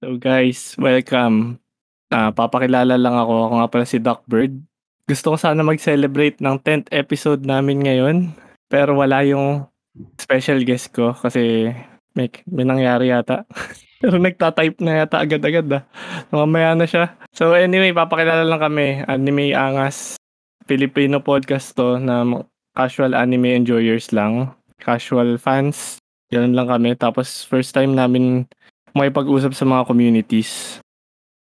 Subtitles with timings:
[0.00, 1.60] So guys, welcome.
[2.08, 3.34] Ah, papakilala lang ako.
[3.36, 4.56] Ako nga pala si Doc Bird.
[5.04, 8.32] Gusto ko sana mag-celebrate ng 10th episode namin ngayon.
[8.72, 9.68] Pero wala yung
[10.16, 11.68] special guest ko kasi
[12.16, 13.44] may, may nangyari yata.
[14.00, 15.84] pero nagtatype na yata agad-agad ah.
[16.32, 17.20] Mamaya na siya.
[17.36, 19.04] So anyway, papakilala lang kami.
[19.04, 20.16] Anime Angas.
[20.64, 22.24] Filipino podcast to na
[22.72, 24.48] casual anime enjoyers lang.
[24.80, 26.00] Casual fans.
[26.32, 26.96] Ganun lang kami.
[26.96, 28.48] Tapos first time namin
[28.96, 30.80] makipag-usap sa mga communities.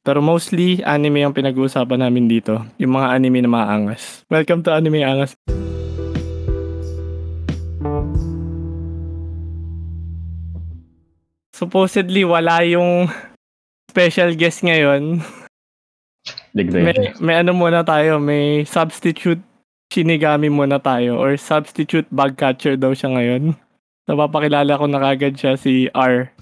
[0.02, 2.58] Pero mostly, anime ang pinag-uusapan namin dito.
[2.82, 4.26] Yung mga anime na maangas.
[4.26, 5.38] Welcome to Anime Angas.
[11.54, 13.06] Supposedly, wala yung
[13.86, 15.22] special guest ngayon.
[16.52, 19.40] May, may ano muna tayo, may substitute
[19.92, 23.52] Shinigami muna tayo or substitute bug catcher daw siya ngayon.
[24.08, 26.32] Napapakilala ko na kagad siya si R.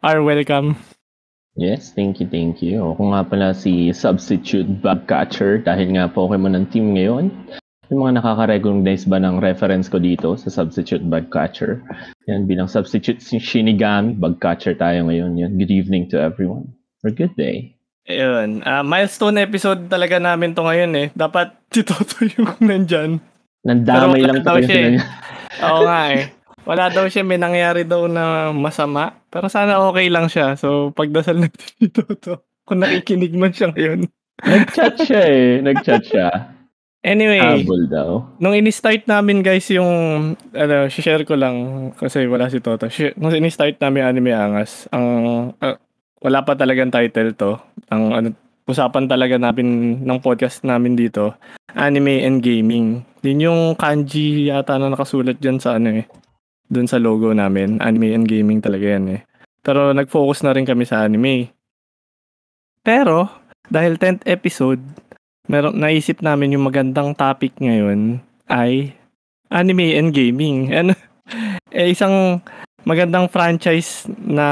[0.00, 0.80] R, welcome.
[1.60, 2.80] Yes, thank you, thank you.
[2.96, 7.28] Ako nga pala si Substitute Bug Catcher dahil nga Pokemon ng team ngayon.
[7.92, 11.84] Yung mga nakaka-recognize ba ng reference ko dito sa Substitute Bug Catcher?
[12.32, 15.36] Yan, bilang Substitute Shinigami, Bug Catcher tayo ngayon.
[15.36, 16.72] Yan, good evening to everyone.
[17.04, 17.76] Or good day.
[18.08, 18.64] Ayun.
[18.64, 21.06] Uh, milestone episode talaga namin to ngayon eh.
[21.12, 23.20] Dapat si Toto yung nandyan.
[23.68, 24.96] Nandamay lang talaga siya.
[24.96, 25.04] Eh.
[25.60, 26.39] Oo nga eh.
[26.70, 29.18] Wala daw siya, may nangyari daw na masama.
[29.26, 30.54] Pero sana okay lang siya.
[30.54, 32.46] So, pagdasal natin si Toto.
[32.62, 34.06] Kung nakikinig man siya ngayon.
[34.46, 35.58] Nag-chat siya eh.
[35.66, 36.30] Nag-chat siya.
[37.02, 38.22] Anyway, Habol daw.
[38.38, 39.90] nung ini-start namin guys yung,
[40.52, 42.86] ano, share ko lang kasi wala si Toto.
[43.18, 45.08] Nung ini-start namin Anime Angas, ang,
[45.58, 45.76] uh,
[46.20, 47.56] wala pa talagang title to.
[47.88, 48.28] Ang, ano,
[48.70, 51.34] usapan talaga namin ng podcast namin dito,
[51.74, 53.02] anime and gaming.
[53.18, 56.06] Din yung kanji yata na nakasulat dyan sa ano eh,
[56.70, 57.82] dun sa logo namin.
[57.82, 59.20] Anime and gaming talaga yan eh.
[59.60, 61.52] Pero nag-focus na rin kami sa anime.
[62.80, 63.28] Pero,
[63.68, 64.80] dahil 10th episode,
[65.50, 68.96] meron naisip namin yung magandang topic ngayon ay
[69.52, 70.70] anime and gaming.
[70.72, 70.96] And
[71.74, 72.40] eh, isang
[72.86, 74.48] magandang franchise na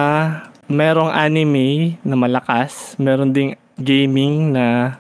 [0.69, 4.99] merong anime na malakas, meron ding gaming na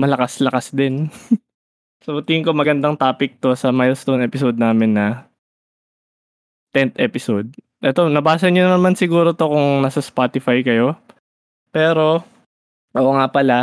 [0.00, 1.12] malakas-lakas din.
[2.04, 5.28] so tingin ko magandang topic to sa milestone episode namin na
[6.72, 7.48] 10th episode.
[7.84, 10.96] Ito, nabasa niyo naman siguro to kung nasa Spotify kayo.
[11.72, 12.24] Pero,
[12.92, 13.58] ako nga pala,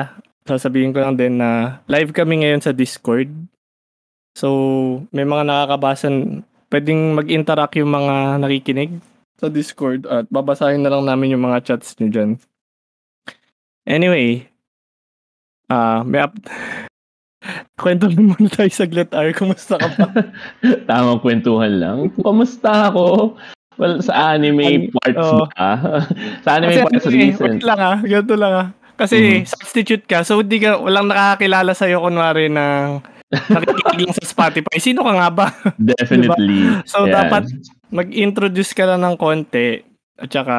[0.45, 3.29] sasabihin ko lang din na live kami ngayon sa Discord.
[4.33, 4.47] So,
[5.13, 9.01] may mga nakakabasan, pwedeng mag-interact yung mga nakikinig
[9.39, 12.31] sa Discord at babasahin na lang namin yung mga chats niyo dyan.
[13.87, 14.45] Anyway,
[15.71, 16.35] ah uh, may up...
[17.79, 19.31] Kwento lang muna tayo saglit, R.
[19.31, 20.07] Kumusta ka pa?
[20.89, 21.97] Tamang kwentuhan lang.
[22.19, 23.35] Kumusta ako?
[23.79, 25.47] Well, sa anime An- parts oh.
[25.55, 25.71] ba?
[26.43, 27.43] sa anime Kasi, parts anime, recent.
[27.59, 27.97] Wait lang ah.
[28.03, 28.67] Ganito lang ah.
[28.99, 29.47] Kasi mm-hmm.
[29.47, 30.27] substitute ka.
[30.27, 32.99] So, hindi ka, walang nakakakilala sa'yo kunwari ng
[33.31, 34.75] nakikinig lang sa Spotify.
[34.83, 35.47] Sino ka nga ba?
[35.95, 36.67] Definitely.
[36.67, 36.83] diba?
[36.83, 37.23] So, yeah.
[37.23, 37.47] dapat
[37.95, 39.79] mag-introduce ka lang ng konti.
[40.19, 40.57] At saka,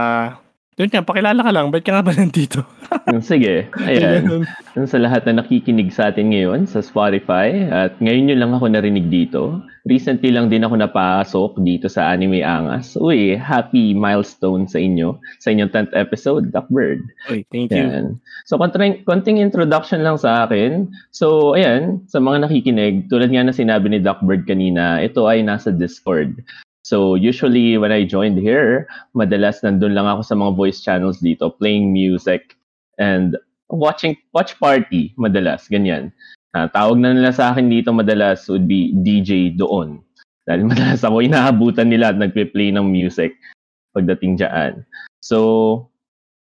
[0.80, 1.68] yun nga, pakilala ka lang.
[1.68, 2.64] Ba't ka nga ba nandito?
[3.04, 3.68] Hmm, sige.
[3.84, 4.48] Ayan.
[4.88, 7.68] Sa lahat na nakikinig sa atin ngayon sa Spotify.
[7.68, 9.60] At ngayon yun lang ako narinig dito.
[9.84, 12.96] Recently lang din ako napasok dito sa Anime Angas.
[12.96, 15.20] Uy, happy milestone sa inyo.
[15.44, 17.04] Sa inyong 10th episode, Duckbird.
[17.28, 17.84] Uy, thank you.
[17.84, 18.16] Ayan.
[18.48, 20.88] So, konting, konting introduction lang sa akin.
[21.12, 25.69] So, ayan, sa mga nakikinig, tulad nga na sinabi ni Duckbird kanina, ito ay nasa
[25.72, 26.40] Discord.
[26.90, 31.54] So usually when I joined here, madalas nandun lang ako sa mga voice channels dito,
[31.54, 32.58] playing music
[32.98, 33.38] and
[33.70, 36.10] watching watch party madalas, ganyan.
[36.50, 40.02] Uh, tawag na nila sa akin dito madalas would be DJ doon.
[40.50, 43.38] Dahil madalas ako inaabutan nila at nagpe-play ng music
[43.94, 44.82] pagdating diyan.
[45.22, 45.38] So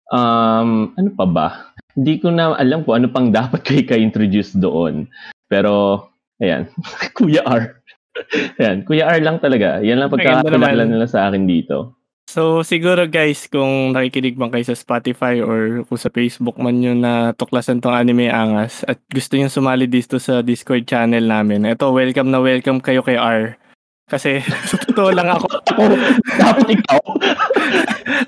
[0.10, 1.48] um ano pa ba?
[1.94, 5.06] Hindi ko na alam kung ano pang dapat ko i-introduce doon.
[5.46, 6.02] Pero
[6.42, 6.66] ayan,
[7.14, 7.81] Kuya R.
[8.62, 9.80] Yan, Kuya R lang talaga.
[9.80, 12.02] Yan lang pagkakakilala nila sa akin dito.
[12.32, 16.96] So, siguro guys, kung nakikinig man kayo sa Spotify or kung sa Facebook man nyo
[16.96, 21.92] na tuklasan tong anime angas at gusto nyo sumali dito sa Discord channel namin, ito,
[21.92, 23.60] welcome na welcome kayo kay R.
[24.08, 24.40] Kasi
[24.70, 25.48] sa totoo lang ako.
[26.40, 27.04] Dapat ikaw.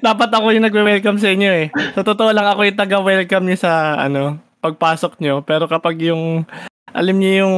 [0.04, 1.68] Dapat ako yung nagwe-welcome sa inyo eh.
[1.96, 5.48] Sa totoo lang ako yung taga-welcome niyo sa ano, pagpasok nyo.
[5.48, 6.44] Pero kapag yung,
[6.92, 7.56] alam niyo yung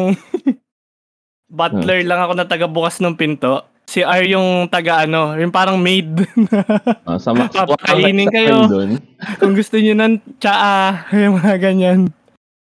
[1.49, 2.09] Butler hmm.
[2.09, 3.65] lang ako na taga bukas ng pinto.
[3.85, 6.09] Si R yung taga ano, yung parang maid.
[7.07, 8.65] uh, sa ma- Papakainin kayo.
[9.41, 12.09] Kung gusto niyo ng tsaa, yung mga ganyan.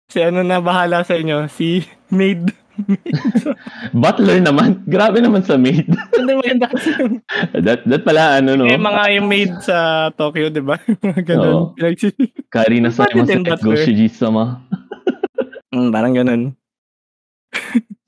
[0.09, 2.53] Si ano na bahala sa inyo, si maid.
[3.93, 4.81] Butler naman.
[4.89, 5.93] Grabe naman sa maid.
[6.17, 7.21] Hindi maganda kasi yung,
[7.61, 8.65] that, that pala, ano, no?
[8.65, 10.81] eh, mga yung maid sa Tokyo, di ba?
[10.81, 11.53] Mga ganun.
[11.53, 11.63] Oo.
[11.77, 12.17] Pinagsi-
[12.49, 13.77] Karina sa mga sa Butler?
[13.77, 14.65] Goshiji-sama.
[15.73, 16.43] Mm, parang ganun.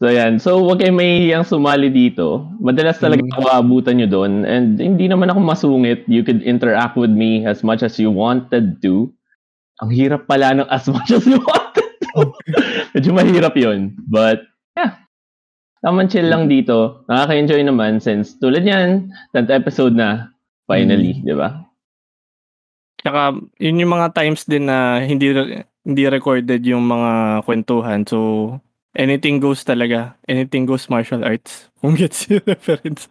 [0.02, 0.36] So, yan.
[0.36, 2.44] So, wag kayo mahihiyang sumali dito.
[2.60, 3.32] Madalas talaga Mm.
[3.32, 4.44] ako aabutan nyo doon.
[4.44, 6.04] And hindi naman ako masungit.
[6.04, 9.08] You could interact with me as much as you wanted to.
[9.80, 12.20] Ang hirap pala ng as much as you wanted to.
[12.92, 14.44] Medyo mahirap yon But,
[14.76, 14.98] yeah.
[15.80, 17.04] Naman chill lang dito.
[17.08, 20.32] Nakaka-enjoy naman since tulad yan, 10th episode na.
[20.64, 21.60] Finally, di ba?
[23.00, 25.28] Tsaka, yun yung mga times din na hindi
[25.84, 28.08] hindi recorded yung mga kwentuhan.
[28.08, 28.48] So,
[28.94, 30.14] anything goes talaga.
[30.26, 31.68] Anything goes martial arts.
[31.82, 33.10] Kung gets yung reference.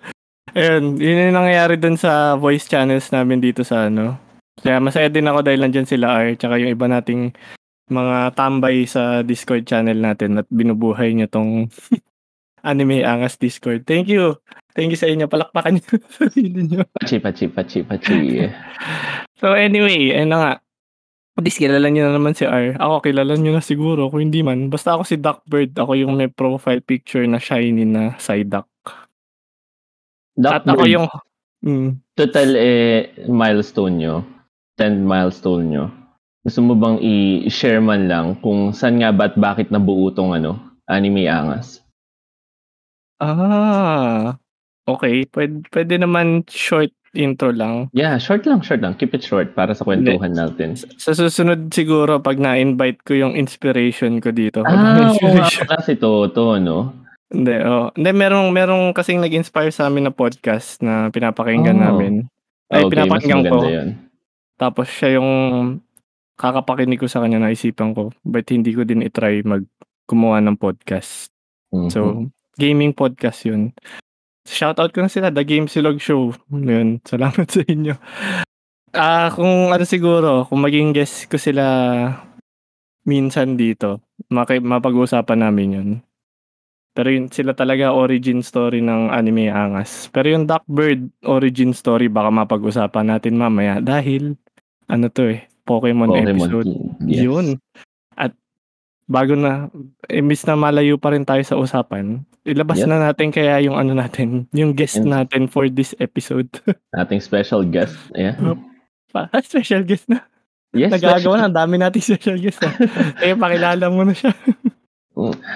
[0.53, 4.17] Ayun, yun yung nangyayari dun sa voice channels namin dito sa ano.
[4.59, 7.33] Kaya masaya din ako dahil nandyan sila R, tsaka yung iba nating
[7.89, 11.67] mga tambay sa Discord channel natin at binubuhay niyo tong
[12.67, 13.83] anime angas Discord.
[13.83, 14.39] Thank you.
[14.73, 15.27] Thank you sa inyo.
[15.27, 16.87] Palakpakan niyo sa sarili niyo.
[16.95, 18.47] Pachi, pachi, pachi, pachi.
[19.37, 20.51] So anyway, ayun na nga.
[21.33, 22.77] At least kilala niyo na naman si R.
[22.77, 24.05] Ako kilala niyo na siguro.
[24.13, 24.69] Kung hindi man.
[24.69, 25.73] Basta ako si Duckbird.
[25.73, 28.69] Ako yung may profile picture na shiny na Psyduck.
[30.45, 31.07] At ako Duckbird, yung...
[31.63, 34.15] Mm, total eh, milestone nyo.
[34.77, 35.85] 10 milestone nyo.
[36.43, 40.59] Gusto mo bang i-share man lang kung saan nga ba at bakit nabuo tong ano,
[40.91, 41.79] anime angas?
[43.23, 44.35] ah,
[44.83, 45.23] okay.
[45.31, 47.87] Pwede, pwede naman short intro lang.
[47.93, 48.97] Yeah, short lang, short lang.
[48.97, 50.73] Keep it short para sa kwentuhan natin.
[50.97, 54.65] Sa susunod siguro pag na-invite ko yung inspiration ko dito.
[54.65, 55.63] Ah, oo nga inspiration?
[55.63, 56.77] pala si Toto, no?
[57.29, 57.89] Hindi, oh.
[57.93, 61.85] Hindi, merong, merong kasing nag-inspire sa amin na podcast na pinapakinggan Oh.
[61.89, 62.13] namin.
[62.69, 63.57] Ay, okay, pinapakinggan ko.
[63.63, 63.89] yun.
[64.53, 65.29] Tapos siya yung
[66.33, 69.65] kakapakinig ko sa kanya naisipan ko, but hindi ko din itry mag
[70.05, 71.29] gumawa ng podcast.
[71.69, 71.89] Mhm.
[71.89, 71.99] So,
[72.57, 73.73] gaming podcast yun.
[74.43, 76.35] Shoutout ko na sila, The Game Silog Show.
[76.51, 77.95] Yun, salamat sa inyo.
[78.93, 81.65] Ah, kung ano siguro, kung maging guest ko sila
[83.07, 85.89] minsan dito, maki- mapag-uusapan namin yun.
[86.93, 90.13] Pero yun, sila talaga origin story ng anime angas.
[90.13, 94.37] Pero yung Duckbird origin story, baka mapag-usapan natin mamaya dahil,
[94.85, 96.69] ano to eh, Pokemon, Pokemon episode.
[97.09, 97.25] Yes.
[97.25, 97.47] Yun.
[99.03, 99.67] Bago na,
[100.07, 102.87] imbis na malayo pa rin tayo sa usapan, ilabas Yep.
[102.87, 106.47] na natin kaya yung ano natin, yung guest And- natin for this episode.
[106.95, 107.95] Ating special guest.
[108.15, 108.39] Yeah.
[109.11, 110.23] Pa- special guest na.
[110.73, 112.73] Yes, Nagagawa na, ang dami nating special guest na.
[113.13, 114.33] Kaya pakilala mo na siya.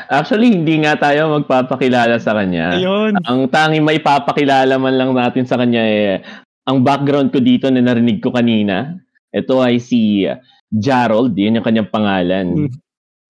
[0.05, 2.77] Actually, hindi nga tayo magpapakilala sa kanya.
[2.77, 3.17] Ayun.
[3.25, 6.21] Ang tanging may papakilala man lang natin sa kanya eh,
[6.67, 9.01] ang background ko dito na narinig ko kanina,
[9.33, 10.29] ito ay si
[10.69, 12.67] Jarold, yun yung kanyang pangalan.
[12.67, 12.71] Hmm.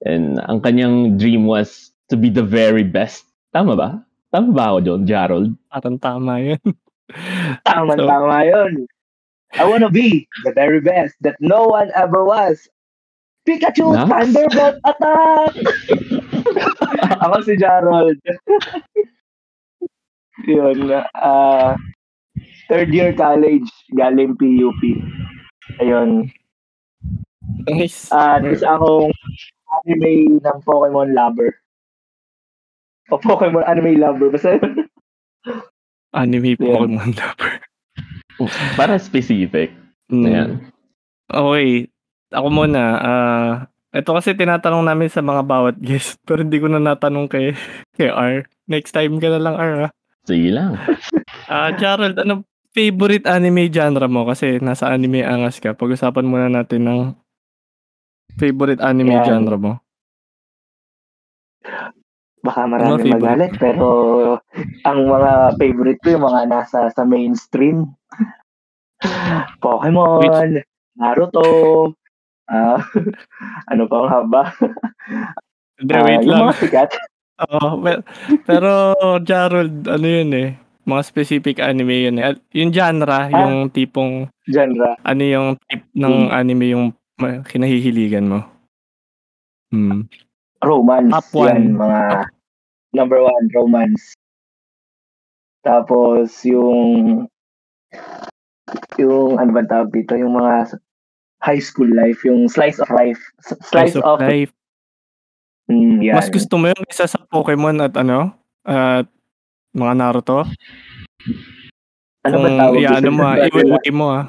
[0.06, 3.26] And ang kanyang dream was to be the very best.
[3.54, 3.90] Tama ba?
[4.30, 5.50] Tama ba ako doon, Jarold?
[5.72, 6.62] Parang tama yun.
[7.68, 8.86] Tama, So- tama yun.
[9.56, 12.68] I wanna be the very best that no one ever was.
[13.48, 14.12] Pikachu, Nice.
[14.12, 15.54] Thunderbolt attack!
[17.24, 18.20] Ako si Jarold.
[20.52, 20.92] Yun.
[21.16, 21.80] ah
[22.68, 24.82] third year college, galing PUP.
[25.80, 26.28] Ayun.
[27.72, 28.12] Nice.
[28.12, 29.16] At isa akong
[29.82, 31.52] anime ng Pokemon lover.
[33.12, 34.32] O Pokemon anime lover.
[34.32, 34.88] Basta yun.
[36.16, 36.62] Anime Yeah.
[36.64, 37.52] Pokemon lover.
[38.78, 39.74] Para specific.
[40.12, 40.26] Mm.
[40.28, 40.50] Ayan.
[41.28, 41.92] Okay.
[42.32, 42.84] Ako muna.
[43.00, 43.54] ah
[43.98, 47.58] ito kasi tinatanong namin sa mga bawat guest, pero hindi ko na natanong kay,
[47.98, 48.46] kay R.
[48.70, 49.90] Next time ka na lang, R.
[49.90, 49.92] ah.
[50.28, 50.76] Sige lang.
[51.48, 52.44] Ah, Gerald, ano
[52.76, 54.28] favorite anime genre mo?
[54.28, 55.72] Kasi nasa anime angas ka.
[55.72, 57.00] Pag-usapan muna natin ng
[58.38, 59.26] favorite anime Yan.
[59.26, 59.74] genre mo.
[62.40, 63.88] baka Mga marami magalit pero
[64.86, 67.92] ang mga favorite ko yung mga nasa sa mainstream
[69.62, 70.64] Pokemon
[70.96, 71.44] Naruto
[72.48, 72.80] ah
[73.72, 74.44] ano pa nga ba
[75.78, 76.42] Hindi, Ah, wait lang.
[76.48, 76.90] mga sikat
[77.38, 78.02] Oo, pe-
[78.42, 80.50] pero Gerald, ano yun eh?
[80.90, 82.34] Mga specific anime yun eh.
[82.58, 88.40] Yung genre, yung tipong, genre ano yung type ng anime yung ma- kinahihiligan mo.
[89.68, 90.08] Hmm.
[90.64, 91.48] romance Top one.
[91.52, 92.02] yan mga
[92.96, 94.16] number one romance
[95.62, 97.28] tapos yung
[98.96, 100.80] yung ano ba tawag dito yung mga
[101.44, 104.50] high school life yung slice of life S- slice, Slice of of, life.
[105.68, 106.16] Mm, yan.
[106.16, 108.32] Mas gusto mo yung isa sa Pokemon at ano?
[108.64, 109.04] At
[109.76, 110.48] mga Naruto?
[112.24, 114.26] ano ba Kung tawag iya, ano mo iwi mo ah.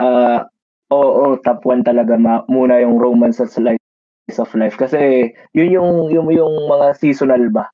[0.00, 0.48] Ah,
[0.92, 5.90] oo, top one talaga ma- muna yung romance at slice of life kasi yun yung
[6.12, 7.68] yung yung mga seasonal ba.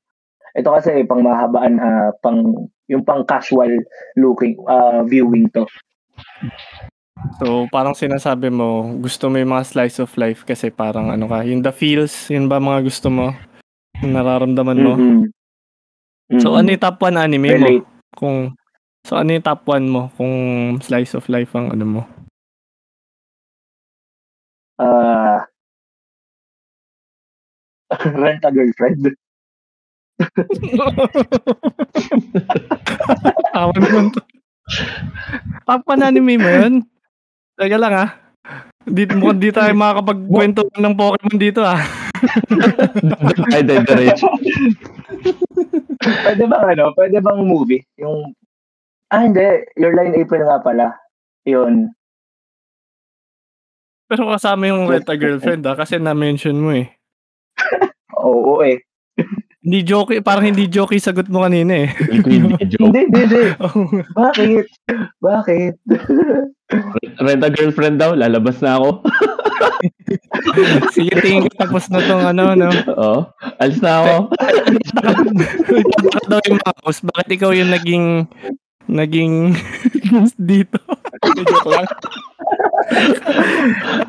[0.55, 3.71] Ito kasi pang mahabaan uh, pang yung pang casual
[4.15, 5.67] looking uh, viewing to.
[7.41, 11.43] So, parang sinasabi mo, gusto mo yung mga slice of life kasi parang ano ka,
[11.43, 13.33] yung the feels, yun ba mga gusto mo?
[14.05, 14.93] Yung nararamdaman mo?
[14.95, 15.23] Mm-hmm.
[15.25, 16.41] Mm-hmm.
[16.45, 17.85] So, ano yung top 1 anime Relate.
[17.85, 18.13] mo?
[18.15, 18.37] Kung,
[19.09, 20.35] so, ano yung top 1 mo kung
[20.85, 22.03] slice of life ang ano mo?
[24.79, 25.45] Uh,
[28.19, 29.15] rent a girlfriend.
[33.59, 34.21] Awan naman to.
[35.67, 36.75] Top 1 anime mo yun?
[37.59, 38.11] Teka lang ah.
[38.85, 41.81] Di, mukhang di tayo makakapagkwento ng Pokemon dito ah.
[43.53, 44.29] Ay, diretso.
[46.25, 46.93] pwede bang ano?
[46.93, 47.83] Pwede bang movie?
[48.01, 48.33] Yung,
[49.13, 49.65] ah hindi.
[49.81, 50.87] Your Line April nga pala.
[51.49, 51.89] Yun.
[54.09, 56.93] Pero kasama yung Red a Girlfriend ah, kasi na-mention mo eh.
[58.21, 58.85] Oo, eh.
[59.65, 61.91] Hindi joke, parang hindi joke yung sagot mo kanina eh.
[62.13, 62.93] Hindi, joke.
[62.93, 63.43] Hindi, hindi, hindi.
[64.21, 64.67] Bakit?
[65.25, 65.75] Bakit?
[67.25, 69.01] Rent a girlfriend daw, lalabas na ako.
[70.93, 72.69] Sige, tingin ko tapos na tong ano, no?
[72.93, 73.19] Oo.
[73.57, 74.15] Alis na ako.
[75.97, 77.01] Tatak daw yung mouse.
[77.01, 78.07] Bakit ikaw yung naging
[78.85, 79.57] naging
[80.13, 80.77] guest dito?
[81.25, 81.89] Joke lang.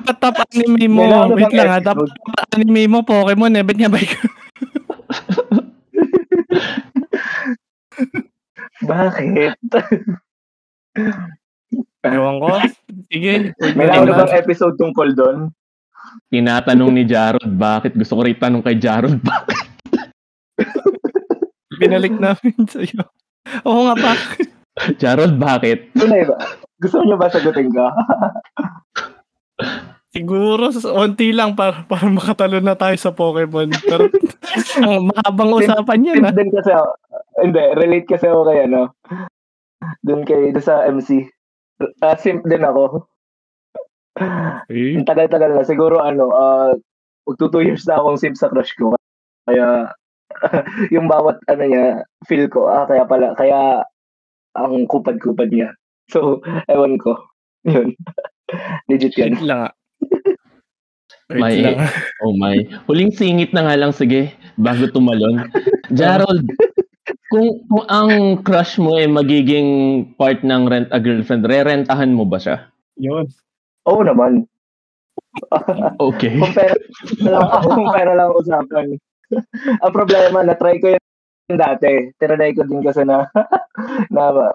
[0.05, 1.03] Dapat top anime mo.
[1.05, 1.79] Kailangan Wait lang ha.
[1.79, 3.63] Dapat top anime mo, Pokemon eh.
[3.63, 4.25] Ba't nga ba ikaw?
[8.85, 9.55] Bakit?
[12.05, 12.47] Ewan ko.
[13.09, 13.55] Sige.
[13.73, 15.37] May nauna bang episode tungkol doon?
[16.29, 17.97] Tinatanong ni Jarod, bakit?
[17.97, 19.67] Gusto ko rin tanong kay Jarod, bakit?
[21.75, 23.03] Binalik namin sa'yo.
[23.67, 24.13] Oo nga pa.
[24.95, 25.91] Jarod, bakit?
[25.91, 26.37] Tunay ba?
[26.79, 27.87] Gusto niyo ba sagutin ka?
[30.15, 33.67] Siguro, onti lang para, para makatalo na tayo sa Pokemon.
[33.83, 34.07] Pero
[34.79, 36.23] ang mahabang usapan yan.
[36.23, 36.35] Since ah.
[36.39, 36.71] din kasi
[37.43, 38.95] hindi, relate kasi ako kay ano,
[39.99, 41.27] dun kay, dun sa MC.
[41.99, 43.03] Uh, simp din ako.
[44.71, 45.67] Eh, Ang tagal-tagal na.
[45.67, 46.71] Siguro ano, uh,
[47.27, 48.95] magto two years na akong simp sa crush ko.
[49.43, 49.91] Kaya,
[50.95, 53.83] yung bawat ano niya, feel ko, ah, kaya pala, kaya
[54.55, 55.75] ang kupad-kupad niya.
[56.09, 57.17] So, ewan ko.
[57.65, 57.97] Yun.
[58.89, 59.37] Legit yan.
[59.37, 59.73] Wait lang ah.
[61.33, 61.81] May- lang.
[62.25, 62.61] Oh my.
[62.85, 65.49] Huling singit na nga lang, sige, bago tumalon.
[65.97, 66.45] Jarod,
[67.33, 69.69] kung, kung ang crush mo ay magiging
[70.17, 72.69] part ng Rent a Girlfriend, re-rentahan mo ba siya?
[73.01, 73.25] Yun.
[73.89, 74.45] Oo naman.
[75.97, 76.37] Okay.
[76.37, 76.75] Kung pera
[77.25, 78.87] lang, kung pera lang usapan.
[79.81, 82.13] ang problema, na-try ko yun dati.
[82.21, 83.25] Tinanay ko din kasi na,
[84.13, 84.53] na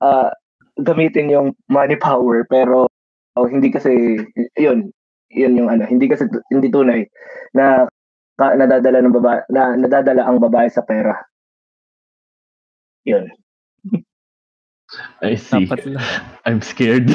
[0.00, 0.32] ah,
[0.80, 2.88] gamitin yung money power pero
[3.36, 4.20] oh, hindi kasi
[4.56, 4.92] yun
[5.32, 7.04] yun yung ano hindi kasi hindi tunay
[7.56, 7.88] na
[8.36, 11.16] ka, nadadala ng babae na nadadala ang babae sa pera
[13.04, 13.28] yun
[15.18, 15.66] I see.
[15.66, 16.06] Dapat lang.
[16.46, 17.10] I'm scared.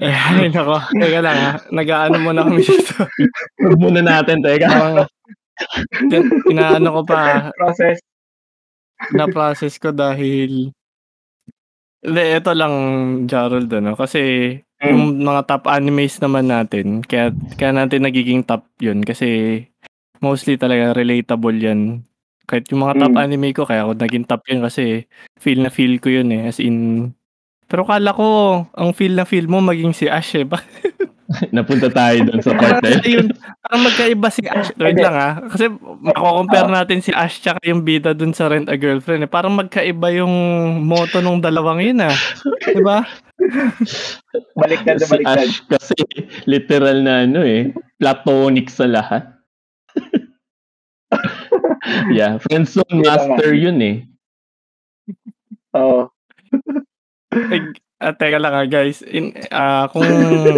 [0.00, 0.80] Eh, ay, nako.
[0.96, 1.52] Teka lang ha.
[1.68, 3.04] Nag-ano muna kami dito.
[3.60, 4.64] Huwag muna natin, teka.
[4.70, 5.04] Parang,
[6.10, 7.98] tin- inaano ko pa, process
[9.16, 10.70] na-process ko dahil
[12.00, 12.74] hindi, ito lang,
[13.28, 17.28] Gerald, ano, kasi yung mga top animes naman natin, kaya,
[17.60, 19.60] kaya natin nagiging top yun, kasi
[20.24, 22.00] mostly talaga relatable yan.
[22.48, 23.20] Kahit yung mga top Mm.
[23.20, 25.04] anime ko, kaya ako naging top yun kasi
[25.36, 27.12] feel na feel ko yun eh, as in,
[27.70, 28.26] pero kala ko,
[28.74, 30.42] ang feel na feel mo maging si Ash eh.
[31.54, 33.30] Napunta tayo doon sa part na yun.
[33.62, 34.74] Parang magkaiba si Ash.
[34.82, 35.38] Wait lang ah.
[35.46, 35.70] Kasi
[36.02, 39.22] mako-compare natin si Ash tsaka yung bida dun sa Rent a Girlfriend.
[39.22, 39.30] Eh.
[39.30, 40.34] Parang magkaiba yung
[40.82, 42.14] motto nung dalawang yun ah.
[42.66, 43.06] Diba?
[44.58, 45.94] baliktad na Si baliktad Ash kasi
[46.50, 47.70] literal na ano eh,
[48.02, 49.30] platonic sa lahat.
[52.10, 53.96] yeah, friendzone master yun eh.
[55.78, 56.10] oo
[56.50, 56.89] Eh,
[58.02, 59.02] ah, teka lang ah, guys.
[59.06, 60.06] In, ah, kung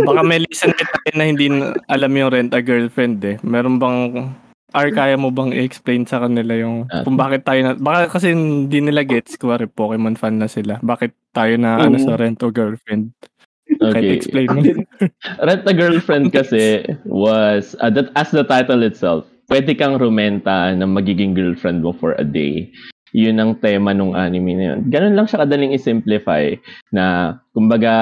[0.09, 1.49] baka may listener tayo na hindi
[1.88, 3.37] alam yung Rent a Girlfriend eh.
[3.45, 4.33] Meron bang
[4.73, 8.81] or kaya mo bang i-explain sa kanila yung kung bakit tayo na baka kasi hindi
[8.81, 13.12] nila gets kuwari Pokemon fan na sila bakit tayo na ano sa Rent a Girlfriend
[13.69, 14.17] kahit Okay.
[14.17, 14.61] explain mo
[15.47, 20.87] Rent a Girlfriend kasi was, uh, that, as the title itself, pwede kang rumenta na
[20.87, 22.71] magiging girlfriend mo for a day.
[23.12, 24.81] Yun ang tema nung anime na yun.
[24.88, 26.57] Ganun lang siya kadaling i-simplify
[26.88, 27.92] na, kumbaga,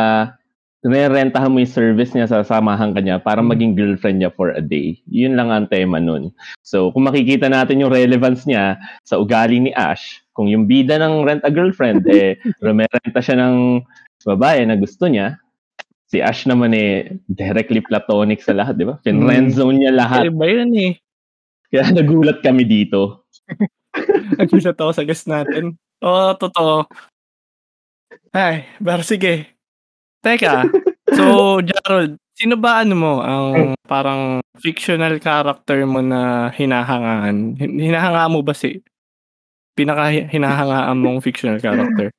[0.80, 3.48] nirentahan mo yung service niya, sasamahan ka niya para Mm.
[3.52, 4.96] maging girlfriend niya for a day.
[5.12, 6.32] Yun lang ang tema nun.
[6.64, 11.26] So, kung makikita natin yung relevance niya sa ugali ni Ash, kung yung bida ng
[11.28, 13.84] Rent a Girlfriend, eh, rumerenta siya ng
[14.24, 15.36] babae na gusto niya.
[16.08, 18.96] Si Ash naman eh, directly platonic sa lahat, di ba?
[19.04, 20.32] Fin-friendzone niya lahat.
[20.32, 20.92] Iba yun eh.
[21.70, 23.28] Kaya nagulat kami dito.
[24.38, 25.75] Nagulat ako sa guest natin.
[26.00, 26.87] Oo, totoo.
[28.30, 29.59] Ay, pero sige.
[30.20, 30.68] Teka,
[31.16, 37.56] so Jarrod, sino ba ano mo ang parang fictional character mo na hinahangaan?
[37.56, 38.85] Hin- Hinahanga mo ba si
[39.73, 42.12] pinaka hinahangaan mong fictional character?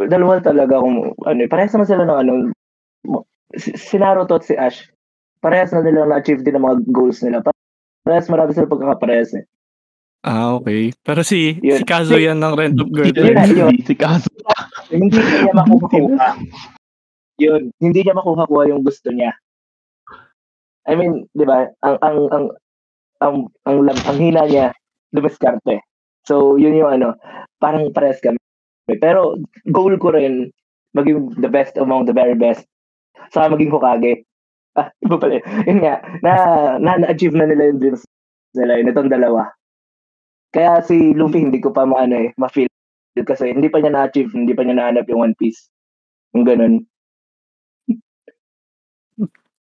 [0.00, 2.32] Dalawa talaga kung ano, eh, parehas naman sila ng ano,
[3.54, 4.88] si Naruto at si Ash.
[5.44, 7.44] Parehas na nila na-achieve din ang mga goals nila.
[8.02, 9.44] Parehas marami sila pagkakaparehas eh.
[10.24, 10.88] Ah, okay.
[11.04, 11.84] Pero si si Yun.
[11.84, 13.36] Kazuya ng Rent of Yun Girlfriend.
[13.36, 13.76] na, yun.
[13.84, 14.32] Si Kaso.
[14.88, 16.28] hindi niya makukuha.
[17.36, 19.36] Yun, hindi niya makuha yung gusto niya.
[20.88, 21.68] I mean, 'di ba?
[21.84, 22.46] Ang ang ang
[23.20, 24.72] ang ang, ang, ang hina niya
[25.12, 25.84] dumiskarte.
[26.24, 27.08] So, yun yung ano,
[27.60, 28.40] parang pares kami.
[29.00, 29.36] Pero
[29.68, 30.48] goal ko rin
[30.96, 32.64] maging the best among the very best.
[33.32, 34.24] Saka maging Hokage.
[34.74, 35.38] Ah, iba pala.
[35.38, 35.44] yun.
[35.68, 36.32] Yun nga, na,
[36.82, 38.02] na, na-achieve na nila yung dreams
[38.58, 39.46] nila yun, itong dalawa.
[40.54, 42.70] Kaya si Luffy hindi ko pa maano eh, ma-feel
[43.26, 45.70] kasi hindi pa niya na-achieve, hindi pa niya nahanap yung One Piece.
[46.34, 46.86] Yung ganun.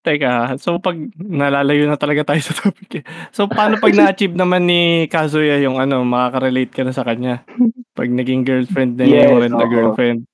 [0.00, 3.04] Teka, so pag nalalayo na talaga tayo sa topic eh.
[3.36, 7.44] So paano pag na-achieve naman ni Kazuya yung ano, makaka-relate ka na sa kanya?
[7.92, 10.24] Pag naging girlfriend na Yes, yung na girlfriend.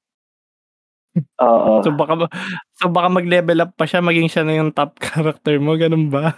[1.41, 1.83] Oo.
[1.83, 2.33] So baka ba-
[2.79, 6.37] so baka mag-level up pa siya, maging siya na yung top character mo, ganun ba?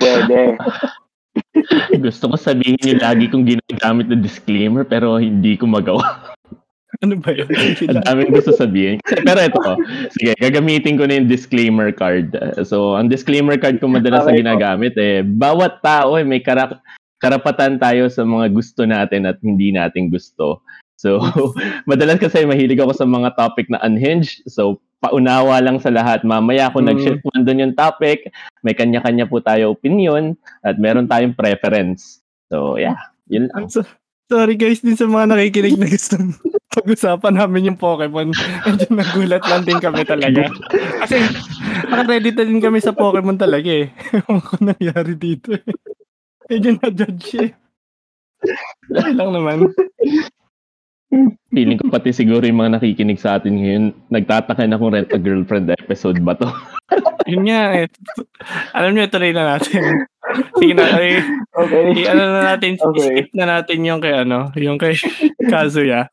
[0.00, 0.56] Pwede.
[2.04, 6.34] Gusto ko sabihin yung lagi kong ginagamit na disclaimer pero hindi ko magawa.
[7.02, 7.50] Ano ba yun?
[7.90, 9.02] Ang daming gusto sabihin.
[9.02, 9.60] Pero ito,
[10.14, 12.30] sige, gagamitin ko na yung disclaimer card.
[12.62, 16.78] So, ang disclaimer card ko madalas na ginagamit eh, bawat tao eh, may kara-
[17.18, 20.62] karapatan tayo sa mga gusto natin at hindi natin gusto.
[20.94, 21.18] So,
[21.90, 24.46] madalas kasi mahilig ako sa mga topic na unhinged.
[24.46, 26.24] So, paunawa lang sa lahat.
[26.24, 26.96] Mamaya kung Mm.
[26.96, 28.32] nag-shift man doon yung topic,
[28.64, 30.32] may kanya-kanya po tayo opinion
[30.64, 32.24] at meron tayong preference.
[32.48, 32.96] So, yeah.
[33.28, 33.68] Yun lang.
[33.68, 33.84] So,
[34.32, 36.16] sorry guys din sa mga nakikinig na gusto
[36.74, 38.34] pag-usapan namin yung Pokemon.
[38.66, 40.50] Medyo nagulat lang din kami talaga.
[41.06, 41.22] Kasi
[41.86, 43.94] naka-ready na din kami sa Pokemon talaga eh.
[44.10, 45.62] Ewan ko nangyari dito eh.
[46.50, 47.50] Medyo na-judge eh.
[48.90, 49.70] Okay lang naman.
[51.48, 55.18] Feeling ko pati siguro yung mga nakikinig sa atin ngayon, nagtataka na kung Rent a
[55.18, 56.48] Girlfriend episode ba to.
[57.30, 57.86] Yun nga eh.
[58.74, 60.04] Alam niyo, tuloy na natin.
[60.58, 61.22] Sige na, ay,
[61.54, 62.02] Okay.
[62.02, 63.00] i- ano na natin, Okay.
[63.22, 64.98] skip na natin yung kay ano, yung kay
[65.50, 66.10] Kazuya.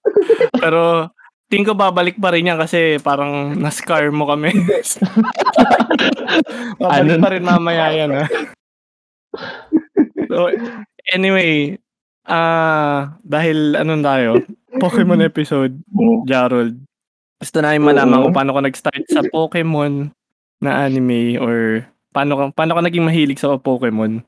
[0.54, 1.10] Pero,
[1.50, 4.54] tingin ko babalik pa rin yan kasi parang na-scar mo kami.
[6.80, 7.20] babalik Ano?
[7.20, 8.26] pa rin mamaya yan ha.
[10.30, 10.48] So,
[11.10, 11.76] anyway,
[12.24, 14.32] ah dahil ano tayo,
[14.80, 15.76] Pokemon episode,
[16.24, 16.80] Jarold.
[17.42, 20.14] Gusto namin malaman kung paano ka nag-start sa Pokemon
[20.62, 24.22] na anime or paano ka, paano ka naging mahilig sa Pokemon?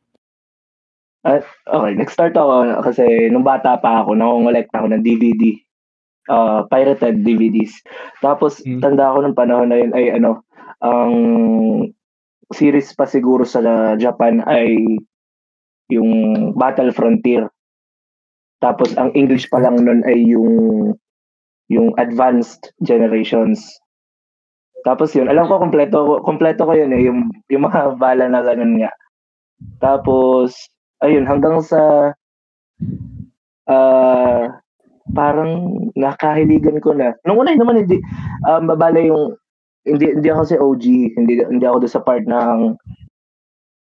[1.23, 5.56] Okay, nag-start ako kasi nung bata pa ako, nakongolect ako ng DVD.
[6.23, 7.84] Uh, pirated DVDs.
[8.23, 8.79] Tapos, Hmm.
[8.79, 10.47] tanda ako ng panahon na yun ay ano,
[10.79, 11.13] ang
[12.49, 13.60] series pa siguro sa
[13.99, 14.99] Japan ay
[15.91, 16.12] yung
[16.56, 17.51] Battle Frontier.
[18.63, 20.95] Tapos, ang English pa lang nun ay yung
[21.71, 23.60] yung Advanced Generations.
[24.84, 28.43] Tapos yun, alam ko kompleto ko kompleto ko yun eh, yung yung mga bala na
[28.43, 28.91] ganun nga.
[29.80, 30.56] Tapos
[30.99, 32.12] ayun hanggang sa
[33.71, 34.60] ah
[35.15, 37.15] parang nakahiligan ko na.
[37.23, 37.99] Nung una naman hindi
[38.43, 39.36] um, babala yung
[39.88, 42.76] hindi hindi ako si OG, hindi hindi ako doon sa part ng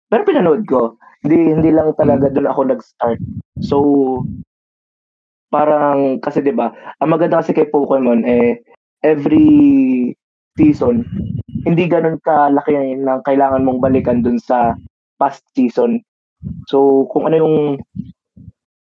[0.06, 0.94] pero pinanood ko.
[1.26, 3.18] Hindi hindi lang talaga doon ako nag-start.
[3.66, 3.76] So
[5.56, 6.68] parang kasi 'di ba,
[7.00, 8.60] ang maganda kasi kay Pokemon eh
[9.00, 10.12] every
[10.56, 11.04] season
[11.66, 14.78] hindi ganun kalaki ng kailangan mong balikan dun sa
[15.18, 15.98] past season.
[16.70, 17.56] So kung ano yung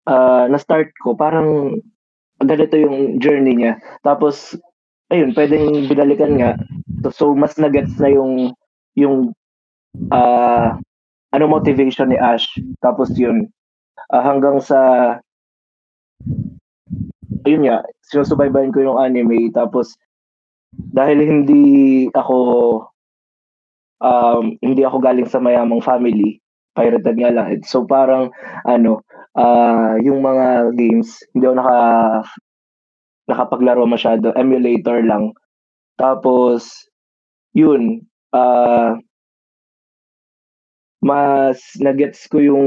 [0.08, 1.76] ah, na-start ko, parang
[2.40, 3.76] ganito yung journey niya.
[4.00, 4.56] Tapos
[5.12, 6.56] ayun, pwedeng binalikan nga.
[7.04, 8.56] So, so mas nagets na yung
[8.96, 9.36] yung
[10.08, 10.80] ah
[11.28, 12.48] ano motivation ni Ash.
[12.80, 13.52] Tapos yun
[14.08, 14.80] ah, hanggang sa
[17.46, 19.96] ayun nga, sinusubaybayan ko yung anime tapos
[20.72, 21.64] dahil hindi
[22.12, 22.38] ako
[24.00, 26.40] um, hindi ako galing sa mayamang family,
[26.74, 27.60] pirated nga lang.
[27.64, 28.32] So parang
[28.64, 29.04] ano,
[29.36, 31.78] ah yung mga games, hindi ako naka
[33.30, 35.32] nakapaglaro masyado, emulator lang.
[35.96, 36.88] Tapos
[37.52, 38.96] yun, ah
[41.02, 42.66] mas nagets ko yung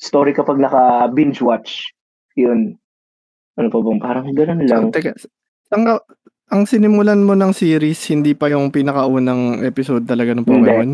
[0.00, 1.92] story kapag naka binge watch.
[2.36, 2.76] Yun.
[3.56, 4.82] Ano pa bang parang ganun lang.
[4.86, 5.16] So, teka,
[5.68, 5.82] Ang,
[6.46, 10.90] ang sinimulan mo ng series, hindi pa yung pinakaunang episode talaga ng Pokemon?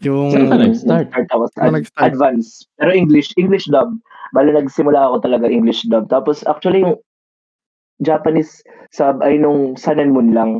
[0.00, 0.30] Yung...
[0.30, 1.06] Saan ka nag-start?
[1.08, 2.04] Start ako sa Saan nag-start?
[2.06, 2.48] advance.
[2.76, 3.90] Pero English, English dub.
[4.30, 6.06] Bali nagsimula ako talaga English dub.
[6.06, 7.00] Tapos actually yung
[7.98, 10.50] Japanese sub ay nung Sun and Moon lang.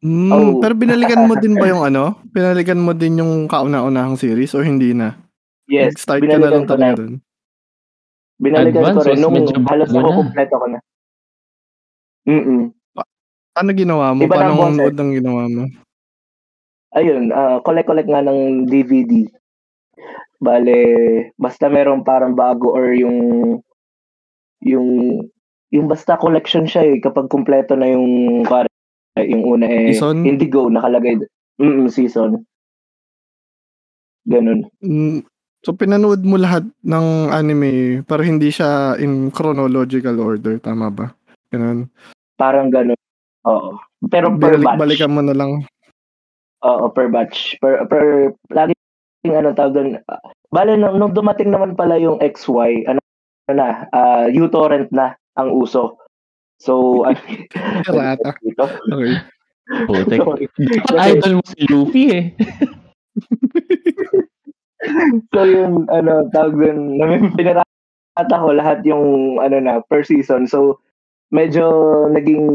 [0.00, 0.58] Mm, Oh.
[0.58, 2.16] Pero binalikan mo din ba yung ano?
[2.26, 5.14] Binalikan mo din yung kauna-unahang series o hindi na?
[5.68, 6.72] Yes, Nag-start ka na lang binalikan ko na.
[6.74, 7.14] talaga dun.
[8.42, 10.18] Binalikan ko rin nung medyo halos ako na.
[10.18, 10.78] kompleto ko na.
[12.26, 12.74] Mm
[13.52, 14.20] Ano ginawa mo?
[14.26, 14.78] Iba Paano ang boses.
[14.82, 15.62] nood ang ginawa mo?
[16.92, 19.24] Ayun, ah, collect-collect nga ng DVD.
[20.42, 20.78] Bale,
[21.38, 23.18] basta meron parang bago or yung
[24.62, 24.88] yung
[25.72, 28.42] yung basta collection siya eh kapag kumpleto na yung
[29.16, 30.26] yung una eh Season?
[30.26, 31.22] Indigo nakalagay
[31.62, 32.42] mm season.
[34.26, 34.66] Ganun.
[34.82, 35.26] Mm,
[35.62, 41.14] so pinanood mo lahat ng anime pero hindi siya in chronological order, tama ba?
[41.54, 41.86] Ganun.
[42.36, 42.98] Parang ganun.
[43.46, 43.78] Oo.
[44.10, 44.62] Pero per batch.
[44.62, 45.50] Binalik-balikan mo na lang.
[46.62, 47.58] Oo, per batch.
[47.58, 48.74] Per, per, lagi
[49.26, 49.88] ano tawag doon.
[50.10, 53.00] ah, bale, nung, nung dumating naman pala yung XY, ano,
[53.50, 55.98] ano na, ah, uTorrent na ang uso.
[56.58, 57.18] So, ano,
[58.42, 58.66] dito.
[58.66, 59.14] Okay.
[59.86, 60.20] Putek.
[61.10, 62.24] Idol mo si Luffy eh.
[65.34, 66.98] so, yun, ano, tawag doon,
[67.38, 70.50] pinarata ko lahat yung, ano na, per season.
[70.50, 70.82] So,
[71.32, 71.66] medyo
[72.12, 72.46] naging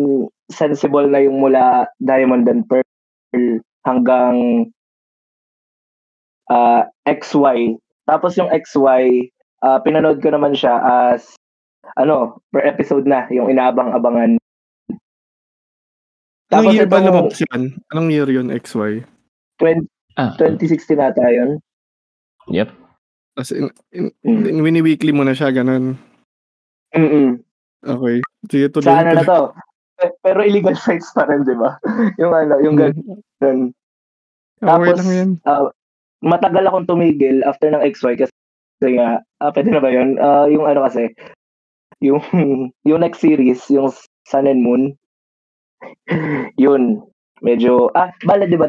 [0.52, 2.86] sensible na yung mula Diamond and Pearl
[3.84, 4.68] hanggang
[6.52, 7.80] ah, XY.
[8.08, 9.32] Tapos yung XY,
[9.64, 11.36] ah, pinanood ko naman siya as
[11.96, 14.36] ano, per episode na, yung inaabang-abangan.
[16.52, 17.64] Anong year ba itong lumabas yun?
[17.92, 19.04] Anong year yun, XY?
[19.60, 19.88] 20,
[20.18, 21.62] Ah, 2016 nata yun.
[22.50, 22.70] Yep.
[23.38, 24.50] As in, in, Mm.
[24.50, 25.94] in wini-weekly mo na siya, ganun.
[26.96, 27.38] Mm-mm.
[27.86, 28.18] Okay.
[28.50, 28.90] Sige, tuloy.
[28.90, 29.40] Sa ano na to?
[29.98, 31.78] Pe- Pero illegal sites pa rin, di ba?
[32.22, 32.98] yung ano, yung Mm.
[33.38, 33.60] ganun.
[34.58, 35.30] Okay Tapos, lang yan.
[35.46, 35.70] ah,
[36.26, 38.34] matagal akong tumigil after ng XY kasi
[38.98, 40.18] nga, ah, pwede na ba yun?
[40.18, 41.14] Ah, yung ano kasi,
[42.02, 42.22] yung,
[42.90, 43.94] yung next series, yung
[44.26, 44.98] Sun and Moon,
[46.58, 47.06] yun,
[47.46, 48.66] medyo, ah, bala di ba,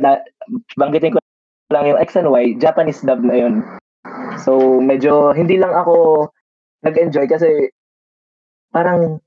[0.77, 1.18] banggitin ko
[1.69, 3.55] lang yung X and Y, Japanese dub na yun.
[4.41, 6.29] So, medyo, hindi lang ako
[6.85, 7.69] nag-enjoy kasi,
[8.73, 9.21] parang,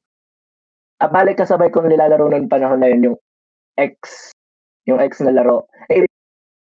[1.01, 3.17] ah, balik kasabay kong nilalaro noong panahon na yun, yung
[3.77, 4.31] X,
[4.89, 5.69] yung X na laro.
[5.89, 6.05] Eh,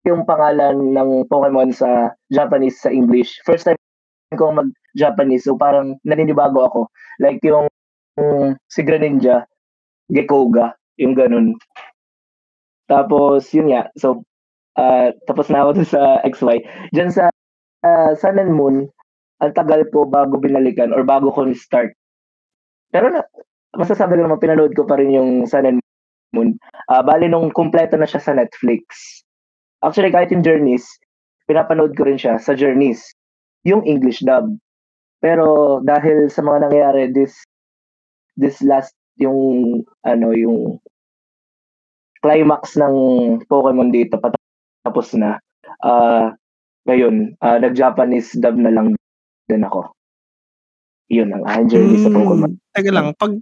[0.05, 3.41] yung pangalan ng Pokemon sa Japanese sa English.
[3.43, 3.79] First time
[4.35, 6.81] ko mag-Japanese, so parang naninibago ako.
[7.17, 7.67] Like yung
[8.19, 9.47] um, si Greninja,
[10.11, 11.57] Gekkoga, yung ganun.
[12.85, 13.89] Tapos, yun nga.
[13.97, 14.21] So,
[14.79, 16.57] ah, tapos na ako sa XY.
[16.95, 17.31] Diyan sa
[17.83, 18.87] ah, Sun and Moon,
[19.43, 21.91] ang tagal ko bago binalikan or bago ko start.
[22.91, 23.23] Pero na,
[23.75, 25.79] masasabi ko naman, pinanood ko pa rin yung Sun and
[26.31, 26.55] Moon.
[26.87, 28.83] Ah, bali nung kumpleto na siya sa Netflix.
[29.83, 30.87] Actually, kahit yung Journeys,
[31.45, 33.03] pinapanood ko rin siya sa Journeys.
[33.67, 34.49] Yung English dub.
[35.21, 37.33] Pero dahil sa mga nangyayari this
[38.37, 40.77] this last yung ano yung
[42.19, 42.95] climax ng
[43.47, 44.19] Pokemon dito
[44.85, 45.41] patapos na.
[45.81, 46.37] Ah
[46.85, 48.93] ngayon, ah, nag-Japanese dub na lang
[49.49, 49.89] din ako.
[51.09, 52.51] Yun ang aking journey sa Hmm, Pokemon.
[52.77, 53.33] Teka lang, pag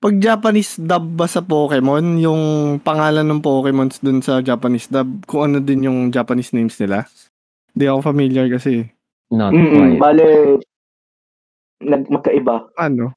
[0.00, 2.42] pag Japanese dub ba sa Pokemon, yung
[2.80, 7.04] pangalan ng Pokemons dun sa Japanese dub, kung ano din yung Japanese names nila?
[7.76, 8.88] Hindi ako familiar kasi.
[9.28, 10.00] Not Mm-mm, quite.
[10.00, 10.26] bale,
[11.84, 12.72] nag magkaiba.
[12.80, 13.12] Ano?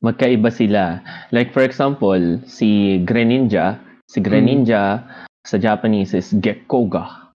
[0.00, 1.04] Magkaiba sila.
[1.28, 3.76] Like for example, si Greninja,
[4.08, 5.04] si Greninja
[5.50, 7.34] sa Japanese is Gekkoga.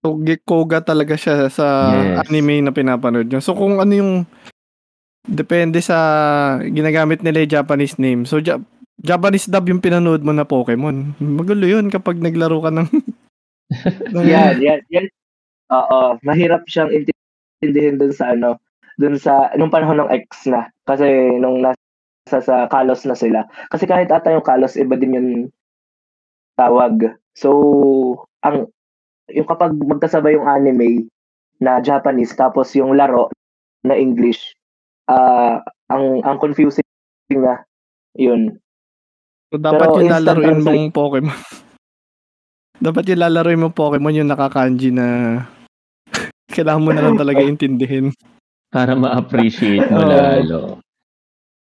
[0.00, 2.24] So, Gekkoga talaga siya sa Yes.
[2.24, 3.44] anime na pinapanood nyo.
[3.44, 4.12] So, kung ano yung
[5.28, 5.98] depende sa
[6.64, 8.24] ginagamit nila yung Japanese name.
[8.24, 8.64] So, Ja-
[8.96, 11.20] Japanese dub yung pinanood mo na Pokemon.
[11.20, 12.88] Magulo yun kapag naglaro ka ng...
[14.16, 15.06] ng Yan, yan, yan.
[15.68, 18.56] Oo, mahirap siyang intindihin dun sa ano,
[18.96, 20.72] dun sa, nung panahon ng X na.
[20.88, 21.04] Kasi
[21.36, 23.44] nung nasa sa Kalos na sila.
[23.68, 25.30] Kasi kahit ata yung Kalos, iba din yung
[26.58, 27.14] tawag.
[27.38, 28.66] So, ang,
[29.30, 31.06] yung kapag magkasabay yung anime
[31.62, 33.30] na Japanese, tapos yung laro
[33.86, 34.58] na English,
[35.06, 36.84] ah ang, ang confusing
[37.30, 37.62] na,
[38.18, 38.58] yun.
[39.54, 41.38] So, dapat Pero yung lalaroin mong Pokemon.
[42.84, 45.40] dapat yung lalaroin mong Pokemon yung nakakanji na
[46.56, 48.10] kailangan mo na lang talaga intindihin.
[48.68, 50.10] Para ma-appreciate mo Oo.
[50.10, 50.58] lalo.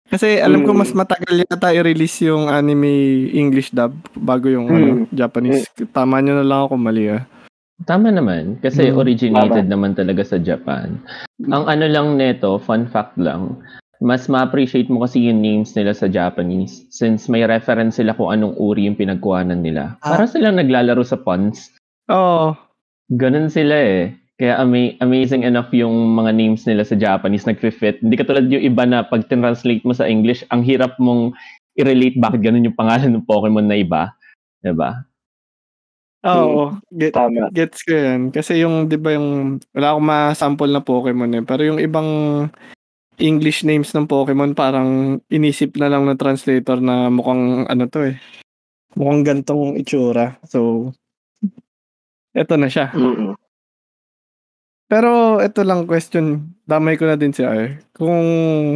[0.07, 0.77] Kasi alam ko Mm.
[0.77, 2.87] mas matagal yata i-release yung anime
[3.29, 5.11] English dub bago yung ano, Mm.
[5.11, 5.67] Japanese.
[5.91, 7.27] Tama nyo na lang ako mali ah.
[7.83, 8.57] Tama naman.
[8.57, 10.97] Kasi Mm, originated naman talaga sa Japan.
[11.45, 13.59] Ang ano lang neto, fun fact lang,
[13.99, 18.55] mas ma-appreciate mo kasi yung names nila sa Japanese since may reference sila kung anong
[18.55, 19.99] uri yung pinagkuhanan nila.
[20.01, 20.15] Ah.
[20.15, 21.69] Para silang naglalaro sa puns.
[22.07, 22.55] Oo.
[23.09, 24.15] Ganun sila eh.
[24.37, 28.05] Kaya ama- amazing enough yung mga names nila sa Japanese nagfi-fit.
[28.05, 31.33] Hindi katulad yung iba na pag translate mo sa English, ang hirap mong
[31.73, 34.13] i-relate bakit ganun yung pangalan ng Pokemon na iba.
[34.61, 35.05] 'Di ba?
[36.25, 36.75] Oo.
[36.91, 37.49] Get, Tama.
[37.53, 38.33] gets ko yan.
[38.33, 41.43] Kasi yung, di ba yung, wala akong ma-sample na Pokemon eh.
[41.45, 42.09] Pero yung ibang
[43.21, 48.15] English names ng Pokemon, parang inisip na lang ng translator na mukhang ano to eh.
[48.97, 50.35] Mukhang gantong itsura.
[50.43, 50.91] So,
[52.33, 52.91] eto na siya.
[52.91, 53.37] Mm-mm.
[54.87, 57.83] Pero ito lang question, damay ko na din si R.
[57.91, 58.23] Kung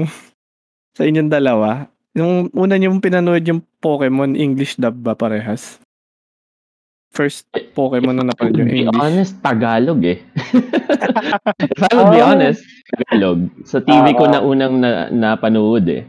[0.97, 5.79] sa inyong dalawa, yung una niyong pinanood yung Pokemon, English dub ba parehas?
[7.11, 8.99] First Pokemon na napanood To yung be English.
[8.99, 10.19] honest, Tagalog eh.
[11.71, 12.27] If I would be Oh.
[12.27, 13.39] honest, Tagalog.
[13.63, 16.03] Sa TV ko Ah, na unang na, napanood eh.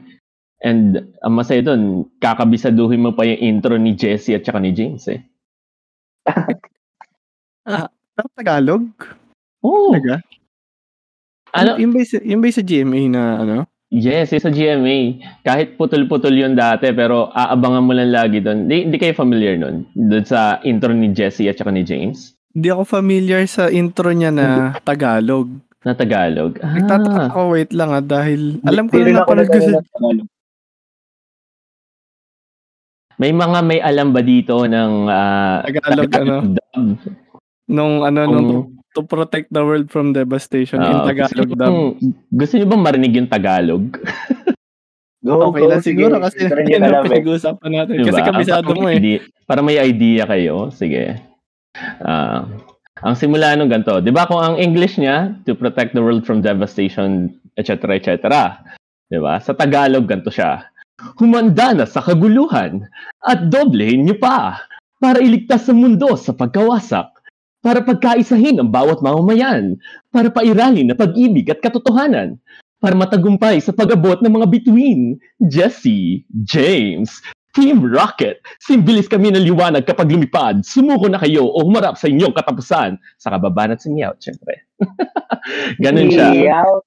[0.62, 5.06] And ang masaya doon, kakabisaduhin mo pa yung intro ni Jesse at saka ni James
[5.06, 5.22] eh.
[7.62, 7.86] Ah,
[8.34, 8.90] Tagalog?
[9.62, 10.20] Oh, Talaga?
[11.54, 11.78] ano?
[11.78, 13.56] Yung ba, yung ba sa GMA na ano?
[13.92, 15.20] Yes, sa GMA.
[15.44, 18.64] Kahit putol-putol yun dati, pero aabangan mo lang lagi doon.
[18.64, 19.84] Di, di kayo familiar nun?
[19.92, 22.32] Doon sa intro ni Jesse at saka ni James?
[22.56, 25.52] Hindi ako familiar sa intro niya na Tagalog.
[25.84, 26.56] Na Tagalog.
[26.56, 29.72] Nagtataka Ah, ako, wait lang ah, dahil alam ko na napanood ko sa...
[29.84, 30.28] Tagalog.
[33.20, 36.36] may mga may alam ba dito ng ah, Tagalog, ano?
[36.48, 36.96] dub?
[37.68, 41.96] Nung ano, nung Kung- to protect the world from devastation in Ah, Tagalog gusto, bang-
[42.28, 43.84] gusto niyo bang marinig yung Tagalog?
[45.22, 47.92] Go, Okay go, lang siguro kasi yun yung ang pinag-uusapan natin.
[47.94, 48.10] Diba?
[48.10, 48.98] Kasi kabisado mo eh.
[48.98, 51.14] idea- Para may idea kayo, sige.
[52.02, 52.42] Ah,
[52.98, 56.42] ang simula nung ganito, 'di ba kung ang English niya to protect the world from
[56.42, 58.18] devastation, etc., etc.
[59.06, 59.38] 'Di ba?
[59.38, 60.66] Sa Tagalog ganito siya.
[61.16, 62.82] Humanda na sa kaguluhan
[63.20, 64.66] at doblehin niyo pa
[64.98, 67.10] para iligtas ang mundo sa pagkawasak,
[67.62, 69.78] para pagkaisahin ang bawat mamamayan,
[70.10, 72.36] para pairalin na pag-ibig at katotohanan,
[72.82, 75.14] para matagumpay sa pag-abot ng mga bituin.
[75.46, 77.22] Jesse, James,
[77.54, 80.66] Team Rocket, simbilis kami ng liwanag kapag lumipad.
[80.66, 82.98] Sumuko na kayo o humarap sa inyong katapusan.
[83.22, 84.66] Sa kababan at sa Meow, syempre.
[85.84, 86.34] Ganun siya.
[86.34, 86.82] Meow.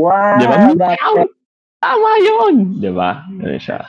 [0.00, 0.40] Wow.
[0.40, 0.56] Di ba?
[0.72, 0.74] Meow!
[0.80, 1.28] bakit?
[1.76, 2.54] Tama yun!
[2.80, 3.10] Di ba?
[3.28, 3.80] Ganun siya.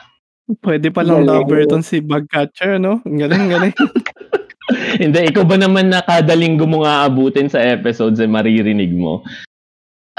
[0.60, 1.44] Pwede palang Galing.
[1.44, 3.00] lover itong si Bugcatcher, no?
[3.04, 3.74] Ang galing, galing.
[5.02, 9.24] Hindi, ikaw ba naman na kada linggo mo nga abutin sa episodes eh maririnig mo?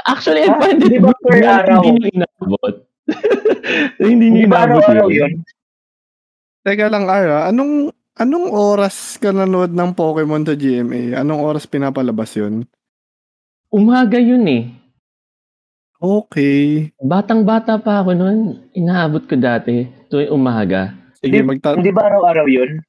[0.02, 1.80] Actually, I Ah, find it ba per na araw?
[1.84, 2.74] Hindi nyo inabot.
[4.02, 5.10] hindi nyo inabot yun.
[5.12, 5.32] yun?
[6.60, 11.14] Teka lang, Ara, anong anong oras ka nanood ng Pokemon sa GMA?
[11.14, 12.64] Anong oras pinapalabas yun?
[13.70, 14.64] Umaga yun eh.
[16.00, 16.90] Okay.
[16.96, 18.38] Batang-bata pa ako noon.
[18.72, 19.84] Inaabot ko dati.
[20.08, 20.96] Tuwing umaga.
[21.20, 22.80] Sige, magta- Hindi ba araw-araw yun?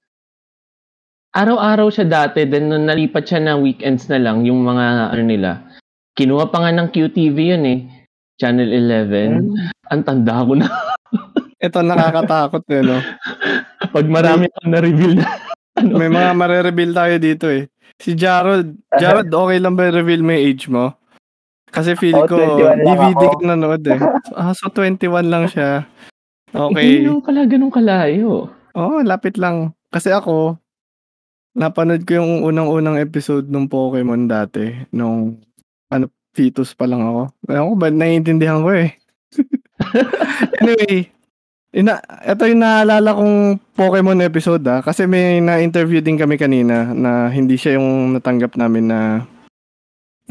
[1.32, 2.44] Araw-araw siya dati.
[2.44, 5.64] Then nung nalipat siya ng weekends na lang, yung mga ano nila.
[6.20, 7.80] Kinuha pa nga ng QTV yun eh.
[8.36, 9.40] Channel 11.
[9.88, 10.68] Ang tanda ko na.
[11.62, 13.00] Ito nakakatakot eh, no?
[13.96, 15.28] Pag marami akong na-reveal na.
[15.72, 15.96] Ano?
[15.96, 17.72] May mga mare-reveal tayo dito eh.
[17.96, 20.92] Si Jarod, Jarod, okay lang ba reveal mo age mo?
[21.72, 23.32] Kasi feel Oh, ko, 21 lang DVD ako.
[23.40, 24.00] ka nanood eh.
[24.36, 25.88] Ah, so 21 lang siya.
[26.52, 26.90] Hindi Okay.
[27.08, 28.52] naman pala ganun kalayo.
[28.76, 29.72] Oo, oh, lapit lang.
[29.96, 30.60] Kasi ako,
[31.56, 34.72] napanood ko yung unang-unang episode ng Pokemon dati.
[34.96, 35.40] Nung,
[35.92, 37.22] ano, fetus pa lang ako.
[37.52, 38.96] Ewan ko ba, naiintindihan ko eh.
[40.64, 41.08] anyway,
[41.76, 43.36] ina, ito yung naalala kong
[43.76, 44.80] Pokemon episode ah.
[44.80, 49.00] Kasi may na-interview din kami kanina na hindi siya yung natanggap namin na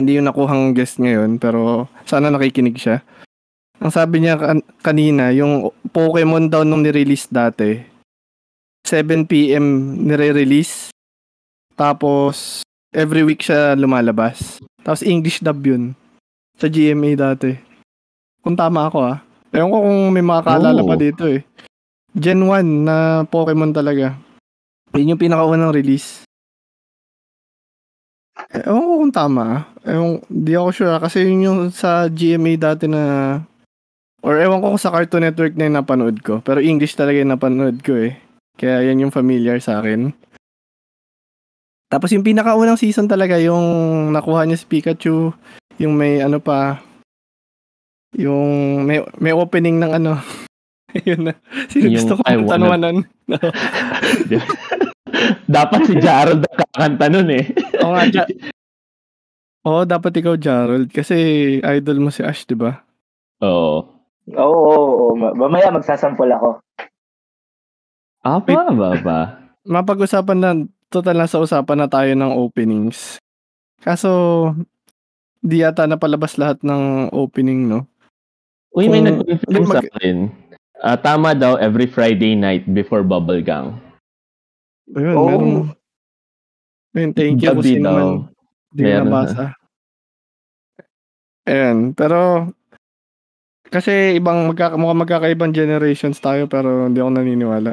[0.00, 3.04] hindi yung nakuhang guest ngayon pero sana nakikinig siya.
[3.80, 7.80] Ang sabi niya kan- kanina, yung Pokemon daw nung nirelease dati,
[8.84, 10.92] 7pm nire-release.
[11.80, 12.60] Tapos,
[12.92, 14.60] every week siya lumalabas.
[14.84, 15.96] Tapos, English dub yun.
[16.60, 17.56] Sa GMA dati.
[18.44, 19.24] Kung tama ako ah.
[19.48, 20.88] Ewan ko kung may makakaalala Oh.
[20.92, 21.40] pa dito eh.
[22.12, 24.12] Gen 1 na Pokemon talaga.
[24.92, 26.28] Yun yung pinakaunang release.
[28.52, 29.62] Ewan ko kung tama ah.
[29.88, 31.00] Ewan, di ako sure ah.
[31.00, 33.02] Kasi yun yung sa GMA dati na
[34.20, 36.44] Or ewan ko kung sa Cartoon Network na yung napanood ko.
[36.44, 38.20] Pero English talaga yung napanood ko eh.
[38.60, 40.12] Kaya yan yung familiar sa akin.
[41.90, 43.60] Tapos yung pinakaunang season talaga, yung
[44.14, 45.34] nakuha niya si Pikachu,
[45.76, 46.78] yung may ano pa,
[48.14, 48.46] yung
[48.86, 50.12] may, may opening ng ano.
[51.08, 51.34] Yun na.
[51.66, 52.96] Sino Yung gusto ko I wanna- tanwanan?
[55.50, 57.44] Dapat si Gerald ang kakanta nun eh.
[57.82, 58.30] Oo nga, Ja-
[59.60, 60.88] Oo, dapat ikaw, Jarrell.
[60.88, 61.14] Kasi
[61.60, 62.80] idol mo si Ash, di ba?
[63.44, 63.84] Oo.
[64.32, 65.12] Oo, oo, oo.
[65.12, 66.48] Ma- Mamaya magsasampol ako.
[68.24, 69.18] Apa, ba ba?
[69.68, 70.50] Mapag-usapan na,
[70.90, 73.16] total na sa usapan na tayo ng openings.
[73.78, 74.10] Kaso,
[75.40, 77.86] di yata napalabas lahat ng opening, no?
[78.70, 80.18] Uy, may Kung- nag-confirm mag- sa akin.
[80.80, 83.76] Ah, tama daw every Friday night before Bubble Gang.
[84.90, 85.26] Ayun, Oo.
[85.26, 85.52] meron.
[86.90, 87.94] Ayun, thank you kung Gabi sino daw.
[87.94, 88.08] man.
[88.70, 89.44] Di ko nabasa.
[91.44, 92.50] Ayan, pero
[93.64, 97.72] kasi ibang magkaka, mukhang magkakaibang generations tayo pero hindi ako naniniwala.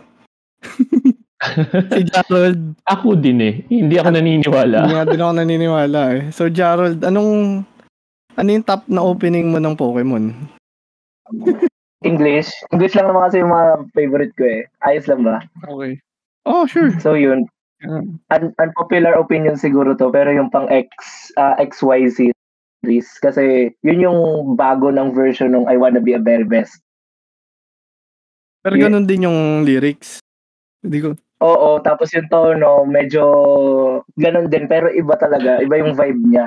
[1.93, 3.53] si Gerald, Ako din eh.
[3.67, 4.77] Hindi ako naniniwala.
[4.83, 6.21] hindi nga din ako naniniwala eh.
[6.29, 7.63] So Gerald, anong
[8.33, 10.33] ano yung top na opening mo ng Pokemon?
[12.05, 12.53] English.
[12.71, 14.61] English lang naman kasi yung mga favorite ko eh.
[14.85, 15.41] Ayos lang ba?
[15.65, 15.97] Okay.
[16.45, 16.93] Oh, sure.
[17.01, 17.49] So yun.
[17.83, 20.89] Un- unpopular opinion siguro to pero yung pang X
[21.37, 24.19] ah, XY series kasi yun yung
[24.53, 26.81] bago ng version ng I Wanna Be a Very Best.
[28.61, 28.89] Pero Yeah.
[28.89, 30.17] ganun din yung lyrics.
[30.81, 33.23] Hindi ko, Oo, tapos yung tono medyo
[34.17, 36.45] ganun din pero iba talaga, iba yung vibe niya.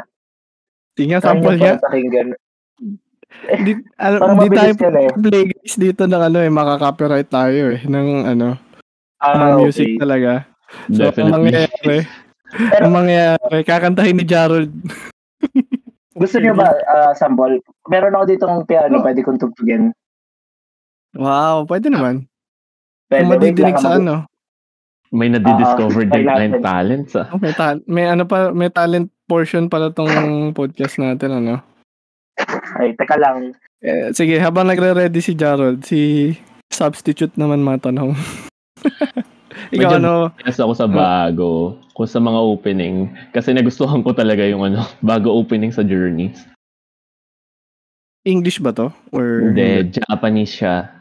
[0.98, 2.34] tingnan sample niya pakinggan.
[3.46, 3.72] Hindi,
[4.02, 5.14] ano, hindi tayo eh.
[5.14, 8.58] play guys dito ng ano eh, makaka-copyright tayo eh, ng ano,
[9.20, 10.00] Ah, ng music okay.
[10.00, 10.48] talaga.
[10.88, 11.34] So, ang Definitely.
[11.36, 11.98] mangyayari,
[12.82, 14.72] ang mangyayari, kakantahin ni Gerald.
[16.20, 17.60] Gusto niyo ba ah, sample?
[17.86, 19.92] Meron ako ditong piano, pwede kong tugtugin.
[21.14, 22.26] Wow, pwede naman.
[23.06, 24.14] Pwede, Kung madidinig sa mag- ano.
[25.10, 27.26] May nadidiscover Ah, din tayong talents ah.
[27.34, 30.10] Oh, may, ta- may ano pa, may talent portion pala tong
[30.54, 31.54] podcast natin, ano.
[32.78, 33.52] Ay, teka lang.
[33.82, 36.32] Eh, sige, habang nagre-ready si Gerald, si
[36.70, 38.14] substitute naman matanong.
[39.74, 40.14] Ikaw Medyo ano,
[40.46, 41.50] Yes, ako sa bago.
[41.92, 42.96] Kung sa mga opening.
[43.30, 46.38] Kasi nagustuhan ko talaga yung ano, bago opening sa Journeys.
[48.22, 48.92] English ba to?
[49.10, 50.99] Or Hindi, Japanese siya.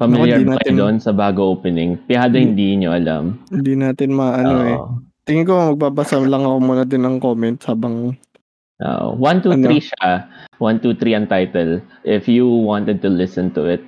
[0.00, 2.00] Familiar di ba kayo doon sa bago opening?
[2.08, 3.36] Pihada Di- hindi nyo alam.
[3.52, 4.72] Hindi natin maano eh.
[4.72, 5.04] Oo.
[5.28, 8.16] Tingin ko magbabasa lang ako muna din ng comments habang
[8.80, 9.08] Oo.
[9.20, 9.68] 1, 2, Ano?
[9.68, 10.08] 3 siya.
[10.56, 11.84] 1, 2, 3 ang title.
[12.00, 13.84] If you wanted to listen to it.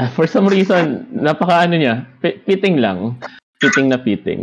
[0.16, 3.20] For some reason, napaka ano niya, pi- fitting lang.
[3.60, 4.40] Fitting na fitting.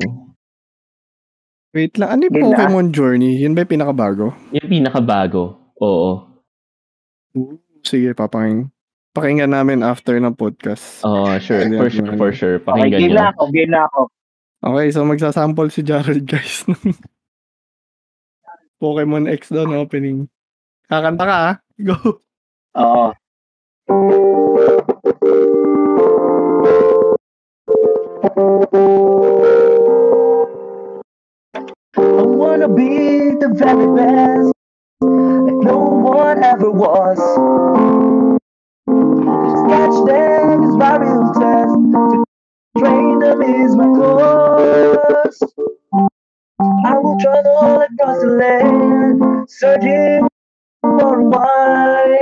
[1.73, 2.49] Wait lang, ano yung Yun na.
[2.53, 3.41] Pokemon Journey?
[3.41, 4.38] Yun ba yung pinakabago?
[4.53, 5.58] Yung pinakabago.
[5.82, 6.30] Oo.
[7.82, 8.69] Sige, papakinggan.
[9.17, 11.01] Pakinggan namin after ng podcast.
[11.01, 11.65] Oh, sure.
[11.65, 12.56] Hindi For sure, for sure.
[12.58, 13.17] Okay, Pakinggan game nyo.
[13.17, 14.01] na ako, game na ako.
[14.58, 16.65] Okay, so magsasample si Gerald, guys.
[16.65, 16.77] ng
[18.82, 20.30] Pokemon X doon opening.
[20.86, 21.53] Kakanta ka ah.
[21.77, 21.97] Go.
[22.77, 23.10] Oo.
[31.95, 34.53] I wanna be the very best,
[35.01, 37.19] like no one ever was.
[39.88, 41.80] Catch them is my real test.
[41.95, 42.26] To
[42.76, 45.39] train them is my course.
[46.60, 50.28] I will travel across the land, searching
[50.84, 52.19] for why.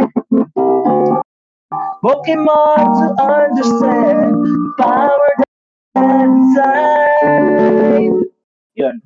[2.06, 8.14] Pokemon to understand the power that's inside.
[8.78, 9.02] Yun.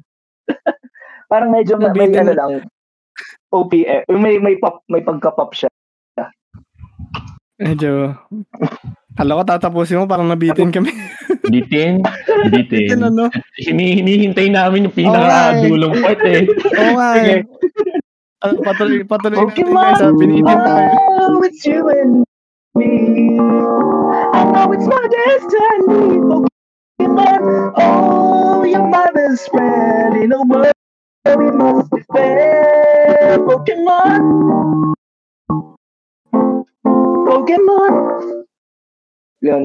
[1.31, 2.67] Parang medyo may, may ano lang.
[3.55, 4.03] OPM.
[4.19, 5.68] May, may, pop, may pagka-pop siya.
[7.59, 8.15] Medyo...
[9.19, 10.95] Hala ko tatapusin mo, parang nabitin kami.
[11.51, 11.99] Bitin.
[12.47, 12.87] Bitin.
[12.87, 13.27] Bitin ano?
[13.59, 15.03] Hini, hinihintay namin yung Okay.
[15.03, 16.47] pinaka-dulong part eh.
[16.47, 17.33] Oo nga Sige.
[17.35, 17.41] eh.
[18.39, 19.99] Ano, patuloy, patuloy natin Pokemon, guys.
[19.99, 20.11] ah.
[20.15, 20.87] Binitin tayo.
[21.19, 22.23] oh, it's you and
[22.79, 22.91] me.
[24.31, 26.23] I know it's my destiny.
[26.23, 27.41] Pokemon,
[27.75, 30.71] oh, you're my best friend in a world
[31.27, 33.43] we must defend.
[33.43, 34.21] Pokemon,
[37.29, 37.93] Pokemon.
[39.45, 39.63] Yun.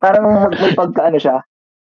[0.00, 1.36] Parang may pagka ano siya.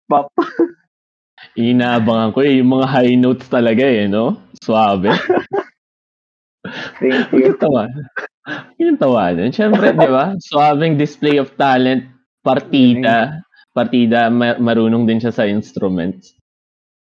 [0.06, 0.30] Pop.
[1.58, 4.38] Inaabangan ko eh, yung mga high notes talaga eh, no?
[4.62, 5.10] Suabe.
[7.02, 7.50] Thank you.
[7.54, 7.84] Yung tawa.
[8.78, 9.50] Yung tawa nun.
[9.54, 10.34] Siyempre, di ba?
[10.38, 12.06] Suabing display of talent,
[12.46, 13.42] partida.
[13.76, 16.34] Partida, ma- marunong din siya sa instruments.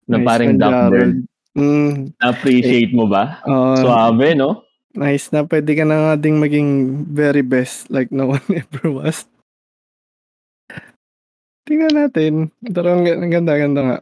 [0.06, 0.52] Na Nice parang.
[0.58, 1.16] Gerald.
[1.56, 3.40] Mm, Na-appreciate mo ba?
[3.48, 4.65] oh, Suabe, no?
[4.96, 6.70] Nice na pwede ka na nga ding maging
[7.08, 9.28] very best like no one ever was.
[11.66, 12.34] Tingnan natin.
[12.62, 13.98] Pero ang, ang ganda-ganda nga.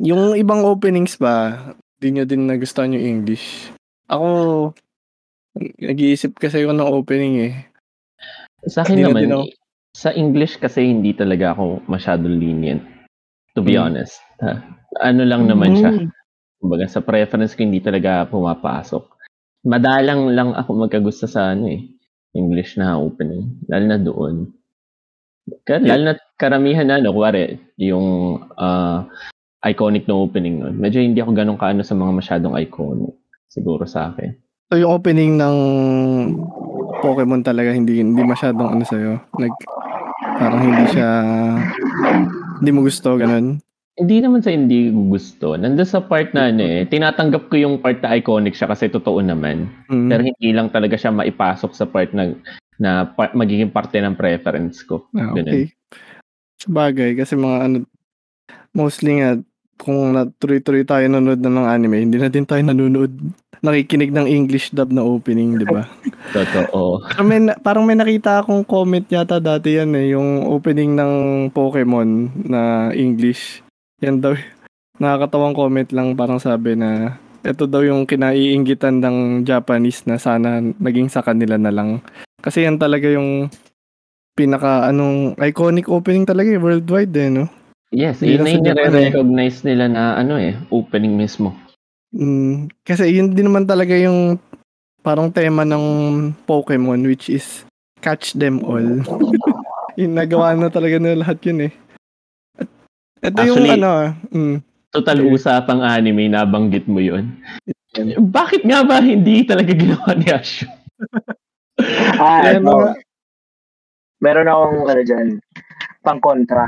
[0.00, 1.52] Yung ibang openings ba,
[2.00, 3.68] di nyo din nagustuhan yung English.
[4.08, 4.72] Ako,
[5.78, 7.54] nag-iisip kasi ako ng opening eh.
[8.64, 9.44] Sa akin Hindi na naman, din ako.
[9.92, 12.80] sa English kasi hindi talaga ako masyadong lenient.
[13.52, 13.84] To be Mm.
[13.84, 14.16] honest.
[14.40, 14.64] Ha?
[15.04, 15.92] Ano lang naman siya.
[15.92, 16.08] Mm.
[16.56, 19.11] Kumbaga, sa preference ko hindi talaga pumapasok.
[19.62, 21.86] Madalang lang ako magkagusto sa ano eh.
[22.34, 23.62] English na opening.
[23.68, 24.34] Lalo na doon.
[25.68, 29.06] Lalo na karamihan na, ano, kuwari, yung uh,
[29.62, 30.74] iconic na opening nun.
[30.74, 33.14] Medyo hindi ako ganun kaano sa mga masyadong iconic.
[33.46, 34.34] Siguro sa akin.
[34.72, 35.56] So yung opening ng
[37.02, 39.20] Pokemon talaga hindi hindi masyadong ano sa'yo.
[39.36, 39.58] Like,
[40.38, 41.10] parang hindi siya,
[42.58, 43.60] hindi mo gusto, ganun.
[43.92, 45.52] Hindi naman sa hindi gusto.
[45.52, 49.20] Nandun sa part na ano eh, tinatanggap ko yung part na iconic siya kasi totoo
[49.20, 49.68] naman.
[49.92, 50.08] Mm.
[50.08, 52.32] Pero hindi lang talaga siya maipasok sa part na
[52.80, 55.06] na pa, magiging parte ng preference ko.
[55.12, 55.70] Ah, okay.
[56.56, 57.76] Sabagay, kasi mga ano,
[58.72, 59.36] mostly nga,
[59.76, 63.12] kung natuloy-tuloy tayo nanonood ng mga anime, hindi na din tayo nanonood,
[63.62, 65.86] nakikinig ng English dub na opening, di ba?
[66.36, 67.02] Totoo.
[67.06, 71.12] parang, may, parang may nakita akong comment yata dati yan eh, yung opening ng
[71.54, 72.08] Pokemon
[72.46, 73.62] na English.
[74.02, 74.34] Yan daw.
[75.02, 81.10] Nakakatawang comment lang parang sabi na ito daw yung kinaiinggitan ng Japanese na sana naging
[81.10, 81.98] sa kanila na lang.
[82.38, 83.50] Kasi yan talaga yung
[84.38, 87.46] pinaka anong iconic opening talaga eh, worldwide eh, no?
[87.92, 91.52] Yes, yun na yung nire-recognize nila na ano eh, opening mismo.
[92.14, 94.40] Mm, kasi yun din naman talaga yung
[95.04, 95.84] parang tema ng
[96.48, 97.66] Pokemon which is
[98.00, 98.80] catch them all.
[100.00, 101.72] yung nagawa na talaga nila lahat yun eh.
[103.22, 103.92] Ito Actually, yung ano,
[104.34, 104.56] mm,
[104.90, 105.30] total okay.
[105.30, 107.38] usapang anime, nabanggit mo yun.
[108.18, 110.66] Bakit nga ba hindi talaga ginawa ni Asho?
[112.18, 112.90] ah, ano, mga...
[114.18, 115.28] meron akong ano dyan,
[116.02, 116.66] pang kontra.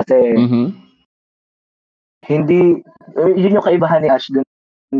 [0.00, 0.66] Kasi, mm-hmm.
[2.32, 2.80] hindi,
[3.36, 4.46] yun yung kaibahan ni Ash dun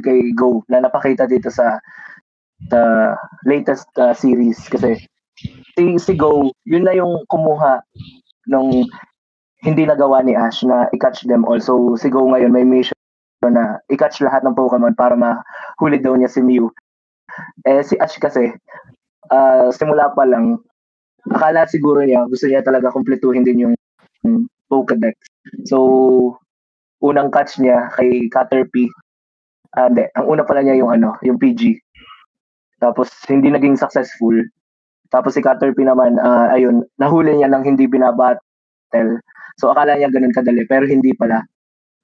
[0.00, 1.76] kay Go na napakita dito sa
[2.72, 3.12] the
[3.44, 4.96] latest uh, series kasi
[5.76, 7.84] si, si Go, yun na yung kumuha
[8.48, 8.88] nung
[9.62, 11.62] hindi nagawa ni Ash na i-catch them all.
[11.62, 12.98] So, si ngayon may mission
[13.42, 16.70] na i-catch lahat ng Pokemon para mahuli daw niya si Mew.
[17.66, 18.50] Eh, si Ash kasi,
[19.30, 20.58] uh, simula pa lang,
[21.30, 23.74] akala siguro niya, gusto niya talaga kumpletuhin din yung,
[24.72, 25.18] Pokedex.
[25.68, 26.38] So,
[27.04, 28.88] unang catch niya kay Caterpie,
[29.76, 31.76] uh, hindi, ang una pala niya yung ano, yung PG.
[32.80, 34.32] Tapos, hindi naging successful.
[35.12, 37.84] Tapos si Caterpie naman, uh, ayun, nahuli niya nang hindi
[38.92, 39.20] binabattle.
[39.56, 41.42] So akala niya ganun kadali pero hindi pala.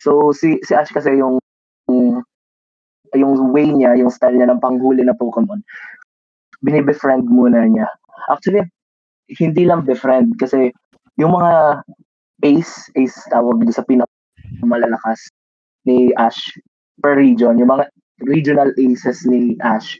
[0.00, 1.40] So si si Ash kasi yung
[3.16, 5.64] yung way niya, yung style niya ng panghuli na Pokemon,
[6.60, 7.88] binibefriend muna niya.
[8.28, 8.68] Actually,
[9.32, 10.68] hindi lang befriend kasi
[11.16, 11.80] yung mga
[12.44, 15.32] ace, ace tawag sa pinakamalalakas
[15.88, 16.52] ni Ash
[17.00, 17.88] per region, yung mga
[18.28, 19.96] regional aces ni Ash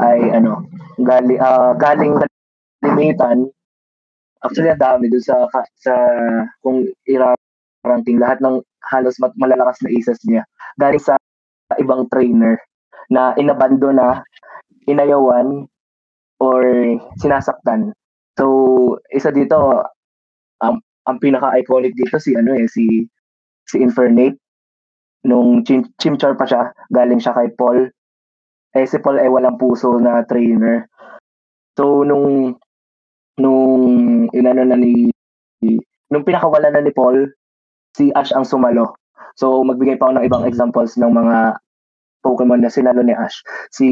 [0.00, 0.64] ay ano,
[1.04, 2.16] gali, uh, galing
[2.80, 3.52] kalimitan
[4.40, 5.44] Actually, ang dami dun sa,
[5.76, 5.94] sa
[6.64, 10.42] kung i-ranking lahat ng halos mat, malalakas na aces niya.
[10.80, 11.20] Galing sa
[11.76, 12.56] ibang trainer
[13.12, 14.24] na inabando na,
[14.88, 15.68] inayawan,
[16.40, 16.64] or
[17.20, 17.92] sinasaktan.
[18.40, 19.84] So, isa dito,
[20.64, 23.04] um, ang pinaka-iconic dito si ano eh, si
[23.68, 24.40] si Infernate
[25.24, 27.88] nung Chim Chimchar pa siya, galing siya kay Paul.
[28.72, 30.86] Eh si Paul ay walang puso na trainer.
[31.76, 32.56] So nung
[33.40, 33.84] nung
[34.36, 35.10] inano na ni
[36.10, 37.30] nung pinakawala na ni Paul,
[37.94, 38.98] si Ash ang sumalo.
[39.38, 41.56] So magbigay pa ako ng ibang examples ng mga
[42.20, 43.40] Pokemon na sinalo ni Ash.
[43.72, 43.88] Si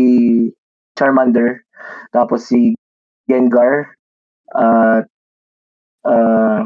[0.98, 1.64] Charmander,
[2.12, 2.76] tapos si
[3.30, 3.94] Gengar,
[4.52, 5.04] at
[6.04, 6.60] uh, uh,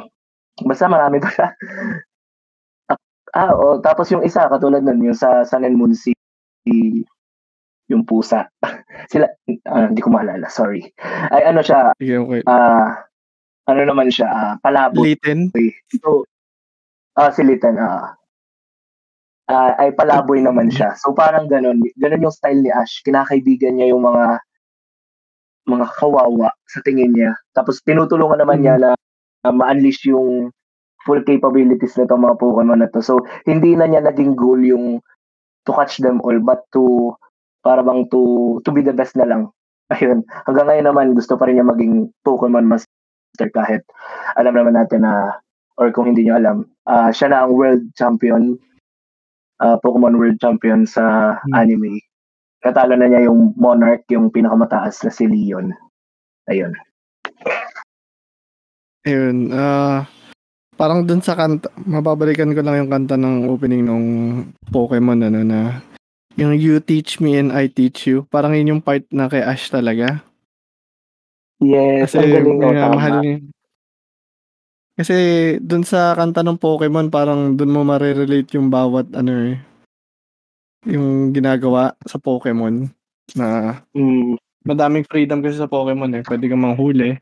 [0.64, 1.48] basta marami pa siya.
[3.38, 6.14] ah, oh, tapos yung isa katulad nun, yung sa Sun and Moon si,
[6.64, 7.02] si
[7.92, 8.48] yung pusa.
[9.12, 9.28] Sila,
[9.68, 10.88] uh, hindi ko maalala, sorry.
[11.28, 12.40] Ay ano siya, Sige, okay.
[12.48, 12.88] uh,
[13.68, 15.04] ano naman siya, uh, palabot.
[15.04, 15.52] Litten?
[16.00, 16.24] So,
[17.20, 18.16] uh, si Litten, uh,
[19.52, 20.96] uh, ay palaboy naman siya.
[20.96, 23.04] So parang ganun, ganun yung style ni Ash.
[23.04, 24.40] Kinakaibigan niya yung mga
[25.68, 27.36] mga kawawa sa tingin niya.
[27.54, 28.90] Tapos tinutulungan naman niya na
[29.46, 30.50] uh, ma-unleash yung
[31.02, 33.02] full capabilities nito mga Pokemon na to.
[33.02, 35.02] So hindi na niya naging goal yung
[35.66, 37.14] to catch them all but to
[37.62, 39.48] para bang to to be the best na lang.
[39.94, 40.26] Ayun.
[40.46, 43.82] Hanggang ngayon naman gusto pa rin niya maging Pokemon Master kahit
[44.36, 45.40] alam naman natin na
[45.80, 48.60] or kung hindi niyo alam, uh, siya na ang world champion
[49.62, 51.54] uh, Pokemon World Champion sa hmm.
[51.54, 52.02] anime.
[52.62, 55.74] Natalo na niya yung Monarch, yung pinakamataas na si Leon.
[56.50, 56.74] Ayun.
[59.02, 59.50] Ayun.
[59.50, 60.06] Uh,
[60.78, 64.04] parang dun sa kanta, mababalikan ko lang yung kanta ng opening ng
[64.70, 65.60] Pokemon ano na
[66.36, 68.24] yung You Teach Me and I Teach You.
[68.28, 70.24] Parang yun yung part na kay Ash talaga.
[71.62, 73.34] Yes, Kasi, ang galing no, mahal niya.
[74.92, 75.16] Kasi
[75.62, 79.56] dun sa kanta ng Pokemon, parang dun mo marirelate yung bawat ano eh,
[80.84, 82.92] yung ginagawa sa Pokemon
[83.38, 84.36] na mm.
[84.66, 86.22] madaming freedom kasi sa Pokemon eh.
[86.26, 87.16] Pwede kang manghuli.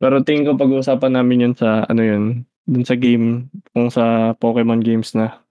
[0.00, 2.24] Pero tingin ko pag-uusapan namin yun sa ano yun,
[2.64, 5.41] dun sa game, kung sa Pokemon games na.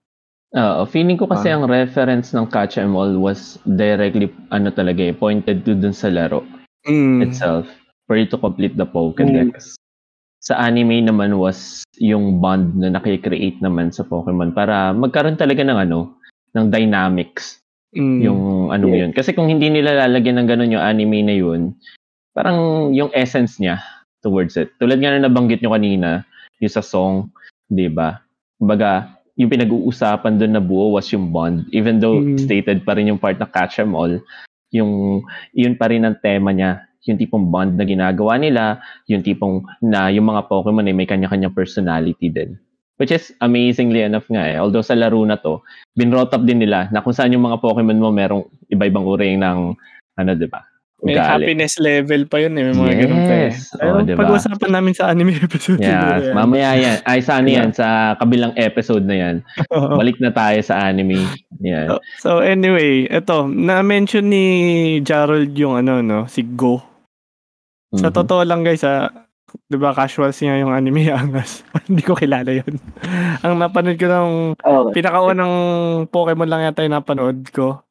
[0.52, 5.16] Oo, feeling ko kasi ang reference ng Catch 'em All was directly ano talaga eh,
[5.16, 6.44] pointed to dun sa laro
[6.84, 7.24] Mm.
[7.24, 7.70] itself
[8.10, 9.80] for you to complete the Pokédex.
[10.44, 15.80] Sa anime naman was yung bond na nakikreate naman sa Pokemon para magkaroon talaga ng
[15.88, 16.18] ano,
[16.58, 17.64] ng dynamics
[17.96, 18.20] Mm.
[18.20, 18.42] yung
[18.76, 19.08] ano Yeah.
[19.08, 19.12] yun.
[19.16, 21.72] Kasi kung hindi nila lalagyan ng ganun yung anime na yun,
[22.36, 23.80] parang yung essence niya
[24.26, 24.72] towards it.
[24.82, 26.24] Tulad nga na nabanggit nyo kanina,
[26.60, 27.30] yung sa song,
[27.70, 28.20] di ba?
[28.60, 31.66] Kumbaga, yung pinag-uusapan doon na buo was yung bond.
[31.74, 32.38] Even though Mm.
[32.38, 34.22] stated pa rin yung part na catch 'em all,
[34.70, 35.26] yung
[35.58, 36.86] yun pa rin ang tema niya.
[37.10, 38.78] Yung tipong bond na ginagawa nila,
[39.10, 42.54] yung tipong na yung mga Pokemon ay may kanya-kanyang personality din.
[43.02, 44.62] Which is amazingly enough nga eh.
[44.62, 45.66] Although sa laro na to,
[45.98, 49.74] binrot up din nila na kung saan yung mga Pokemon mo merong iba-ibang uri ng
[50.22, 50.62] ano, di ba?
[51.02, 51.26] May Ugali.
[51.26, 52.64] happiness level pa yun eh.
[52.64, 53.44] May mga ganun pa eh.
[53.50, 53.74] Yes.
[53.74, 54.20] Pero Oo, diba?
[54.22, 55.82] pag-usapan namin sa anime episode.
[55.82, 56.36] Yeah, siguro yan.
[56.38, 56.98] mamaya yan.
[57.04, 57.70] Ay, sa ano yan?
[57.72, 59.36] Sa kabilang episode na yan.
[59.98, 61.26] Balik na tayo sa anime.
[61.60, 61.90] Yan.
[61.90, 64.46] So, so anyway, eto, na-mention ni
[65.02, 66.86] Gerald yung ano, no, si Go.
[67.92, 68.16] Sa Mhm.
[68.16, 69.10] totoo lang guys, ah,
[69.68, 71.66] 'di ba casual siya yung anime angas.
[71.84, 72.78] Hindi ko kilala 'yon.
[73.44, 74.92] Ang napanood ko ng Okay.
[74.96, 75.54] pinakaunang
[76.08, 77.82] Pokemon lang yata yung napanood ko.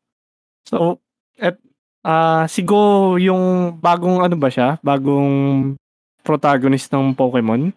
[0.65, 1.03] So,
[1.37, 1.59] et
[2.01, 4.77] ah si Go yung bagong ano ba siya?
[4.81, 5.75] Bagong
[6.21, 7.73] protagonist ng Pokemon?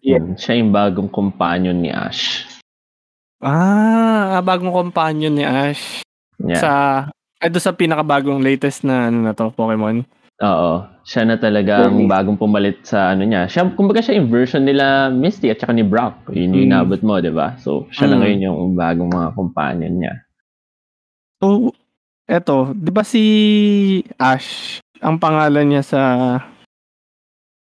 [0.00, 0.22] Yeah.
[0.22, 2.48] Mm, Siya yung bagong companion ni Ash.
[3.40, 6.00] Ah, bagong companion ni Ash
[6.40, 6.56] Yeah.
[6.56, 6.70] sa
[7.36, 10.04] ay doon sa pinakabagong latest na ano na to, Pokemon.
[10.40, 10.72] Oo.
[11.04, 13.44] Siya na talaga ang bagong pumalit sa ano niya.
[13.44, 16.32] Siya, kumbaga siya yung version nila Misty at saka ni Brock.
[16.32, 16.68] Yun yung Mm.
[16.72, 17.60] inabot mo, di ba?
[17.60, 18.20] So, siya na Mm.
[18.20, 20.14] ngayon yung bagong mga companion niya.
[21.40, 21.72] So,
[22.30, 23.22] eto, 'di ba si
[24.14, 26.02] Ash, ang pangalan niya sa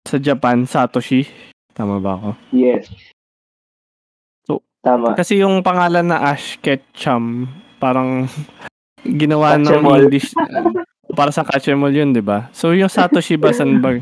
[0.03, 1.23] sa Japan, Satoshi.
[1.71, 2.29] Tama ba ako?
[2.51, 2.91] Yes.
[4.43, 5.15] So, Tama.
[5.15, 7.47] Kasi yung pangalan na Ash Ketchum,
[7.77, 8.27] parang
[9.21, 9.83] ginawa ng.
[9.83, 10.35] English
[11.17, 12.51] para sa Catchemol yun, 'di ba?
[12.51, 13.95] So yung Satoshi ba san ba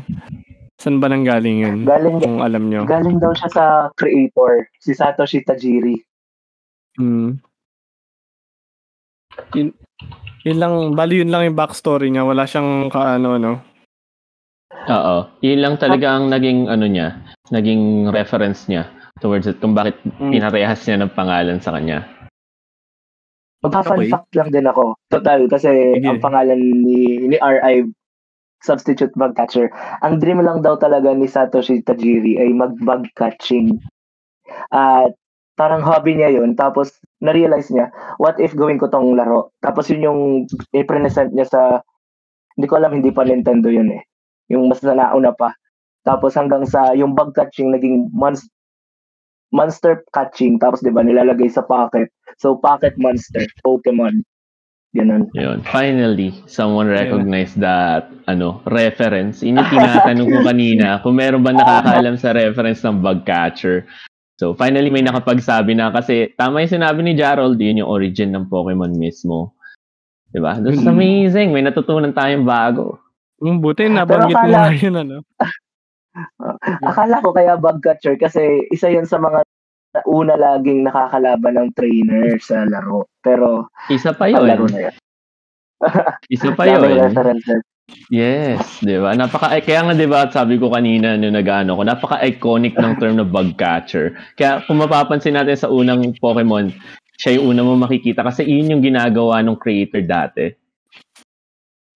[0.76, 1.78] san ba nanggaling yun?
[1.86, 2.84] Galing Kung alam nyo.
[2.84, 3.64] galing daw siya sa
[3.96, 5.96] creator, si Satoshi Tajiri.
[6.98, 7.40] Hmm.
[9.52, 9.72] Yun,
[10.46, 12.22] yun lang, bali yun lang yung backstory niya.
[12.22, 13.58] Wala siyang kaano, no?
[14.86, 15.16] Oo.
[15.42, 17.18] Yun lang talaga ang naging ano niya,
[17.50, 18.86] naging reference niya
[19.18, 20.30] towards it kung bakit Mm.
[20.30, 22.06] pinarehas niya ng pangalan sa kanya.
[23.64, 24.12] Magpa-fun Okay.
[24.12, 24.94] fact lang din ako.
[25.10, 26.06] Total, kasi Sige.
[26.06, 27.90] ang pangalan ni, ni RI,
[28.62, 29.72] Substitute Bug Catcher,
[30.04, 33.80] ang dream lang daw talaga ni Satoshi Tajiri ay mag-bug catching.
[34.70, 35.16] At
[35.56, 36.52] parang hobby niya yun.
[36.54, 37.88] Tapos, na-realize niya,
[38.20, 39.50] what if gawin ko tong laro?
[39.64, 40.20] Tapos yun yung
[40.76, 41.60] i-present niya sa,
[42.54, 44.04] hindi ko alam, hindi pa Nintendo yun eh.
[44.52, 45.56] Yung mas nauna pa.
[46.04, 48.52] Tapos hanggang sa, yung bug catching naging monster,
[49.50, 50.60] monster catching.
[50.60, 52.12] Tapos, di ba, nilalagay sa pocket.
[52.36, 54.22] So, pocket monster, Pokemon.
[54.96, 55.28] Ganun.
[55.36, 55.60] Yun.
[55.68, 57.04] Finally, someone Yeah.
[57.04, 59.44] recognized that ano, reference.
[59.44, 63.84] Yun yung tinatanong ko kanina kung meron ba nakakaalam sa reference ng bug catcher.
[64.36, 68.52] So, finally may nakapagsabi na kasi tama yung sinabi ni Gerald, yun yung origin ng
[68.52, 69.56] Pokemon mismo.
[70.28, 70.60] Diba?
[70.60, 70.92] That's Mm.
[70.92, 71.48] amazing.
[71.56, 73.00] May natutunan tayong bago.
[73.40, 75.16] Yung buti, nabanggit mo akala- nga yun, ano?
[76.88, 79.44] Akala ko kaya bug catcher kasi isa yun sa mga
[80.04, 83.08] una laging nakakalaban ng trainer sa laro.
[83.24, 84.44] Pero, Isa pa yun.
[84.44, 84.96] na yun.
[86.28, 87.12] Isa pa yun.
[88.10, 89.14] Yes, 'di ba?
[89.14, 93.18] Napaka eh, kaya nga 'di ba, sabi ko kanina nung nag-ano ko, napaka-iconic ng term
[93.18, 94.14] na bug catcher.
[94.38, 96.70] Kaya kung mapapansin natin sa unang Pokemon,
[97.18, 100.50] siya yung una mo makikita kasi yun yung ginagawa ng creator dati,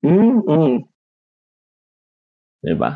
[0.03, 0.77] Mm, mm.
[2.63, 2.91] 'di ba?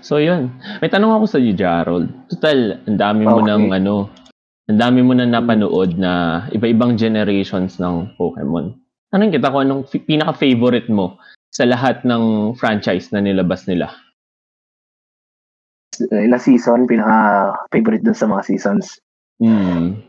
[0.00, 0.56] So yun.
[0.80, 2.08] May tanong ako sa iyo, Gerald.
[2.32, 3.48] Total, ang dami mo Okay.
[3.52, 4.08] ng ano,
[4.66, 8.72] ang dami mo na napanood na iba-ibang generations ng Pokemon.
[9.12, 11.20] Tanong kita kung anong fi- pinaka-favorite mo
[11.56, 13.88] sa lahat ng franchise na nilabas nila.
[16.12, 19.00] Na season, pinaka-favorite dun sa mga seasons.
[19.40, 20.04] Hmm.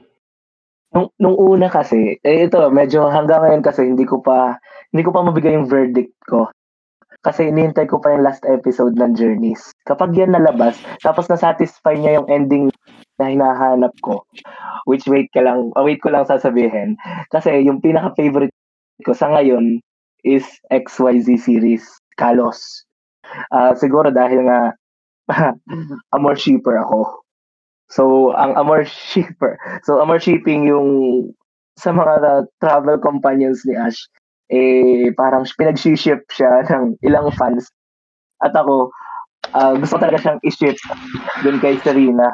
[0.92, 4.60] Nung, nung una kasi, eh ito, medyo hanggang ngayon kasi hindi ko pa,
[4.92, 6.52] hindi ko pa mabigay yung verdict ko.
[7.24, 9.72] Kasi inihintay ko pa yung last episode ng Journeys.
[9.88, 12.68] Kapag yan nalabas, tapos na-satisfy niya yung ending
[13.24, 14.28] na hinahanap ko,
[14.84, 17.00] which wait ka lang, wait ko lang sasabihin.
[17.32, 18.52] Kasi yung pinaka-favorite
[19.08, 19.80] ko sa ngayon
[20.24, 21.86] is XYZ series,
[22.18, 22.86] Kalos.
[23.52, 24.74] Ah, siguro dahil nga
[26.16, 27.22] Amor shipper ako.
[27.92, 29.60] So, ang Amor shipper.
[29.84, 30.90] So, Amor shipping yung
[31.78, 34.00] sa mga travel companions ni Ash.
[34.48, 37.68] eh parang pinag-ship siya ng ilang fans.
[38.40, 38.88] At ako,
[39.52, 40.78] uh, gusto talaga siyang i-ship
[41.44, 42.32] dun kay Serena.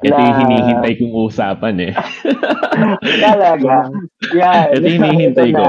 [0.00, 1.92] Ito yung hinihintay kong usapan eh.
[3.26, 3.90] talaga.
[4.32, 4.66] Yan.
[4.78, 5.64] Ito yung hinihintay ko.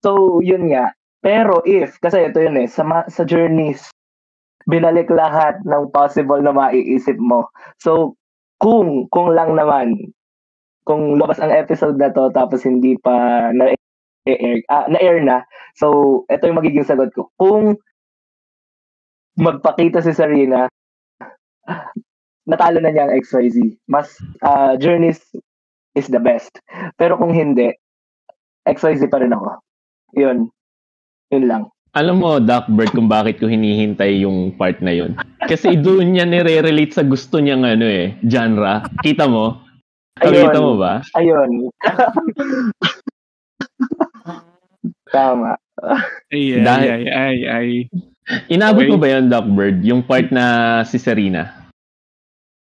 [0.00, 0.92] So, yun nga.
[1.20, 3.92] Pero if, kasi ito yun eh, sa, sa journeys,
[4.64, 7.52] binalik lahat ng possible na maiisip mo.
[7.76, 8.16] So,
[8.56, 10.12] kung, kung lang naman,
[10.84, 13.76] kung lumabas ang episode na to tapos hindi pa na
[14.26, 15.44] air ah, na air na.
[15.76, 17.28] So, ito yung magiging sagot ko.
[17.36, 17.76] Kung
[19.36, 20.68] magpakita si Serena,
[22.50, 23.80] natalo na niya ang XYZ.
[23.88, 24.12] Mas
[24.44, 25.20] uh, Journeys
[25.94, 26.52] is the best.
[26.96, 27.72] Pero kung hindi,
[28.68, 29.60] XYZ pa rin ako.
[30.14, 30.50] Yun.
[31.30, 31.62] Yun lang.
[31.90, 35.18] Alam mo, Duckbird, kung bakit ko hinihintay yung part na yun.
[35.50, 38.86] Kasi doon niya nire-relate sa gusto niyang ano eh, genre.
[39.02, 39.58] Kita mo?
[40.22, 40.46] Ayun.
[40.46, 41.02] Kita mo ba?
[41.18, 41.50] Ayun.
[45.10, 45.58] Tama.
[46.30, 47.70] Ay, ay, Dahil, ay, ay, ay.
[48.46, 48.90] Inabot okay.
[48.94, 49.82] mo ba yun, Duckbird?
[49.82, 50.44] Yung part na
[50.86, 51.59] si Serena?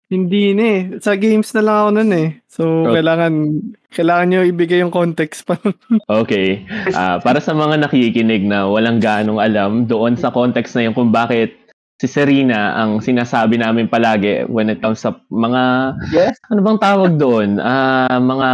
[0.06, 0.82] Hindi na eh.
[1.02, 2.30] Sa games na lang ako nun eh.
[2.46, 3.02] So, okay.
[3.02, 3.34] kailangan
[3.90, 5.58] kailangan nyo ibigay yung context pa.
[6.22, 6.62] okay.
[6.94, 11.10] Uh, para sa mga nakikinig na walang ganong alam doon sa context na yun kung
[11.10, 11.58] bakit
[11.96, 16.36] si Serena ang sinasabi namin palagi when it comes sa mga yes?
[16.52, 17.58] ano bang tawag doon?
[17.58, 18.50] Uh, mga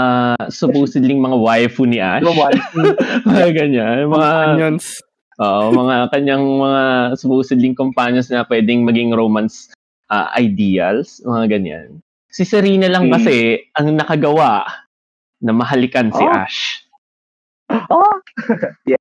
[0.54, 2.24] supposedly mga waifu ni Ash.
[2.24, 4.08] mga ganyan.
[4.08, 5.04] Mga companions.
[5.41, 6.84] Oo, mga kanyang mga
[7.18, 9.74] supposedly companions na pwedeng maging romance
[10.12, 11.88] uh, ideals, mga ganyan.
[12.28, 13.14] Si Serena lang hmm.
[13.16, 13.36] kasi
[13.76, 14.68] ang nakagawa
[15.39, 16.16] na mahalikan oh.
[16.20, 16.59] si Ash.
[17.88, 18.16] Oh!
[18.91, 18.99] yes.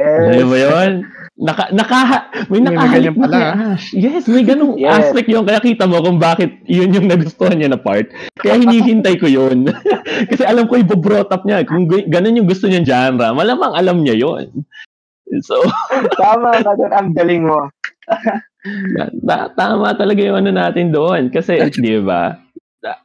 [0.00, 0.92] Ano ba yun?
[1.40, 2.00] Naka, naka,
[2.48, 3.38] may nakahalik may pala.
[3.76, 3.92] Ash.
[3.92, 5.12] Yes, may ganung yes.
[5.12, 5.44] aspect yun.
[5.44, 8.08] Kaya kita mo kung bakit yun yung nagustuhan niya na part.
[8.40, 9.68] Kaya hinihintay ko yun.
[10.32, 11.68] Kasi alam ko i-brought up niya.
[11.68, 14.64] Kung ganun yung gusto niya genre, malamang alam niya yun.
[15.44, 15.60] So,
[16.20, 16.72] Tama ka.
[16.96, 17.68] Ang galing mo.
[19.24, 21.32] Ta- tama talaga yung ano natin doon.
[21.32, 22.36] Kasi, di ba?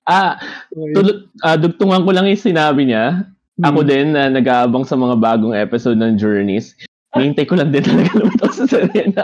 [0.07, 0.39] Ah,
[0.71, 3.27] tul- ah, dugtungan ko lang yung sinabi niya.
[3.63, 3.87] Ako hmm.
[3.87, 6.75] din na uh, nag-aabang sa mga bagong episode ng Journeys.
[7.15, 9.23] Hintay ko lang din talaga lumitaw sa Serena.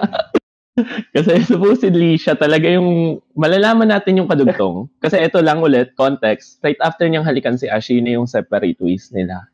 [1.12, 4.88] Kasi supposedly, siya talaga yung malalaman natin yung kadugtong.
[5.04, 6.64] Kasi ito lang ulit, context.
[6.64, 9.52] Right after niyang halikan si Ash, yun yung separate ways nila.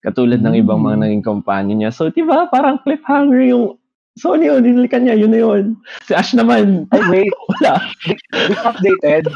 [0.00, 1.04] Katulad ng ibang mga hmm.
[1.04, 1.92] naging companion niya.
[1.92, 3.76] So, di ba, parang cliffhanger yung
[4.20, 4.60] So, ano yun?
[4.60, 5.80] Nilikan niya, yun na yun.
[6.04, 6.84] Si Ash naman.
[6.92, 7.32] Ay, wait.
[7.56, 7.80] Wala.
[8.04, 9.32] Di updated.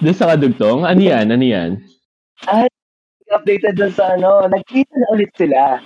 [0.00, 0.88] Doon sa kadugtong?
[0.88, 1.28] Ano yan?
[1.28, 1.76] Ano yan?
[2.48, 2.72] Ay,
[3.28, 4.48] updated doon sa ano.
[4.48, 5.76] Nagkita na ulit sila.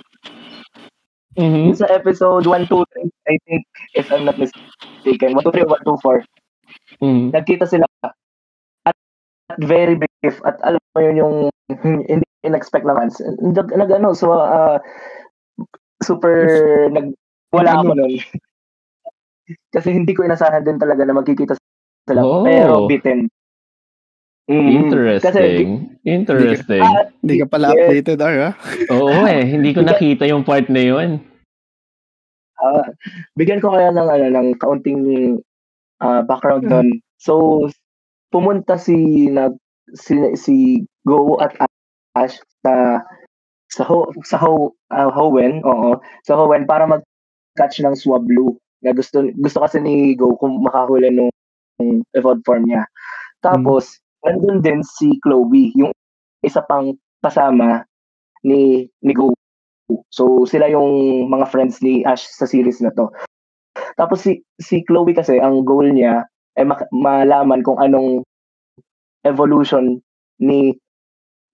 [1.35, 1.75] Mm-hmm.
[1.75, 3.67] Sa episode 1, 2, 3, I think,
[3.99, 5.35] if I'm not mistaken.
[5.35, 7.03] 1, 2, 3, 1, 2, 4.
[7.03, 7.27] Mm-hmm.
[7.35, 7.85] Nagkita sila.
[8.87, 8.95] At,
[9.51, 10.39] at very brief.
[10.47, 11.35] At alam mo yun yung
[11.83, 13.11] hindi in-expect naman.
[13.43, 14.79] Nag, nag ano, so, uh,
[15.99, 16.47] super
[16.87, 17.11] nag
[17.53, 18.13] wala ako nun.
[19.73, 21.53] Kasi hindi ko inasahan din talaga na magkikita
[22.09, 22.21] sila.
[22.25, 22.41] Oh.
[22.41, 23.29] Pero bitten.
[24.45, 25.25] Mm, Interesting.
[25.25, 25.41] Kasi,
[26.05, 26.85] Interesting.
[27.25, 27.81] Hindi ka, pala yes.
[27.81, 28.51] updated, Ar, ha?
[28.93, 29.41] Oo eh.
[29.41, 31.17] Hindi ko nakita yung part na yun.
[32.61, 32.85] Uh,
[33.33, 35.01] bigyan ko kaya ng, ano, ng kaunting
[36.01, 37.01] uh, background doon.
[37.17, 37.65] So,
[38.29, 39.57] pumunta si, nag,
[39.97, 41.57] si, si Go at
[42.13, 43.01] Ash sa
[43.69, 47.03] sa Ho, sa Ho, uh, Howen, oo, sa Howen para mag
[47.55, 48.55] catch ng Swablu.
[48.83, 51.31] Na gusto gusto kasi ni Go kung makahuli nung,
[51.79, 52.85] nung evolved form niya.
[53.41, 54.01] Tapos, mm.
[54.25, 55.91] nandun din si Chloe, yung
[56.45, 56.93] isa pang
[57.23, 57.83] kasama
[58.45, 59.33] ni, ni Go.
[60.09, 63.09] So, sila yung mga friends ni Ash sa series na to.
[63.95, 66.25] Tapos si, si Chloe kasi, ang goal niya
[66.55, 68.23] ay ma- malaman kung anong
[69.27, 69.99] evolution
[70.39, 70.75] ni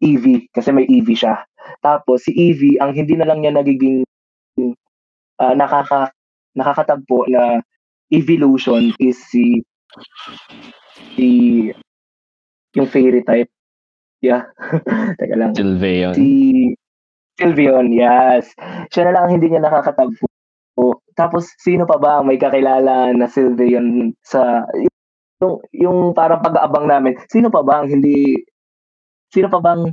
[0.02, 1.46] Eevee kasi may Eevee siya.
[1.82, 4.06] Tapos si Eevee, ang hindi na lang niya nagiging
[5.42, 6.14] uh, nakaka
[6.54, 7.66] nakakatagpo na
[8.14, 9.66] evolution is si
[11.18, 11.28] si
[12.78, 13.50] yung fairy type.
[14.22, 14.48] Yeah.
[15.20, 15.58] Teka lang.
[15.58, 16.14] Sylveon.
[16.14, 16.28] Si
[17.42, 18.54] Sylveon, yes.
[18.94, 20.30] Siya na lang hindi niya nakakatagpo.
[21.18, 24.64] Tapos, sino pa ba ang may kakilala na Sylveon sa...
[25.42, 28.38] Yung, yung parang pag-aabang namin, sino pa ba ang hindi...
[29.34, 29.90] Sino pa bang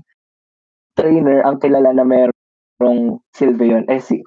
[0.98, 3.88] trainer ang kilala na merong Sylveon?
[3.88, 4.20] Eh, si,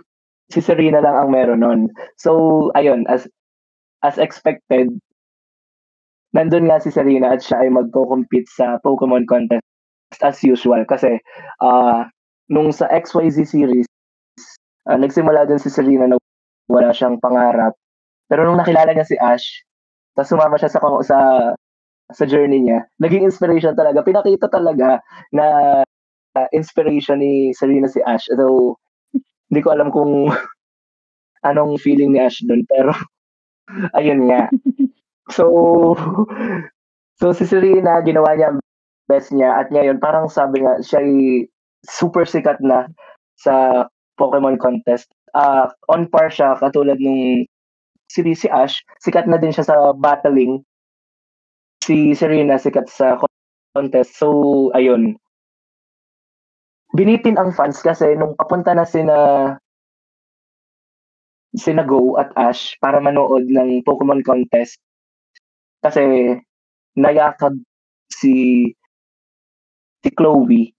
[0.52, 1.82] si Serena lang ang meron nun.
[2.20, 3.26] So, ayun, as
[4.04, 4.92] as expected,
[6.36, 9.64] nandun nga si Serena at siya ay magko-compete sa Pokemon contest
[10.20, 10.84] as usual.
[10.84, 11.18] Kasi,
[11.64, 12.04] uh,
[12.52, 13.88] nung sa XYZ series,
[14.92, 16.18] uh, nagsimula din si Serena na
[16.68, 17.72] wala siyang pangarap.
[18.28, 19.64] Pero nung nakilala niya si Ash,
[20.16, 21.20] tapos sumama siya sa, sa
[22.12, 24.04] sa journey niya, naging inspiration talaga.
[24.04, 25.00] Pinakita talaga
[25.32, 25.80] na
[26.52, 28.28] inspiration ni Serena si Ash.
[28.36, 28.80] Though,
[29.52, 30.32] hindi ko alam kung
[31.48, 32.64] anong feeling ni Ash doon.
[32.72, 32.96] Pero,
[34.00, 34.48] ayun nga.
[35.28, 35.46] So,
[37.20, 38.64] so si Serena, ginawa niya ang
[39.12, 39.60] best niya.
[39.60, 41.46] At ngayon, parang sabi nga, siya ay
[41.84, 42.88] super sikat na
[43.36, 43.86] sa
[44.16, 45.12] Pokemon contest.
[45.36, 47.44] Uh, on par siya, katulad nung
[48.08, 50.64] si, si Ash, sikat na din siya sa battling.
[51.84, 53.20] Si Serena, sikat sa
[53.76, 54.16] contest.
[54.16, 55.20] So, ayun.
[56.92, 59.18] Binitin ang fans kasi nung papunta na sina
[61.56, 64.80] sina Go at Ash para manood ng Pokemon contest
[65.80, 66.36] kasi
[67.00, 67.56] nayakag
[68.12, 68.68] si
[70.04, 70.76] si Chloe.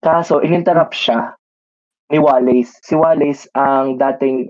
[0.00, 1.36] Kaso ininterrupt siya
[2.12, 2.80] ni Wallace.
[2.84, 4.48] Si Wallace ang dating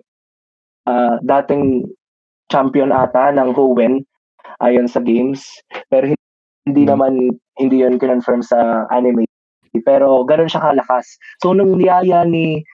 [0.91, 1.87] uh, dating
[2.51, 4.03] champion ata ng Hoenn
[4.59, 5.47] ayon sa games
[5.87, 6.11] pero
[6.67, 6.91] hindi hmm.
[6.91, 7.13] naman
[7.63, 9.30] hindi yun confirm sa anime
[9.87, 11.07] pero ganun siya kalakas.
[11.39, 12.67] So nung niyaya ni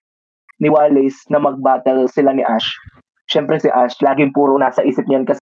[0.56, 2.72] ni Wallace na mag-battle sila ni Ash
[3.28, 5.42] syempre si Ash laging puro nasa isip niyan kasi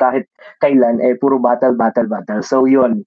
[0.00, 0.24] kahit
[0.64, 2.40] kailan eh puro battle battle battle.
[2.40, 3.04] So yun.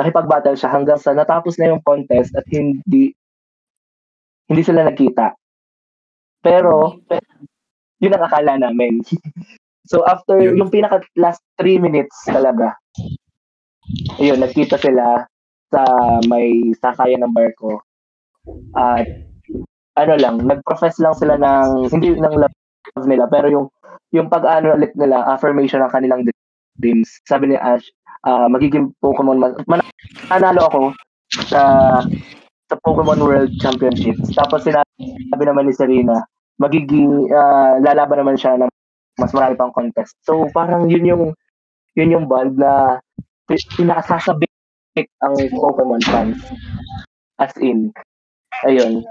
[0.00, 3.12] Nakipag-battle siya hanggang sa natapos na yung contest at hindi
[4.48, 5.36] hindi sila nagkita.
[6.40, 6.96] Pero
[8.00, 9.02] yun ang akala namin.
[9.82, 12.78] So after yung pinaka last 3 minutes talaga
[14.22, 15.26] ayun, nagkita sila
[15.72, 15.82] sa
[16.28, 17.80] may sakayan ng barko.
[18.76, 19.08] At
[19.96, 23.66] ano lang, nag-profess lang sila ng, hindi ng love nila, pero yung
[24.12, 26.20] yung pag-ano ulit nila, affirmation ng kanilang
[26.76, 27.08] dreams.
[27.24, 27.84] Sabi ni Ash,
[28.28, 29.88] uh, magiging Pokemon, man-
[30.28, 30.82] manalo ako
[31.48, 31.62] sa
[32.68, 34.32] sa Pokemon World Championships.
[34.36, 36.20] Tapos sinabi naman ni Serena,
[36.60, 38.70] magiging uh, lalaban naman siya ng
[39.16, 40.16] mas marami pang contest.
[40.24, 41.24] So parang yun yung
[41.96, 43.00] yun yung bond na
[44.94, 46.38] pinakasasabik ang Pokemon fans.
[47.40, 47.92] As in.
[48.68, 49.02] Ayun.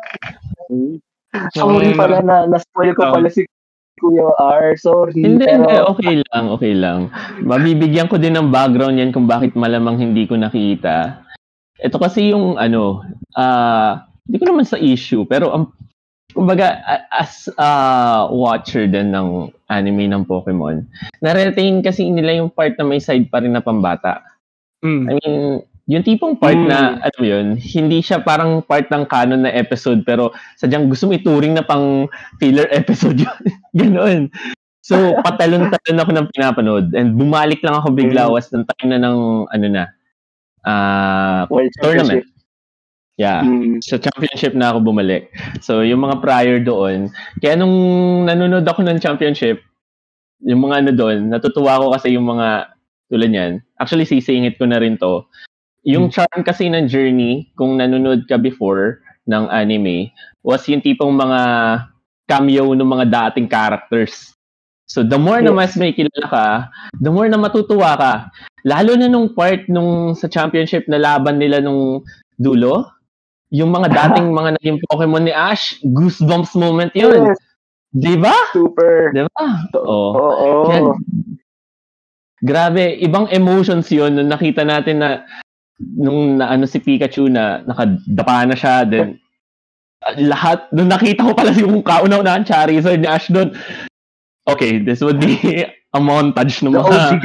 [1.56, 3.44] Sorry pala na na-spoil ko pala si
[4.00, 4.78] Kuya R.
[4.78, 5.22] Sorry.
[5.22, 5.66] Hindi, pero...
[5.68, 5.78] hindi.
[5.78, 7.00] Okay lang, okay lang.
[7.44, 11.22] Mabibigyan ko din ng background yan kung bakit malamang hindi ko nakita.
[11.82, 13.02] Ito kasi yung ano,
[13.38, 13.92] ah, uh,
[14.26, 15.74] hindi ko naman sa issue, pero ang
[16.32, 16.80] kumbaga
[17.12, 17.70] as a
[18.32, 20.88] watcher din ng anime ng Pokemon,
[21.20, 24.24] na-retain kasi nila yung part na may side pa rin na pambata.
[24.82, 25.04] Mm.
[25.10, 25.44] I mean,
[25.92, 26.72] yung tipong part mm.
[26.72, 31.20] na, ano yun, hindi siya parang part ng canon na episode, pero sadyang gusto mo
[31.20, 32.08] ituring na pang
[32.40, 33.40] filler episode yun.
[33.76, 34.32] Ganon.
[34.80, 36.86] So, patalon-talon ako ng pinapanood.
[36.96, 38.32] And bumalik lang ako bigla mm.
[38.32, 39.20] was ng time na ng,
[39.52, 39.84] ano na,
[40.64, 41.44] uh,
[41.84, 42.24] tournament.
[43.20, 43.44] Yeah.
[43.44, 43.84] Mm.
[43.84, 45.28] Sa championship na ako bumalik.
[45.60, 47.12] So, yung mga prior doon,
[47.44, 47.76] kaya nung
[48.32, 49.60] nanonood ako ng championship,
[50.42, 52.72] yung mga ano doon, natutuwa ako kasi yung mga
[53.12, 53.54] tulad niyan.
[53.76, 55.28] Actually, sisingit ko na rin to.
[55.88, 56.14] Yung hmm.
[56.14, 60.14] charm kasi ng journey, kung nanonood ka before ng anime,
[60.46, 61.40] was yung tipong mga
[62.30, 64.34] cameo ng mga dating characters.
[64.86, 65.48] So, the more yes.
[65.48, 66.48] na mas may kilala ka,
[67.00, 68.14] the more na matutuwa ka.
[68.68, 72.04] Lalo na nung part nung sa championship na laban nila nung
[72.36, 72.92] dulo,
[73.50, 77.32] yung mga dating mga naging Pokemon ni Ash, goosebumps moment yun.
[77.32, 77.40] Yes.
[77.92, 78.36] Di ba?
[78.56, 79.12] Super.
[79.12, 79.68] Di ba?
[79.76, 79.88] Oo.
[79.88, 80.12] Oh.
[80.16, 80.96] Oh, oh.
[82.42, 85.10] Grabe, ibang emotions yun nung nakita natin na
[85.98, 89.18] nung na, ano si Pikachu na nakadapa na siya then
[90.18, 93.54] lahat nung nakita ko pala yung kauna-unahan Charizard ni Ash doon
[94.50, 97.22] okay this would be a montage ng mga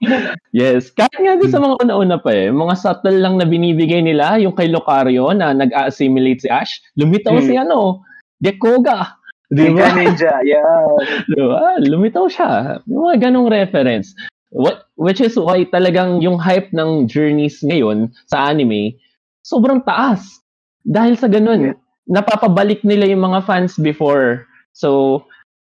[0.56, 4.36] yes kahit nga din sa mga una-una pa eh mga subtle lang na binibigay nila
[4.36, 7.46] yung kay Lucario na nag-assimilate si Ash lumitaw hmm.
[7.46, 8.04] si ano
[8.42, 9.22] Dekoga
[9.52, 9.92] Di ba?
[9.92, 10.88] Ninja, yeah.
[11.30, 11.76] Di ba?
[11.76, 12.80] Lumitaw siya.
[12.88, 14.16] Yung mga ganong reference.
[14.52, 19.00] What, which is why talagang yung hype ng journeys ngayon sa anime,
[19.40, 20.44] sobrang taas.
[20.84, 21.76] Dahil sa ganun, yeah.
[22.04, 24.44] napapabalik nila yung mga fans before.
[24.76, 25.24] So,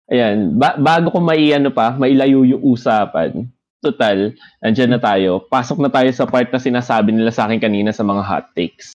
[0.08, 3.52] ayan, ba- bago ko mai ano pa, mailayo yung usapan.
[3.84, 4.32] Total,
[4.64, 5.44] andyan na tayo.
[5.48, 8.92] Pasok na tayo sa part na sinasabi nila sa akin kanina sa mga hot takes.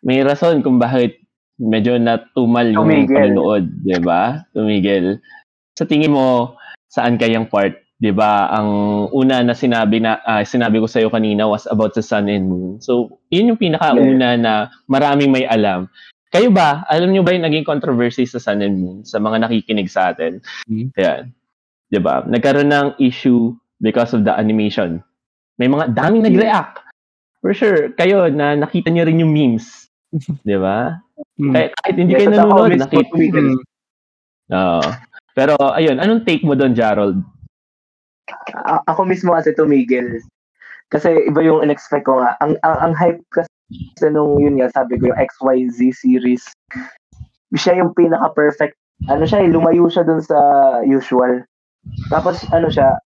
[0.00, 1.20] May rason kung bakit
[1.60, 3.12] medyo natumal yung Tumigil.
[3.12, 4.44] panonood, 'di ba?
[4.52, 5.20] Tumigil.
[5.76, 6.58] Sa tingin mo,
[6.92, 7.72] saan kayang part,
[8.02, 8.50] 'di ba?
[8.50, 8.68] Ang
[9.14, 12.50] una na sinabi na uh, sinabi ko sa iyo kanina was about the sun and
[12.50, 12.82] moon.
[12.82, 15.86] So, 'yun yung pinakauna na maraming may alam.
[16.34, 19.92] Kayo ba, alam niyo ba yung naging controversy sa Sun and Moon sa mga nakikinig
[19.92, 20.40] sa atin?
[20.64, 20.96] Mm-hmm.
[20.96, 21.22] Yan.
[21.92, 22.24] 'Di ba?
[22.24, 23.52] Nagkaroon ng issue
[23.84, 25.04] because of the animation.
[25.60, 26.80] May mga daming nag-react.
[27.44, 29.92] For sure, kayo na nakita niyo rin yung memes.
[30.48, 30.96] 'Di ba?
[31.36, 31.52] Mm.
[31.52, 33.12] Kahit, kahit hindi kayo nanonood, nakita.
[33.12, 33.58] Mm.
[34.56, 34.82] Oo.
[35.32, 37.20] Pero ayun, anong take mo doon, Gerald?
[38.54, 40.22] A- ako mismo kasi tumigil.
[40.92, 42.36] Kasi iba yung in-expect ko nga.
[42.44, 43.48] Ang, ang, ang hype kasi
[44.12, 46.44] nung yun nga, sabi ko yung XYZ series,
[47.56, 48.76] siya yung pinaka-perfect.
[49.08, 50.38] Ano siya, eh, lumayo siya dun sa
[50.84, 51.42] usual.
[52.12, 53.00] Tapos ano siya,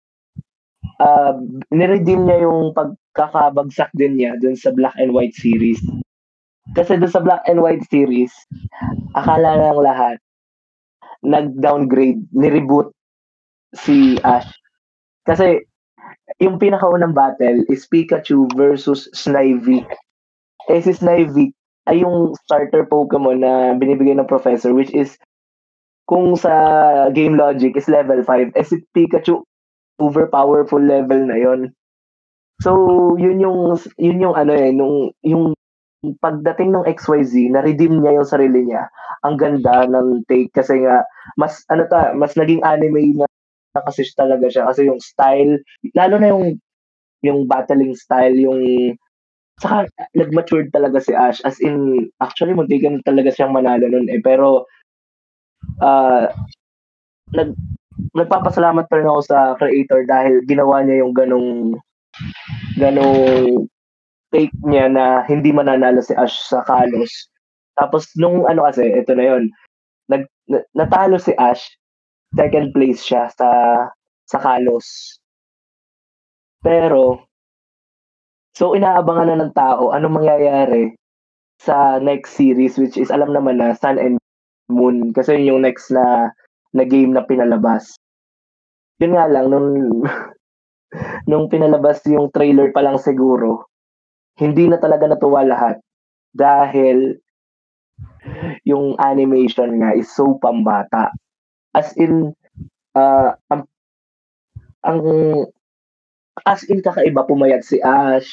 [0.97, 1.37] uh,
[1.69, 5.79] niredeem niya yung pagkakabagsak din niya dun sa Black and White series.
[6.73, 8.33] Kasi dun sa Black and White series,
[9.13, 10.17] akala ng lahat,
[11.23, 12.91] nag-downgrade, ni-reboot
[13.75, 14.49] si Ash.
[15.23, 15.63] Kasi
[16.39, 19.83] yung pinakaunang battle is Pikachu versus Snivy.
[20.67, 21.51] Eh si Snivy
[21.87, 25.19] ay yung starter Pokemon na binibigay ng professor which is
[26.07, 26.51] kung sa
[27.11, 29.43] game logic is level 5 eh si Pikachu
[29.99, 31.71] over powerful level na yon
[32.63, 32.71] so
[33.19, 35.55] yun yung yun yung ano eh nung yung
[36.19, 38.91] pagdating ng XYZ na redeem niya yung sarili niya.
[39.23, 41.07] Ang ganda ng take kasi nga
[41.39, 43.27] mas ano ta mas naging anime na
[43.81, 45.57] kasi talaga siya kasi yung style
[45.97, 46.45] lalo na yung
[47.25, 48.93] yung battling style yung
[49.61, 49.85] saka
[50.17, 51.39] nag-matured talaga si Ash.
[51.45, 54.19] As in actually muntikan talaga siyang manalo nun eh.
[54.23, 54.65] Pero
[55.81, 56.25] uh,
[57.33, 57.49] nag
[58.17, 61.77] nagpapasalamat pa rin ako sa creator dahil ginawa niya yung ganong
[62.81, 63.15] ganong
[64.33, 67.29] take niya na hindi mananalo si Ash sa Kalos.
[67.77, 69.43] Tapos nung ano kasi, ito na yon
[70.09, 70.25] nag,
[70.73, 71.61] natalo si Ash,
[72.33, 73.49] second place siya sa
[74.25, 75.19] sa Kalos.
[76.63, 77.27] Pero
[78.53, 80.93] so inaabangan na ng tao ano mangyayari
[81.57, 84.17] sa next series which is alam naman na Sun and
[84.71, 86.31] Moon kasi yun yung next na
[86.73, 87.93] na game na pinalabas.
[88.97, 89.69] Yun nga lang nung
[91.29, 93.69] nung pinalabas yung trailer pa lang siguro,
[94.37, 95.77] hindi na talaga natuwa lahat
[96.33, 97.17] dahil
[98.65, 101.13] yung animation nga is so pambata.
[101.73, 102.37] As in
[102.93, 103.65] uh, ang,
[104.85, 104.99] ang
[106.45, 108.29] as in kakaiba pumayat si Ash.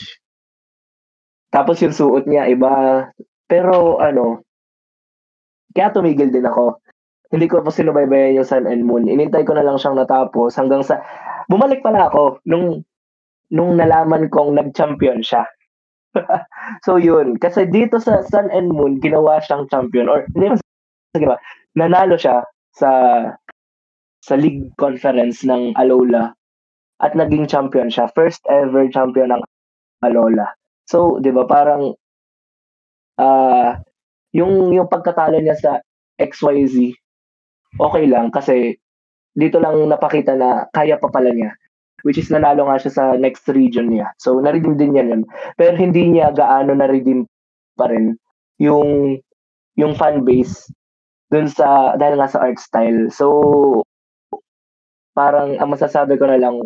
[1.50, 3.08] Tapos yung suot niya iba.
[3.50, 4.44] Pero ano,
[5.74, 6.78] kaya tumigil din ako.
[7.30, 9.06] Hindi ko pa sinubaybayan yung Sun and Moon.
[9.06, 10.98] Inintay ko na lang siyang natapos hanggang sa
[11.46, 12.82] bumalik pala ako nung
[13.50, 15.46] nung nalaman kong nag-champion siya.
[16.86, 20.62] so yun, kasi dito sa Sun and Moon, ginawa siyang champion or hindi mas
[21.14, 21.38] ba,
[21.74, 22.42] nanalo siya
[22.74, 22.90] sa
[24.20, 26.32] sa league conference ng Alola
[27.00, 28.12] at naging champion siya.
[28.12, 29.42] First ever champion ng
[30.04, 30.52] Alola.
[30.84, 31.96] So, 'di ba, parang
[33.16, 33.70] uh,
[34.36, 35.72] yung yung pagkatalo niya sa
[36.20, 36.94] XYZ
[37.78, 38.74] okay lang kasi
[39.34, 41.54] dito lang napakita na kaya pa pala niya
[42.02, 44.08] which is nanalo nga siya sa next region niya.
[44.16, 45.28] So, na-redeem din niya yun.
[45.60, 47.28] Pero hindi niya gaano na-redeem
[47.76, 48.16] pa rin
[48.56, 49.20] yung
[49.76, 50.68] yung fan base
[51.30, 53.08] dun sa dahil nga sa art style.
[53.14, 53.26] So
[55.14, 56.58] parang ang masasabi ko na lang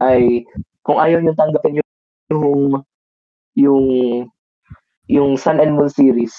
[0.00, 0.44] ay
[0.84, 1.90] kung ayaw niyo tanggapin yung
[2.28, 2.60] yung
[3.58, 3.86] yung,
[5.10, 6.30] yung Sun and Moon series,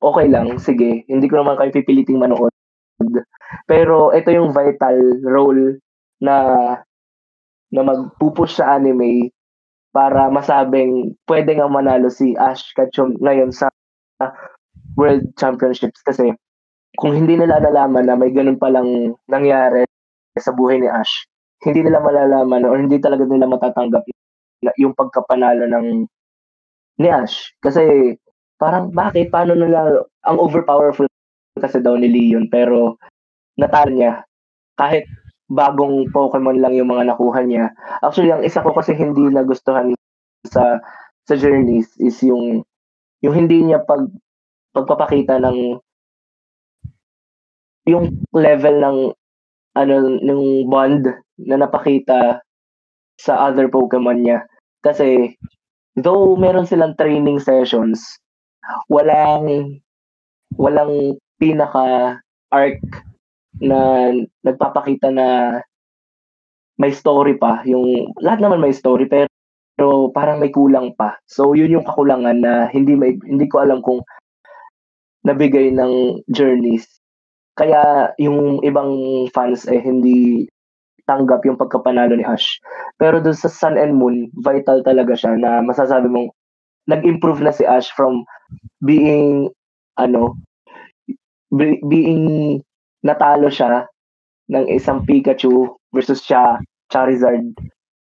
[0.00, 1.04] okay lang, sige.
[1.10, 2.52] Hindi ko naman kayo pipiliting manood.
[3.68, 5.76] Pero ito yung vital role
[6.24, 6.36] na
[7.68, 9.34] na magpupush sa anime
[9.92, 13.68] para masabing pwede nga manalo si Ash Ketchum ngayon sa
[14.96, 16.32] World Championships kasi
[16.96, 19.84] kung hindi nila nalalaman na may ganun palang nangyari
[20.36, 21.28] sa buhay ni Ash,
[21.64, 24.04] hindi nila malalaman or hindi talaga nila matatanggap
[24.80, 25.86] yung pagkapanalo ng
[27.00, 27.52] ni Ash.
[27.60, 28.16] Kasi
[28.56, 31.04] parang bakit, paano nila, ang overpowerful
[31.56, 33.00] kasi daw ni Leon pero
[33.56, 34.24] natalo niya
[34.76, 35.08] kahit
[35.48, 37.72] bagong Pokemon lang yung mga nakuha niya.
[38.04, 39.96] Actually, ang isa ko kasi hindi nagustuhan
[40.44, 40.80] sa
[41.26, 42.62] sa journeys is yung
[43.24, 44.06] yung hindi niya pag
[44.76, 45.80] pagpapakita ng
[47.88, 48.98] yung level ng
[49.76, 51.08] ano ng bond
[51.40, 52.44] na napakita
[53.16, 54.44] sa other Pokemon niya.
[54.84, 55.32] Kasi
[55.96, 58.20] though meron silang training sessions,
[58.92, 59.80] walang
[60.56, 62.18] walang pinaka
[62.52, 62.80] arc
[63.60, 64.12] na
[64.44, 65.60] nagpapakita na
[66.76, 67.64] may story pa.
[67.64, 69.32] Yung lahat naman may story pero
[69.76, 71.20] pero parang may kulang pa.
[71.28, 74.00] So yun yung kakulangan na hindi may hindi ko alam kung
[75.26, 76.86] nabigay ng journeys.
[77.58, 80.46] Kaya yung ibang fans eh hindi
[81.10, 82.58] tanggap yung pagkapanalo ni Ash.
[82.98, 86.30] Pero doon sa Sun and Moon, vital talaga siya na masasabi mong
[86.86, 88.22] nag-improve na si Ash from
[88.82, 89.50] being
[89.98, 90.38] ano
[91.90, 92.58] being
[93.06, 93.86] natalo siya
[94.50, 96.58] ng isang Pikachu versus siya,
[96.90, 97.54] Charizard.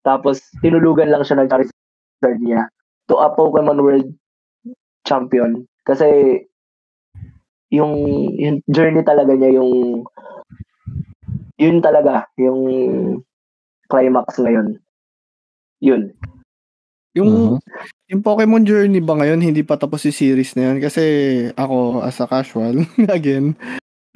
[0.03, 2.66] Tapos, tinulugan lang siya ng Charizard niya
[3.07, 4.11] to a Pokemon World
[5.07, 5.66] Champion.
[5.87, 6.39] Kasi,
[7.73, 7.93] yung,
[8.37, 10.05] yung journey talaga niya, yung,
[11.57, 12.61] yun talaga, yung
[13.89, 14.77] climax ngayon.
[15.83, 16.14] Yun.
[17.12, 17.61] Yung
[18.09, 21.05] yung Pokemon Journey ba ngayon hindi pa tapos si series na yun kasi
[21.61, 22.73] ako as a casual
[23.12, 23.53] again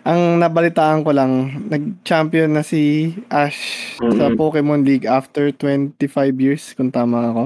[0.01, 1.33] ang nabalitaan ko lang
[1.69, 4.37] nag-champion na si Ash sa Mhm.
[4.41, 7.45] Pokemon League after 25 years kung tama ako.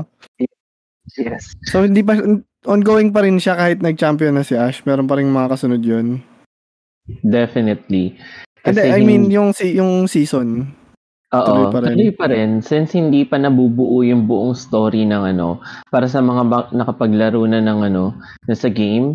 [1.18, 1.56] Yes.
[1.66, 2.20] So hindi pa
[2.64, 4.84] ongoing pa rin siya kahit nag-champion na si Ash.
[4.84, 6.20] Meron pa rin mga kasunod 'yun.
[7.24, 8.16] Definitely.
[8.60, 10.68] Hindi, I mean yung si yung season.
[11.30, 11.88] Oo, tuloy pa rin.
[11.94, 12.50] tuloy pa rin.
[12.60, 17.62] Since hindi pa nabubuo yung buong story ng ano, para sa mga ba- nakapaglaro na
[17.62, 19.14] ng ano, na sa game,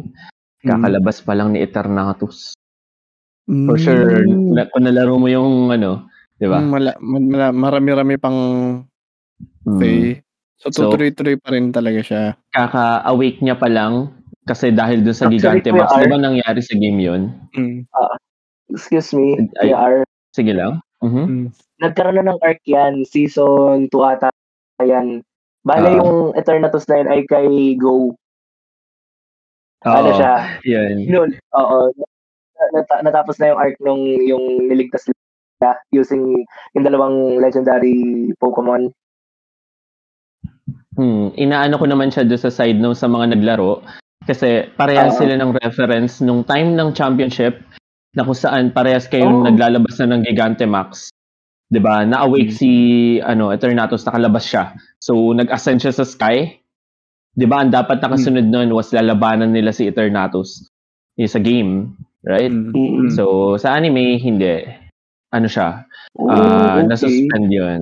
[0.64, 2.56] kakalabas pa lang ni Eternatus.
[3.46, 4.58] For sure, Mm.
[4.58, 6.58] na, kung nalaro mo yung ano, di ba?
[6.58, 8.40] Mm, Mala, mala, marami-rami pang
[9.68, 10.25] Mm.
[10.58, 12.24] So, So- tutuloy-tuloy pa rin talaga siya.
[12.52, 14.16] Kaka-awake niya pa lang
[14.48, 17.22] kasi dahil dun sa Actually, Gigante Max, di ba nangyari sa game yun?
[17.54, 17.84] Mm.
[18.72, 19.96] Excuse me, Ay- Kuya R.
[20.32, 20.80] Sige lang.
[21.04, 21.24] Mhm.
[21.28, 21.48] Mm.
[21.80, 23.04] Nagkaroon na ng arc yan.
[23.04, 24.32] Season 2 ata
[24.80, 25.22] yan.
[25.62, 25.96] Bale Ah.
[26.00, 28.16] yung Eternatus na yun ay kay Go.
[29.86, 30.34] Ano Oo, siya?
[30.66, 30.96] Yun.
[31.06, 31.30] Yun.
[31.54, 31.78] Oo.
[32.74, 36.42] Nata- natapos na yung arc nung yung niligtas nila using
[36.74, 38.90] yung dalawang legendary Pokemon.
[40.96, 43.84] Hmm, inaano ko naman siya doon sa side nung sa mga naglaro
[44.24, 45.28] kasi parehas Oo.
[45.28, 47.60] sila ng reference nung time ng championship
[48.16, 49.48] na kung saan parehas kayong Oo.
[49.48, 51.12] naglalabas na ng Gigante Max.
[51.68, 52.08] 'Di ba?
[52.08, 52.60] Na-awake Hmm.
[52.64, 52.72] si
[53.20, 54.72] ano, Eternatus nakalabas siya.
[55.04, 56.64] So nag-ascend siya sa sky.
[57.36, 57.60] 'Di ba?
[57.60, 60.72] Ang dapat nakasunod noon was lalabanan nila si Eternatus
[61.20, 61.92] yung sa game,
[62.24, 62.52] right?
[62.52, 62.72] Mm.
[62.72, 63.10] Mm.
[63.12, 64.64] So sa anime hindi.
[65.36, 65.84] Ano siya?
[66.16, 66.88] Oh, Ah, okay.
[66.88, 67.82] na-suspend 'yun.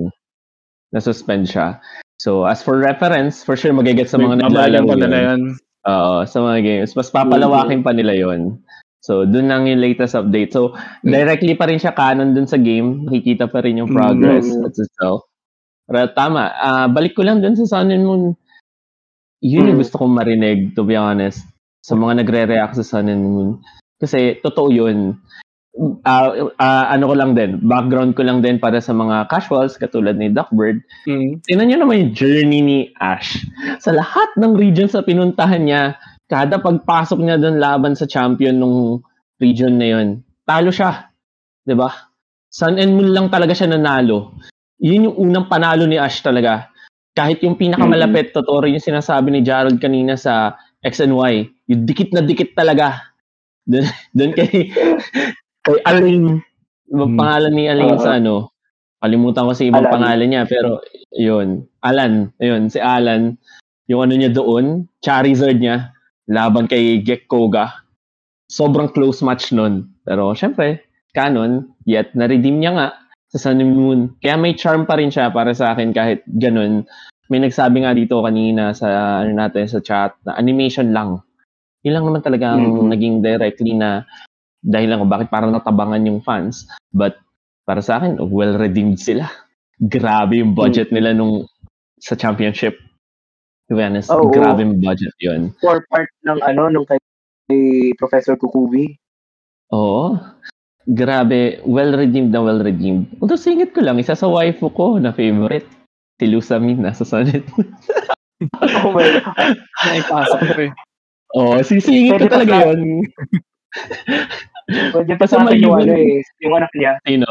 [0.89, 1.78] Na-suspend siya.
[2.24, 5.41] So as for reference, for sure magigets sa mga naglalaro pa nila yun.
[5.84, 6.95] Oo, sa mga games.
[6.95, 8.63] Mas papalawakin pa nila yon.
[9.03, 10.55] So, dun lang yung latest update.
[10.55, 13.03] So, directly pa rin siya canon dun sa game.
[13.03, 14.63] Nakikita pa rin yung progress Mm.
[14.63, 15.28] at itself.
[15.84, 16.55] Pero tama.
[16.55, 18.32] Ah, balik ko lang dun sa Sun and Moon.
[19.43, 19.84] Yun yung Mm.
[19.84, 21.43] gusto kong marinig, to be honest,
[21.84, 23.59] sa mga nagre-react sa Sun and Moon.
[23.99, 25.19] Kasi, totoo yun.
[26.05, 26.30] Ah,
[26.61, 30.30] ah, ano ko lang din, background ko lang din para sa mga casuals katulad ni
[30.30, 30.86] Duckbird.
[31.09, 31.41] Mm.
[31.49, 33.41] Tingnan nyo naman yung journey ni Ash.
[33.82, 35.97] Sa lahat ng regions na pinuntahan niya,
[36.30, 39.01] kada pagpasok niya doon laban sa champion ng
[39.41, 41.09] region na yun, talo siya.
[41.65, 41.89] 'Di ba?
[42.53, 44.38] Sun and Moon lang talaga siya nanalo.
[44.78, 46.69] Yun yung unang panalo ni Ash talaga.
[47.17, 50.53] Kahit yung pinakamalapit, totoo rin yung sinasabi ni Gerald kanina sa
[50.86, 53.09] X and Y, yung dikit na dikit talaga.
[53.65, 54.69] Doon, doon kay,
[55.64, 56.43] kay Alain,
[56.91, 57.18] yung Hmm.
[57.18, 58.51] pangalan ni Alain sa ano,
[58.99, 59.93] kalimutan ko sa ibang Alan.
[59.99, 61.47] pangalan niya, pero yun,
[61.80, 63.36] Alan, yun, si Alan,
[63.88, 65.91] yung ano niya doon, Charizard niya,
[66.28, 67.84] laban kay Gekkoga.
[68.47, 69.91] Sobrang close match nun.
[70.03, 72.88] Pero syempre, canon, yet na-redeem niya nga
[73.34, 73.99] sa Sun and Moon.
[74.22, 76.86] Kaya may charm pa rin siya para sa akin kahit ganun.
[77.32, 81.24] May nagsabi nga dito kanina sa ano natin sa chat na animation lang.
[81.82, 82.88] Yun lang naman talaga ang Mhm.
[82.93, 84.05] naging directly na
[84.64, 86.66] dahil lang kung bakit parang natabangan yung fans.
[86.95, 87.20] But
[87.68, 89.28] para sa akin, well-redeemed sila.
[89.78, 91.47] Grabe yung budget nila nung
[91.99, 92.80] sa championship.
[93.72, 94.32] To be honest, Oo.
[94.32, 95.51] grabe yung budget yun.
[95.59, 96.99] For part ng ano, nung kay
[97.47, 98.95] kay Professor Kukubi.
[99.76, 100.16] Oo.
[100.84, 103.07] Grabe, well-redeemed na well-redeemed.
[103.24, 105.68] Although singit ko lang, isa sa waifu ko na favorite,
[106.20, 107.43] si Lusamin, nasa Sonnet.
[108.51, 109.55] Oh my God.
[109.88, 110.72] Naipasok ko eh.
[111.39, 113.07] Oo, sisingit ko talaga yun.
[114.66, 117.30] Pwede pa sa akin yung ano eh, yung anak niya, Sino?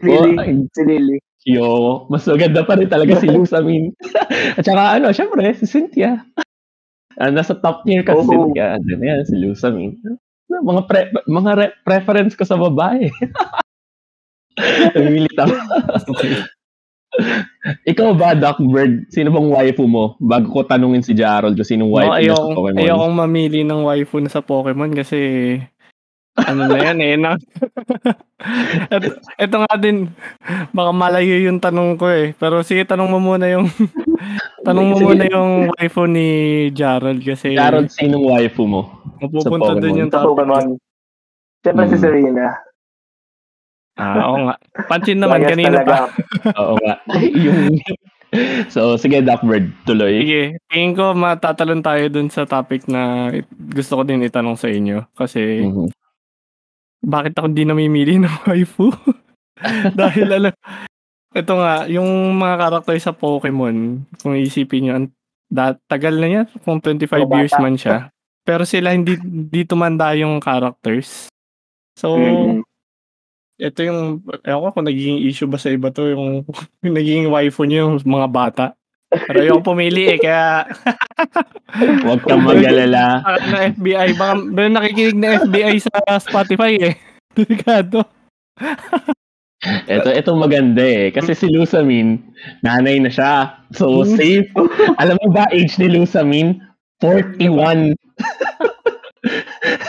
[0.00, 0.34] Lily.
[0.34, 1.16] Oh, Si Lily.
[1.44, 1.68] yo,
[2.06, 3.94] mas maganda pa rin talaga si Lusamin.
[4.58, 6.18] At saka ano, syempre, si Cynthia.
[7.14, 8.30] Ah, nasa top tier ka si Oo.
[8.50, 8.74] Cynthia.
[8.74, 9.94] Ano yan, si Lusamin.
[10.48, 13.06] Mga pre- mga re- preference ko sa babae.
[14.94, 15.54] Namimili tama.
[17.84, 19.10] Ikaw ba, Duckbird?
[19.10, 20.14] Sino bang waifu mo?
[20.18, 22.78] Bago ko tanungin si Jarol kung sinong waifu No, niya sa Pokemon.
[22.78, 25.18] ayokong mamili ng waifu na sa Pokemon kasi
[26.40, 27.14] ano na yan eh.
[27.16, 27.34] Na,
[28.94, 30.12] ito, ito nga din,
[30.70, 32.32] baka malayo yung tanong ko eh.
[32.32, 33.66] Pero sige, tanong mo muna yung
[34.66, 35.06] tanong mo Sige.
[35.06, 36.28] muna yung waifu ni
[36.70, 38.82] Jarol kasi Jarol, sinong waifu mo?
[39.18, 40.28] mapupunta dun yung Sa topic.
[40.36, 40.66] Pokemon.
[41.58, 42.00] Siyempre si Mm.
[42.00, 42.46] Serena.
[43.98, 44.54] Ah, oo nga.
[44.86, 46.06] Pansin naman kanina pa.
[46.62, 47.02] Oo nga.
[47.34, 47.74] yung...
[48.70, 50.22] so, sige, Duckbird, tuloy.
[50.22, 54.70] Sige, tingin ko matatalon tayo dun sa topic na it- gusto ko din itanong sa
[54.70, 55.02] inyo.
[55.12, 55.90] Kasi Mhm.
[57.00, 58.90] Bakit ako hindi namimili ng waifu?
[59.98, 60.54] Dahil alam,
[61.34, 64.94] ito nga, yung mga karakter sa Pokemon, kung isipin nyo,
[65.50, 67.98] da, tagal na yan, kung 25 Mga years man siya.
[68.46, 71.28] Pero sila hindi, hindi tumanda yung characters.
[71.98, 72.62] So, Mm.
[73.58, 76.46] ito yung, ewan ko kung nagiging issue ba sa iba to, yung,
[76.86, 78.64] yung nagiging waifu niyo yung mga bata.
[79.08, 80.68] Pero yung pumili eh, kaya
[82.04, 83.24] Huwag kang mag-alala.
[83.24, 86.94] na FBI, baka meron nakikinig na FBI sa Spotify eh.
[87.36, 88.04] Delikado.
[89.90, 91.10] Ito, ito maganda eh.
[91.10, 92.22] Kasi si Lusamin,
[92.62, 93.58] nanay na siya.
[93.74, 94.14] So, Hmm.
[94.14, 94.46] safe.
[95.02, 96.62] Alam mo ba, age ni Lusamin?
[97.02, 97.98] 41.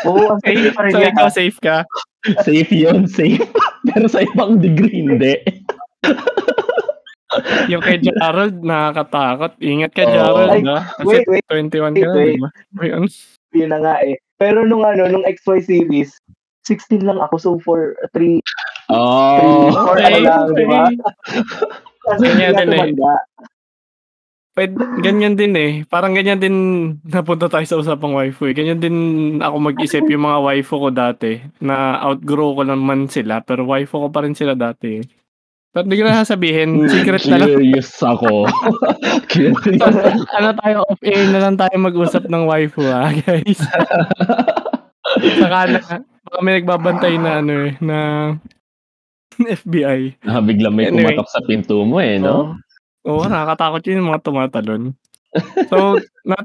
[0.09, 1.78] Oo, Okay, safe pa rin so ikaw safe ka.
[2.41, 3.45] Safe yun, safe.
[3.86, 5.38] Pero sa ibang degree, hindi.
[7.69, 9.53] Yung kay Gerald, nakakatakot.
[9.61, 10.11] Ingat ka, Oo.
[10.11, 10.49] Gerald.
[10.49, 10.61] Ay?
[10.65, 12.34] Kasi wait, wait, 21 ka na, wait.
[12.34, 12.49] di ba?
[12.82, 13.05] Ay, ano?
[13.53, 14.15] Yun na nga eh.
[14.38, 16.17] Pero nung ano, nung XY series,
[16.65, 17.36] 16 lang ako.
[17.38, 18.41] So for 3,
[18.89, 19.69] Oh.
[19.69, 20.89] Or Okay, ano lang, di ba?
[22.09, 22.89] kasi Ganyan din eh.
[24.57, 25.71] Pwede, ganyan din eh.
[25.88, 26.55] Parang ganyan din
[27.05, 28.57] napunta tayo sa usapang waifu eh.
[28.57, 28.97] Ganyan din
[29.39, 34.07] ako mag-isip yung mga waifu ko dati na outgrow ko naman sila pero waifu ko
[34.09, 35.05] pa rin sila dati eh.
[35.70, 36.70] Pero hindi ko na sasabihin.
[36.89, 37.49] Secret na lang.
[37.53, 38.49] Curious ako.
[39.32, 39.82] Curious.
[40.34, 43.61] ano tayo off air na lang tayo mag-usap ng waifu ah guys.
[45.41, 45.80] Saka na,
[46.26, 47.97] baka may nagbabantay na ano eh, na
[49.39, 50.26] FBI.
[50.26, 51.15] Ah, biglang may Anyway.
[51.15, 52.57] kumatok sa pinto mo eh, no?
[53.07, 54.84] Oo, nakakatakot yun yung mga tumatalon.
[55.72, 55.97] So,
[56.28, 56.36] na,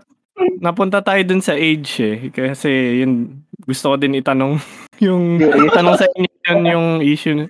[0.61, 2.17] napunta tayo dun sa age eh.
[2.31, 4.61] Kasi yun, gusto ko din itanong
[5.05, 7.49] yung itanong sa inyo yun yung issue.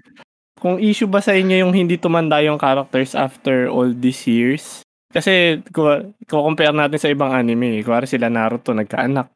[0.65, 4.81] Kung issue ba sa inyo yung hindi tumanda yung characters after all these years?
[5.13, 7.85] Kasi kung compare natin sa ibang anime, eh.
[7.85, 9.29] kuwari sila Naruto nagkaanak.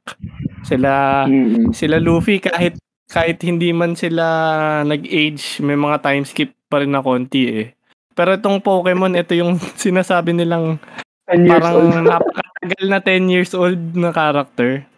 [0.64, 1.76] Sila Mm-mm.
[1.76, 2.80] sila Luffy kahit
[3.12, 4.24] kahit hindi man sila
[4.88, 7.66] nag-age, may mga time skip pa rin na konti eh.
[8.16, 10.80] Pero itong Pokemon, ito yung sinasabi nilang
[11.28, 14.88] 10 years parang napakatagal na 10 years old na character.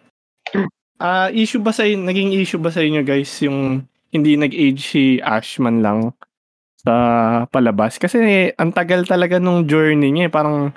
[0.95, 5.03] Ah, issue ba sa in- naging issue ba sa inyo guys yung hindi nag-age si
[5.23, 5.99] Ash man lang
[6.79, 6.93] sa
[7.47, 7.95] palabas?
[7.95, 10.31] Kasi ang tagal talaga nung journey niya, eh.
[10.31, 10.75] parang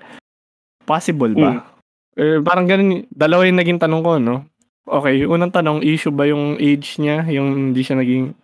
[0.87, 1.66] possible ba?
[2.14, 4.47] Eh, parang ganun, dalawa yung naging tanong ko, no?
[4.87, 8.37] Okay, unang tanong, issue ba yung age niya, yung hindi siya naging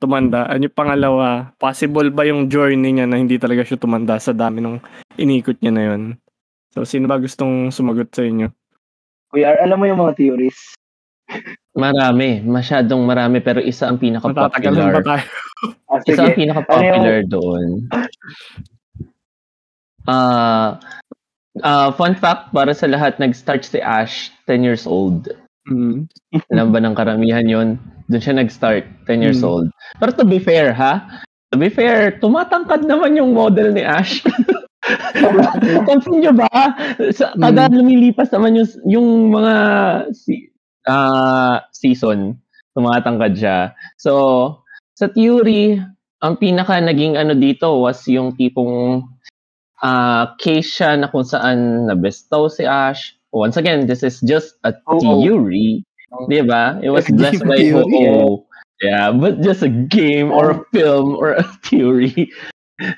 [0.00, 0.48] tumanda?
[0.48, 4.64] Ano yung pangalawa, possible ba yung journey niya na hindi talaga siya tumanda sa dami
[4.64, 4.80] ng
[5.20, 6.02] inikot niya na yun?
[6.72, 8.48] So, sino ba gustong sumagot sa inyo?
[9.28, 10.72] Kuya, alam mo yung mga theories?
[11.72, 12.44] Marami.
[12.44, 13.40] Masyadong marami.
[13.40, 15.00] Pero isa ang pinaka-popular.
[15.02, 15.24] tayo?
[15.88, 17.86] Ah, Isa ang pinaka-popular doon.
[20.08, 20.82] Ah,
[21.62, 25.30] ah, fun fact para sa lahat, nag-start si Ash 10 years old.
[25.70, 26.10] Mm.
[26.50, 27.78] Alam ba ng karamihan yon?
[28.10, 29.48] Doon siya nag-start, 10 years Hmm.
[29.48, 29.66] old.
[30.02, 31.06] Pero to be fair, ha?
[31.48, 34.20] To be fair, tumatangkad naman yung model ni Ash.
[35.86, 36.50] Pansin nyo ba?
[37.14, 39.54] Sa, kada lumilipas naman yung, yung mga
[40.10, 40.50] si,
[40.88, 42.38] ah, season,
[42.74, 43.58] tumatangkad siya.
[43.98, 44.62] So,
[44.96, 45.80] sa theory,
[46.22, 49.02] ang pinaka naging ano dito was yung tipong
[49.82, 53.18] ah case siya na kung saan nabestow si Ash.
[53.34, 55.02] Once again, this is just a Oo.
[55.02, 55.82] theory.
[56.28, 56.78] Di ba?
[56.84, 58.44] It was blessed by theory, Ho-Oh.
[58.84, 62.28] Yeah, but just a game or a film or a theory.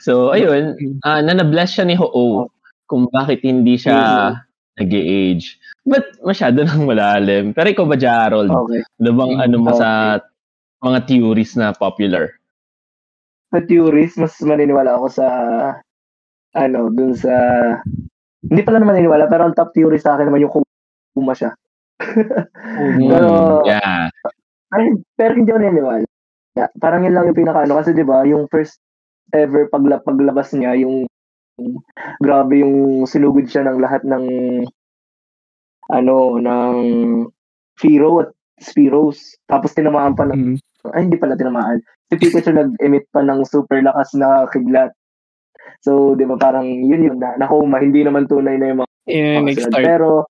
[0.01, 0.77] So, ayun,
[1.07, 2.51] ah na na-bless siya ni Ho-Oh
[2.91, 4.35] kung bakit hindi siya
[4.77, 5.57] nag-age.
[5.85, 7.53] But masyado nang malalim.
[7.53, 8.49] Pero ikaw ba, Jarol?
[8.49, 8.81] Okay.
[9.05, 10.19] Ano bang ano mo sa
[10.81, 12.33] mga theories na popular?
[13.53, 15.27] Sa theories, mas maniniwala ako sa
[16.57, 17.33] ano, dun sa
[18.45, 20.53] hindi pala naman naniniwala, pero ang top theory sa akin naman yung
[21.15, 21.53] kuma siya.
[23.13, 24.11] Pero- Mm, yeah.
[24.75, 26.05] Ay, pero hindi ako naniniwala.
[26.59, 28.79] Yeah, parang yun lang yung pinaka ano kasi 'di ba, yung first
[29.31, 31.07] ever pagla paglabas niya, yung
[32.19, 34.25] grabe yung sinugod siya ng lahat ng
[35.91, 36.75] ano ng
[37.77, 39.37] Firo at Spiros.
[39.45, 40.57] Tapos tinamaan pa ng Mm.
[40.95, 41.81] ay hindi pala tinamaan.
[42.09, 44.93] Si Pikachu nag-emit pa ng super lakas na kidlat.
[45.81, 49.45] So, 'di ba parang yun yun na nakuma, hindi naman tunay na yung mga In
[49.45, 49.69] next.
[49.71, 50.25] Pero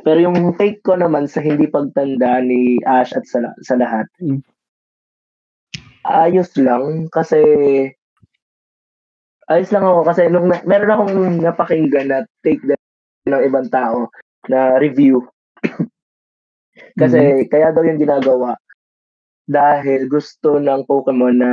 [0.00, 4.40] pero yung take ko naman sa hindi pagtanda ni Ash at sa, sa lahat, Mm.
[6.02, 7.38] ayos lang kasi
[9.46, 12.81] ayos lang ako kasi nung na- meron akong napakinggan na take din
[13.26, 14.10] ng ibang tao
[14.50, 15.22] na review.
[17.00, 18.56] kasi kaya daw yung ginagawa
[19.46, 21.52] dahil gusto ng Pokemon na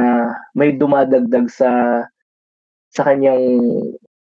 [0.53, 2.01] may dumadagdag sa
[2.89, 3.43] sa kanyang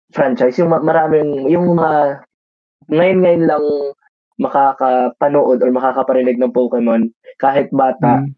[0.10, 0.58] franchise.
[0.58, 2.24] Yung ma- maraming, yung mga
[2.90, 3.66] ngayon-ngayon lang
[4.40, 8.34] makakapanood or makakaparinig ng Pokemon kahit bata, Mm.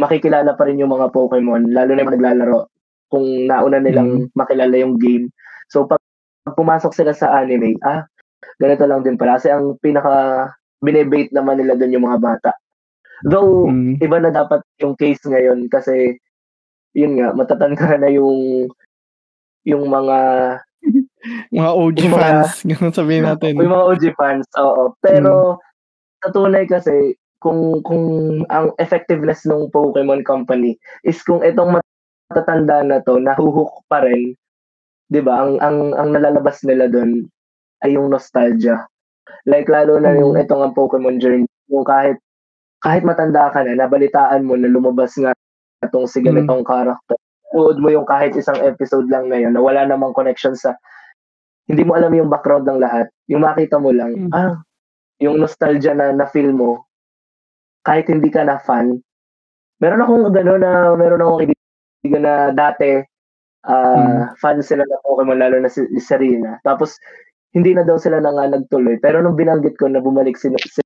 [0.00, 2.60] makikilala pa rin yung mga Pokemon, lalo na yung naglalaro
[3.06, 5.30] kung nauna nilang makilala yung game.
[5.70, 6.02] So, pag
[6.54, 8.06] pumasok sila sa anime, ah,
[8.62, 9.40] ganito lang din pala.
[9.40, 10.48] Kasi ang pinaka
[10.84, 12.50] binebate naman nila doon yung mga bata.
[13.24, 13.96] Though, Mm.
[14.04, 16.20] iba na dapat yung case ngayon kasi
[16.92, 18.68] yun nga, matatanda na yung
[19.66, 20.18] yung mga
[21.56, 23.56] mga OG Yung fans, ganun sabihin natin.
[23.58, 24.94] Yung mga OG fans, oo.
[25.02, 25.58] Pero
[26.22, 28.04] sa tunay kasi, kung kung
[28.48, 31.80] ang effectiveness ng Pokemon Company is kung itong
[32.30, 34.32] matatanda na to nahuhook pa rin,
[35.10, 35.42] 'di ba?
[35.46, 37.26] Ang ang ang nalalabas nila doon
[37.84, 38.86] ay yung nostalgia.
[39.46, 42.18] Like lalo na yung itong ang Pokemon Journey, yung kahit
[42.82, 45.32] kahit matanda ka na, nabalitaan mo na lumabas nga
[45.82, 47.18] itong si ganitong character.
[47.54, 50.76] Nood mo yung kahit isang episode lang na yun, na wala namang connection sa
[51.66, 53.06] hindi mo alam yung background ng lahat.
[53.32, 54.32] Yung makita mo lang, Mm.
[54.34, 54.54] ah,
[55.18, 56.84] yung nostalgia na na-feel mo,
[57.82, 59.00] kahit hindi ka na fan.
[59.82, 63.02] Meron akong gano'n na, meron akong kaibigan na dati,
[63.66, 66.58] ah, fan sila ng Pokemon, lalo na si, si Serena.
[66.62, 66.96] Tapos,
[67.54, 68.98] hindi na daw sila na nga nagtuloy.
[69.02, 70.80] Pero nung binanggit ko na bumalik si, si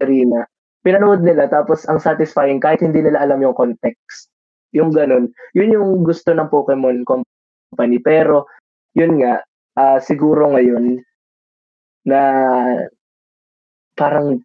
[0.00, 0.44] Serena,
[0.84, 4.28] pinanood nila, tapos ang satisfying, kahit hindi nila alam yung context.
[4.76, 5.32] Yung ganun.
[5.56, 7.98] Yun yung gusto ng Pokemon Company.
[8.04, 8.46] Pero,
[8.94, 9.42] yun nga,
[9.80, 11.00] ah, siguro ngayon,
[12.06, 12.20] na
[13.98, 14.38] parang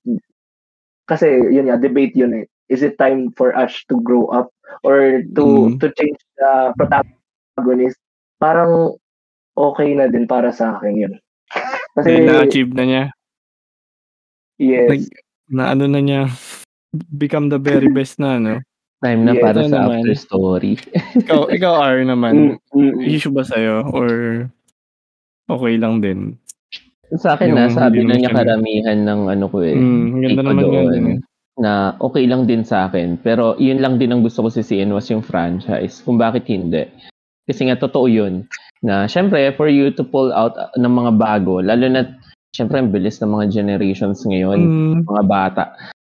[1.06, 4.50] kasi yun nga debate yun eh is it time for Ash to grow up
[4.82, 5.78] or to Mm.
[5.78, 7.21] to change the protagonist
[8.38, 8.96] parang
[9.54, 11.14] okay na din para sa akin yun
[11.92, 13.04] kasi na-achieve na niya.
[14.58, 15.20] yes Nag-
[15.52, 16.32] Na ano na niya,
[17.12, 18.64] become the very best na, no?
[19.04, 20.00] Time na Yeah, para ito sa naman.
[20.00, 20.80] after story.
[21.20, 23.12] Ikaw, ikaw R naman, Mm, mm, mm.
[23.12, 23.84] issue ba sa'yo?
[23.92, 24.08] Or
[25.50, 26.40] okay lang din?
[27.12, 29.76] Sa akin Yung na, sabi hindi na niya karamihan ng ano ko eh.
[29.76, 31.06] Mm, ang ganda naman doon, yun.
[31.10, 31.20] eh.
[31.60, 33.20] na okay lang din sa akin.
[33.20, 36.00] Pero yun lang din ang gusto ko sisihin was yung franchise.
[36.00, 36.88] Kung bakit hindi.
[37.52, 38.48] Kasi nga totoo yun.
[38.80, 42.16] Na syempre, for you to pull out uh, ng mga bago, lalo na
[42.56, 45.64] syempre ang bilis ng mga generations ngayon, Mm, mga bata.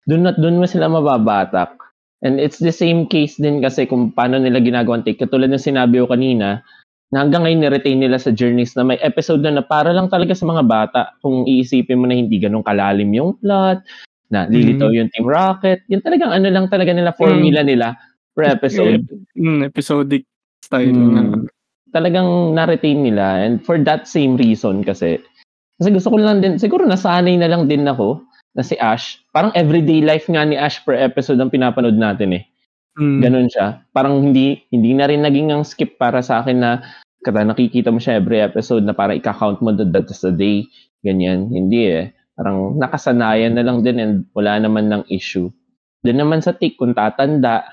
[0.08, 1.76] Doon at doon mo sila mababatak.
[2.24, 5.20] And it's the same case din kasi kung paano nila ginagawang take.
[5.20, 6.64] Katulad ng sinabi ko kanina,
[7.12, 10.32] na hanggang ngayon ni-retain nila sa journeys na may episode na, na para lang talaga
[10.32, 11.00] sa mga bata.
[11.20, 13.84] Kung iisipin mo na hindi ganun kalalim yung plot,
[14.34, 15.84] na lilitaw yung Team Rocket.
[15.86, 17.94] Yun talagang ano lang talaga nila, formula nila
[18.34, 19.06] per episode.
[19.38, 20.26] mm, episodic
[20.64, 21.12] style Mm.
[21.12, 21.22] na.
[21.92, 23.44] Talagang na-retain nila.
[23.44, 25.20] And for that same reason kasi,
[25.78, 28.24] kasi gusto ko lang din, siguro nasanay na lang din ako
[28.56, 29.20] na si Ash.
[29.30, 32.44] Parang everyday life nga ni Ash per episode ang pinapanood natin eh.
[32.96, 33.18] Mm.
[33.20, 33.82] Ganun siya.
[33.92, 36.70] Parang hindi hindi na rin naging ang skip para sa akin na
[37.26, 40.66] kada nakikita mo siya every episode na parang ika-count mo that that's a day.
[41.02, 41.50] Ganyan.
[41.50, 42.04] Hindi eh.
[42.34, 45.50] Parang nakasanayan na lang din and wala naman ng issue.
[46.04, 47.64] Doon naman sa take, kung tatanda,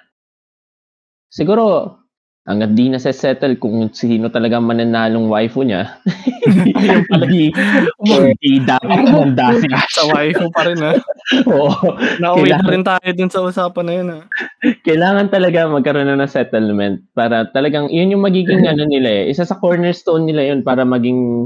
[1.27, 1.97] siguro,
[2.41, 5.93] hanggat di na settle kung sino talaga mananalong waifu niya.
[7.11, 7.53] Hindi,
[8.01, 9.93] hindi dapat manda si Ash.
[9.93, 10.97] Sa waifu pa rin, ha?
[11.45, 11.95] Oo.
[12.18, 14.19] Nauwi pa rin tayo dun sa usapan na yun, ha?
[14.81, 19.30] kailangan talaga magkaroon na ng settlement para talagang yun yung magiging ano nila eh.
[19.30, 21.45] Isa sa cornerstone nila yun para maging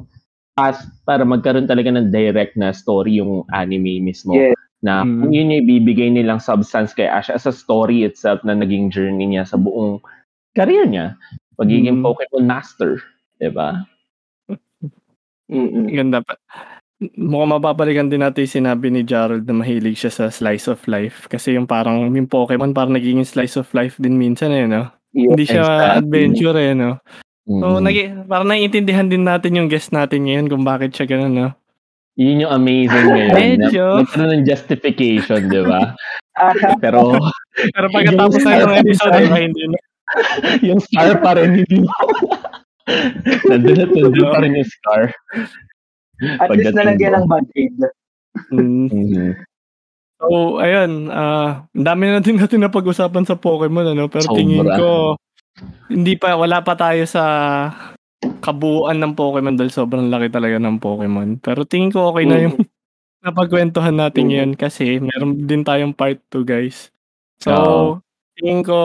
[0.55, 4.31] path para magkaroon talaga ng direct na story yung anime mismo.
[4.31, 4.55] Yes.
[4.80, 5.19] Na Mm.
[5.19, 9.27] kung yun yung ibibigay nilang substance kay Ash as a story itself na naging journey
[9.27, 9.99] niya sa buong
[10.56, 11.19] career niya.
[11.56, 12.03] Pagiging Mm.
[12.03, 12.99] Pokemon Master.
[13.38, 13.84] 'di ba?
[15.45, 15.91] Mm-mm.
[15.94, 16.36] Ganda pa.
[17.19, 21.27] Mukhang mababalikan din natin yung sinabi ni Gerald na mahilig siya sa slice of life.
[21.27, 24.88] Kasi yung parang, yung Pokemon parang nagiging slice of life din minsan eh, no?
[25.11, 25.27] Yes.
[25.36, 25.91] Hindi siya exactly.
[26.02, 26.91] adventure eh, no?
[27.45, 27.84] So, Mm.
[27.84, 31.49] nagi, parang naiintindihan din natin yung guest natin ngayon kung bakit siya ganun, no?
[32.15, 33.36] Yun yung amazing ngayon.
[33.44, 33.86] Medyo.
[33.86, 35.94] Na, nagkaroon ng justification, 'di ba?
[36.84, 37.19] Pero
[37.76, 39.77] Pero pagkatapos na itong episode, iba hindi na.
[40.68, 41.91] yung scar pa rin hindi mo.
[43.49, 45.03] nandun at nandun pa rin yung scar.
[46.40, 47.76] at least Pagdating nalagyan ng band-aid.
[48.52, 48.88] Mm.
[48.91, 49.30] Mhm.
[50.15, 54.07] So, ayun, ah, ang dami na din natin na pag-usapan sa Pokemon, ano?
[54.07, 54.40] Pero Sobra.
[54.40, 54.90] tingin ko,
[55.91, 57.23] hindi pa, wala pa tayo sa
[58.40, 61.44] kabuuan ng Pokemon dahil sobrang laki talaga ng Pokemon.
[61.44, 62.56] Pero tingin ko okay na yung
[63.26, 64.30] napagkwentuhan natin Mhm.
[64.32, 66.90] ngayon kasi meron din tayong part 2, guys.
[67.44, 67.86] So, Oo.
[68.40, 68.80] tingin ko,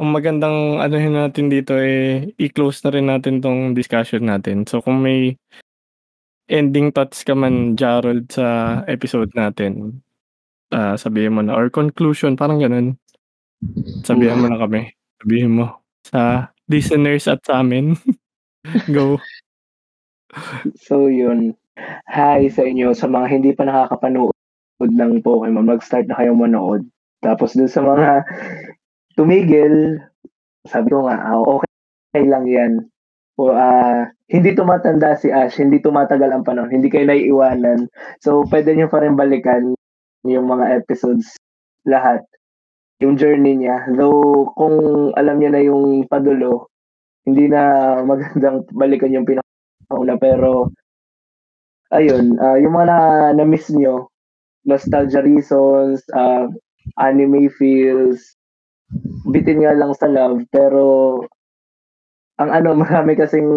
[0.00, 4.64] ang magandang ano natin dito eh, i-close na rin natin tong discussion natin.
[4.64, 5.36] So, kung may
[6.48, 10.00] ending thoughts ka man, Gerald, sa episode natin,
[10.72, 11.52] ah sabihin mo na.
[11.52, 12.96] Or conclusion, parang ganun.
[14.08, 14.88] Sabihan mo na kami.
[15.20, 15.84] Sabihin mo.
[16.08, 17.92] Sa listeners at sa amin.
[18.96, 19.20] Go.
[20.80, 21.52] So yun.
[22.08, 22.96] Hi sa inyo.
[22.96, 24.32] Sa mga hindi pa nakakapanood
[24.80, 26.88] ng Pokemon, mag-start na kayong manood.
[27.20, 28.24] Tapos dun sa mga
[29.20, 30.00] tumigil,
[30.64, 32.72] sabi ko nga, ah, okay lang yan.
[33.36, 37.84] O, ah, hindi tumatanda si Ash, hindi tumatagal ang panahon, hindi kayo naiiwanan.
[38.24, 39.76] So, pwede nyo pa rin balikan
[40.24, 41.36] yung mga episodes
[41.84, 42.24] lahat.
[43.04, 43.92] Yung journey niya.
[43.92, 44.76] Though, kung
[45.16, 46.72] alam niya na yung padulo,
[47.28, 47.60] hindi na
[48.08, 49.44] magandang balikan yung pinaka
[49.92, 50.72] una pero
[51.92, 52.98] ayun, uh, yung mga na,
[53.36, 54.08] na-miss nyo,
[54.64, 56.46] nostalgia reasons, uh,
[56.96, 58.38] anime feels,
[59.30, 60.84] bitin nga lang sa love, pero
[62.40, 63.48] ang ano, marami kasing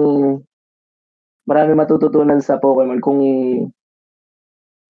[1.44, 3.20] marami matututunan sa Pokemon kung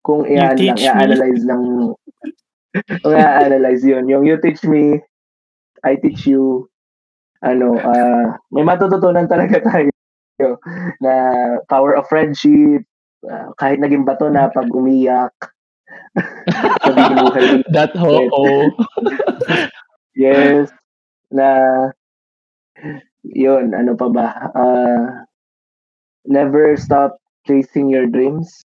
[0.04, 1.64] kung i-an lang, i-analyze lang
[3.02, 4.06] kung i-analyze yun.
[4.12, 5.00] Yung you teach me,
[5.82, 6.68] I teach you,
[7.40, 9.90] ano, uh, may matututunan talaga tayo
[11.00, 11.14] na
[11.72, 12.84] power of friendship,
[13.24, 15.32] uh, kahit naging bato na pag umiyak.
[17.72, 18.70] That ho-oh.
[20.16, 20.70] Yes.
[21.34, 21.50] Na,
[23.26, 24.28] yun, ano pa ba?
[24.54, 25.26] Uh,
[26.26, 27.18] never stop
[27.48, 28.64] chasing your dreams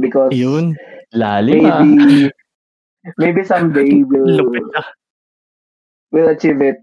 [0.00, 0.76] because yun.
[1.10, 2.30] Lalim maybe,
[3.18, 4.46] maybe someday we'll,
[6.14, 6.78] we'll achieve it.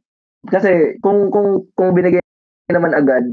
[0.52, 2.20] Kasi kung kung kung binigay
[2.68, 3.24] naman agad,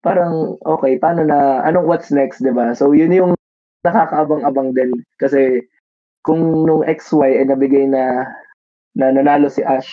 [0.00, 2.72] parang okay, paano na anong what's next, 'di ba?
[2.72, 3.36] So yun yung
[3.84, 5.64] nakakaabang-abang din kasi
[6.20, 8.28] kung nung XY ay nabigay na
[8.94, 9.88] na nanalo si Ash,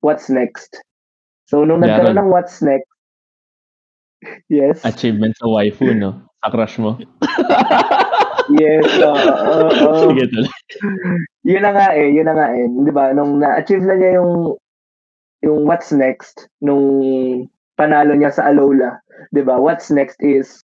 [0.00, 0.82] what's next?
[1.46, 2.88] So nung yeah, nagkaroon ng what's next,
[4.48, 4.82] yes.
[4.84, 6.22] Achievement sa waifu, no?
[6.42, 6.98] Sa crush mo.
[8.62, 9.14] yes, oo.
[9.14, 10.50] Uh, uh, uh, Sige tuloy.
[11.50, 12.70] Yun na nga eh, yun na nga eh.
[12.70, 13.10] 'Di ba?
[13.10, 14.54] Nung na-achieve na niya yung
[15.42, 16.86] yung what's next nung
[17.74, 19.02] panalo niya sa Alola,
[19.34, 19.58] 'di ba?
[19.58, 20.62] What's next is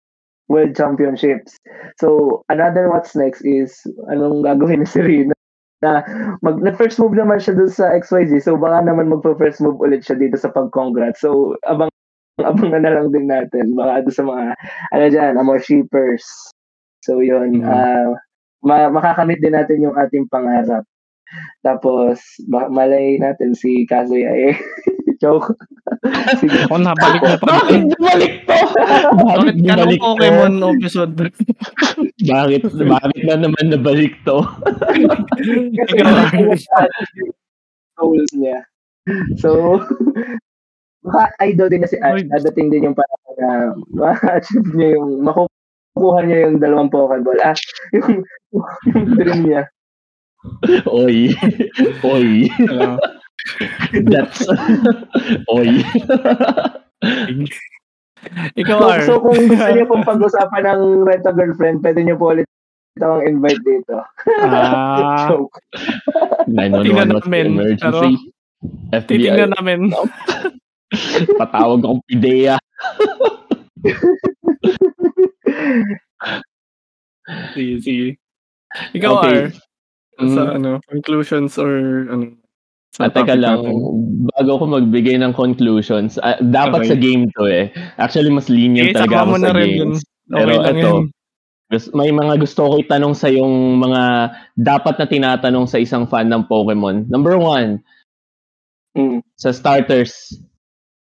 [0.51, 1.59] World Championships.
[1.99, 3.71] So, another what's next is
[4.11, 5.35] anong gagawin ni Serena
[5.81, 6.05] na
[6.45, 8.45] mag na first move naman siya dun sa XYZ.
[8.45, 11.25] So, baka naman magpa-first move ulit siya dito sa pag-congrats.
[11.25, 11.89] So, abang
[12.41, 14.45] abang na lang din natin baka doon sa mga
[14.93, 16.25] ano diyan, more shippers.
[17.01, 17.65] So, yun.
[17.65, 17.69] Mm-hmm.
[17.69, 18.13] Uh,
[18.65, 20.85] ma- makakamit din natin yung ating pangarap.
[21.63, 22.21] Tapos,
[22.51, 24.55] malay natin si Kazuya eh.
[25.21, 25.53] Joke.
[26.41, 26.65] Sige.
[26.65, 27.61] Ako nabalik mo pa.
[27.61, 28.57] Bakit bumalik to?
[29.21, 31.13] Bakit bumalik Pokemon episode?
[32.33, 34.41] bakit, bakit na naman nabalik to?
[38.01, 38.65] Goals niya.
[39.37, 39.81] So,
[41.05, 42.25] baka idol din na si Ash.
[42.25, 43.51] Dadating din yung panahon na
[43.93, 47.45] ma-achieve niya yung makukuha niya yung dalawang Pokeball.
[47.45, 47.57] Ah,
[47.93, 48.25] yung,
[48.89, 49.63] yung dream niya.
[50.89, 51.37] Oy.
[52.01, 52.49] Oy.
[54.07, 54.47] That's
[55.55, 55.85] Oy.
[58.57, 59.01] Ikaw, so, Ar.
[59.09, 62.47] so kung gusto niyo pong pag-usapan ng Rent a Girlfriend, pwede niyo po ulit
[63.01, 63.97] akong invite dito.
[64.45, 65.25] Ah.
[65.33, 65.57] Joke.
[66.45, 68.13] 911 was namin, emergency.
[68.21, 69.09] Pero, FBI.
[69.09, 69.81] Titingnan namin.
[71.41, 72.61] Patawag akong PIDEA.
[77.57, 78.09] sige, sige.
[78.93, 79.49] Ikaw, okay.
[79.49, 80.35] Ar, mm.
[80.37, 82.37] sa ano, conclusions or ano,
[82.99, 84.27] At teka lang, natin.
[84.35, 86.91] bago ko magbigay ng conclusions, uh, dapat okay.
[86.91, 87.71] sa game to eh.
[88.03, 89.99] Actually, mas lenient okay, talaga ako sa games.
[90.03, 90.93] Okay Pero ito,
[91.95, 96.51] may mga gusto ko itanong sa yung mga dapat na tinatanong sa isang fan ng
[96.51, 97.07] Pokemon.
[97.07, 97.79] Number one,
[98.99, 99.23] mm.
[99.39, 100.35] sa starters,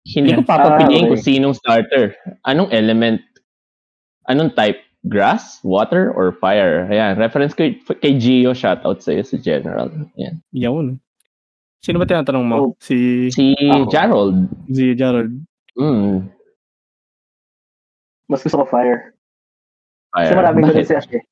[0.07, 0.39] hindi yeah.
[0.39, 1.11] ko papapiliin ah, okay.
[1.11, 2.15] kung sinong starter.
[2.47, 3.19] Anong element?
[4.31, 4.79] Anong type?
[5.03, 6.87] Grass, water, or fire?
[6.87, 9.91] Ayan, reference kay, kay Gio, shoutout sa'yo sa General.
[10.15, 10.39] Ayan.
[10.55, 11.03] Yun.
[11.83, 12.55] Sino ba tinatanong mo?
[12.55, 13.91] Oh, si si ako.
[13.91, 14.39] Gerald.
[14.71, 15.35] Si Gerald.
[15.75, 16.31] Mm.
[18.31, 19.11] Mas gusto ko fire.
[20.15, 20.31] Fire.
[20.31, 21.23] Kasi maraming ganun si Ash eh.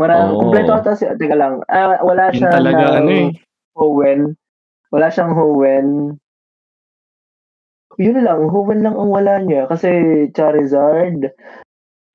[0.00, 0.48] Marami, oh.
[0.48, 3.28] kompleto ata si, teka lang, uh, wala siya talaga, ano eh.
[3.76, 4.32] Howen.
[4.88, 6.16] Wala siyang Howen.
[8.00, 9.68] Yun lang, Howen lang ang wala niya.
[9.68, 9.92] Kasi
[10.32, 11.28] Charizard,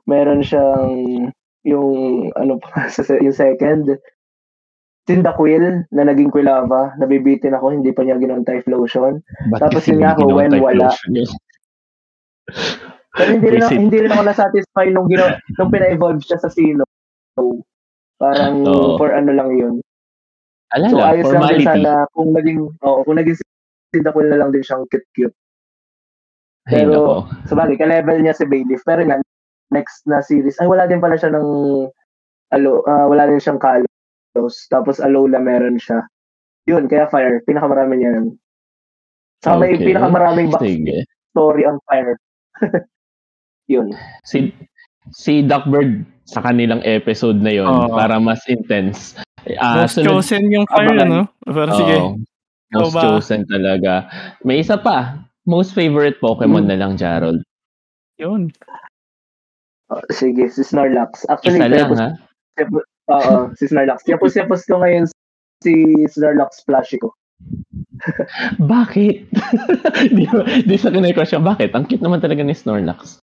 [0.09, 1.29] meron siyang
[1.61, 1.89] yung
[2.33, 2.89] ano pa,
[3.25, 3.85] yung second,
[5.07, 9.23] Cyndaquil na naging Quilava, nabibitin ako, hindi pa niya ginawa type lotion.
[9.47, 10.91] Ba't Tapos yun nga ako, when wala.
[13.15, 16.83] Pero hindi rin, ako, hindi rin ako na-satisfy nung, ginawa, nung pina-evolve siya sa Sino.
[17.39, 17.63] So,
[18.19, 18.99] parang oh.
[18.99, 19.75] for ano lang yun.
[20.75, 21.39] Alala, so, ayos formality.
[21.39, 23.39] lang din sana kung naging, oh, kung naging
[23.95, 25.35] Cyndaquil na lang din siyang cute-cute.
[26.67, 28.83] Pero, hey, sabagay, ka-level niya si Bayleaf.
[28.83, 29.23] Pero nga,
[29.71, 31.47] next na series, ay wala din pala siya ng,
[32.51, 33.86] alo, uh, wala din siyang kalo
[34.69, 36.05] tapos Alola meron siya.
[36.67, 38.27] Yun, kaya Fire, pinakamarami niya yun.
[39.39, 39.63] Saka okay.
[39.63, 40.65] may pinakamaraming back
[41.31, 42.15] story on Fire.
[43.73, 43.93] yun.
[44.25, 44.51] Si
[45.13, 49.15] si Duckbird sa kanilang episode na yon uh, para mas intense.
[49.47, 51.07] Uh, most sunod, chosen yung Fire, abangan.
[51.07, 51.19] ano?
[51.47, 51.97] Pero uh, sige.
[52.75, 53.01] Most ba?
[53.07, 54.11] chosen talaga.
[54.43, 55.23] May isa pa.
[55.47, 56.71] Most favorite Pokemon hmm.
[56.75, 57.39] na lang, Gerald.
[58.19, 58.51] Yun.
[59.87, 61.23] Uh, sige, si Snorlax.
[61.31, 62.09] Actually, isa lang, ha?
[63.07, 64.03] Oo, si Snorlax.
[64.07, 65.07] Yapos-yapos ko ngayon
[65.63, 65.73] si
[66.11, 67.15] Snorlax plushie ko.
[68.73, 69.15] Bakit?
[70.17, 70.23] di,
[70.65, 71.39] di sa kinay ko siya.
[71.39, 71.71] Bakit?
[71.73, 73.21] Ang cute naman talaga ni Snorlax.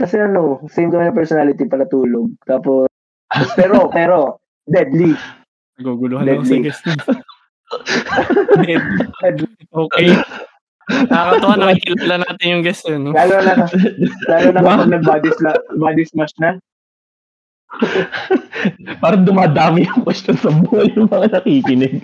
[0.00, 2.32] Kasi ano, same kami na personality pala tulog.
[2.48, 2.88] Tapos,
[3.52, 5.12] pero, pero, deadly.
[5.76, 6.64] Naguguluhan ako sa Deadly.
[6.64, 6.82] guest.
[9.20, 9.48] Deadly.
[9.70, 10.08] Okay.
[10.90, 13.14] Nakakatawa, nakikilala natin yung guest eh, no?
[13.14, 13.54] Lalo na,
[14.26, 16.58] lalo na kapag nag-body, sla- body smash na.
[19.02, 22.02] Parang dumadami yung question sa buhay ng mga nakikinig.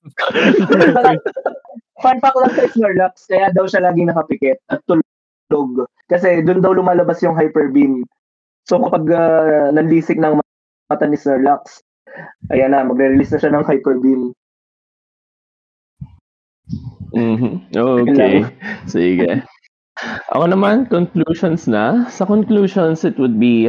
[2.00, 5.84] Fun fact lang kay Snorlax, kaya daw siya laging nakapikit at tulog.
[6.08, 8.08] Kasi doon daw lumalabas yung hyper beam.
[8.64, 10.40] So kapag uh, nanlisik ng
[10.88, 11.84] mata ni Snorlax,
[12.48, 14.32] ayan na, magre-release na siya ng hyper beam.
[17.12, 17.74] Mhm.
[17.74, 18.46] Okay.
[18.86, 19.42] Sige.
[20.32, 22.08] Ako naman, conclusions na.
[22.08, 23.68] Sa conclusions, it would be,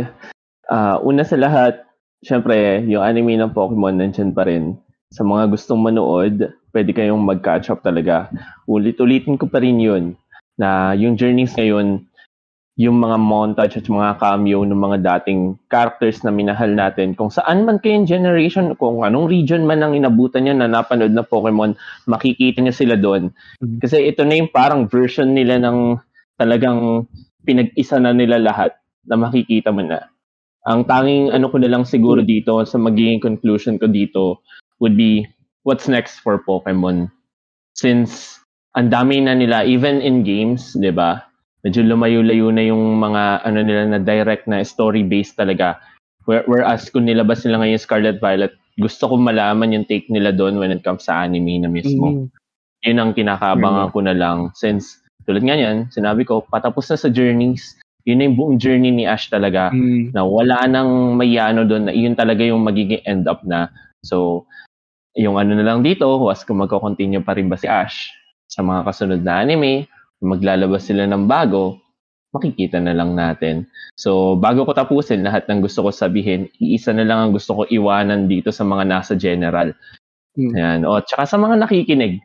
[0.71, 1.83] uh, una sa lahat,
[2.23, 4.79] syempre, yung anime ng Pokemon nandyan pa rin.
[5.11, 8.31] Sa mga gustong manood, pwede kayong mag-catch up talaga.
[8.71, 10.15] Ulit-ulitin ko pa rin yun,
[10.55, 12.07] na yung journeys ngayon,
[12.79, 17.67] yung mga montage at mga cameo ng mga dating characters na minahal natin, kung saan
[17.67, 21.75] man kayong generation, kung anong region man ang inabutan nyo na napanood na Pokemon,
[22.07, 23.35] makikita nyo sila doon.
[23.59, 23.83] Mhm.
[23.83, 25.99] Kasi ito na yung parang version nila ng
[26.39, 27.05] talagang
[27.43, 28.71] pinag-isa na nila lahat
[29.03, 30.07] na makikita mo na.
[30.69, 34.45] Ang tanging ano ko na lang siguro dito sa magiging conclusion ko dito
[34.77, 35.25] would be
[35.65, 37.09] what's next for Pokemon.
[37.73, 38.41] Since
[38.77, 41.25] ang dami na nila even in games, 'di ba?
[41.65, 45.77] Medyo lumayo-layo na yung mga ano nila na direct na story based talaga.
[46.25, 50.61] Where, whereas kung nilabas nila ngayon Scarlet Violet, gusto ko malaman yung take nila doon
[50.61, 52.25] when it comes sa anime na mismo Mm.
[52.81, 57.09] yun ang kinakaabangan ko na lang since tulad nga yan, sinabi ko, patapos na sa
[57.09, 57.77] journeys,
[58.07, 60.13] yun na yung buong journey ni Ash talaga Mm.
[60.15, 63.69] na wala nang mayano doon na yun talaga yung magiging end up na.
[64.01, 64.45] So,
[65.17, 68.09] yung ano na lang dito, was kung magko-continue pa rin ba si Ash
[68.49, 69.85] sa mga kasunod na anime,
[70.23, 71.77] maglalabas sila ng bago,
[72.31, 73.67] makikita na lang natin.
[73.99, 77.61] So, bago ko tapusin lahat ng gusto ko sabihin, iisa na lang ang gusto ko
[77.67, 79.75] iwanan dito sa mga nasa general.
[80.39, 80.55] Hmm.
[80.55, 80.79] Ayan.
[80.87, 82.23] O, tsaka sa mga nakikinig,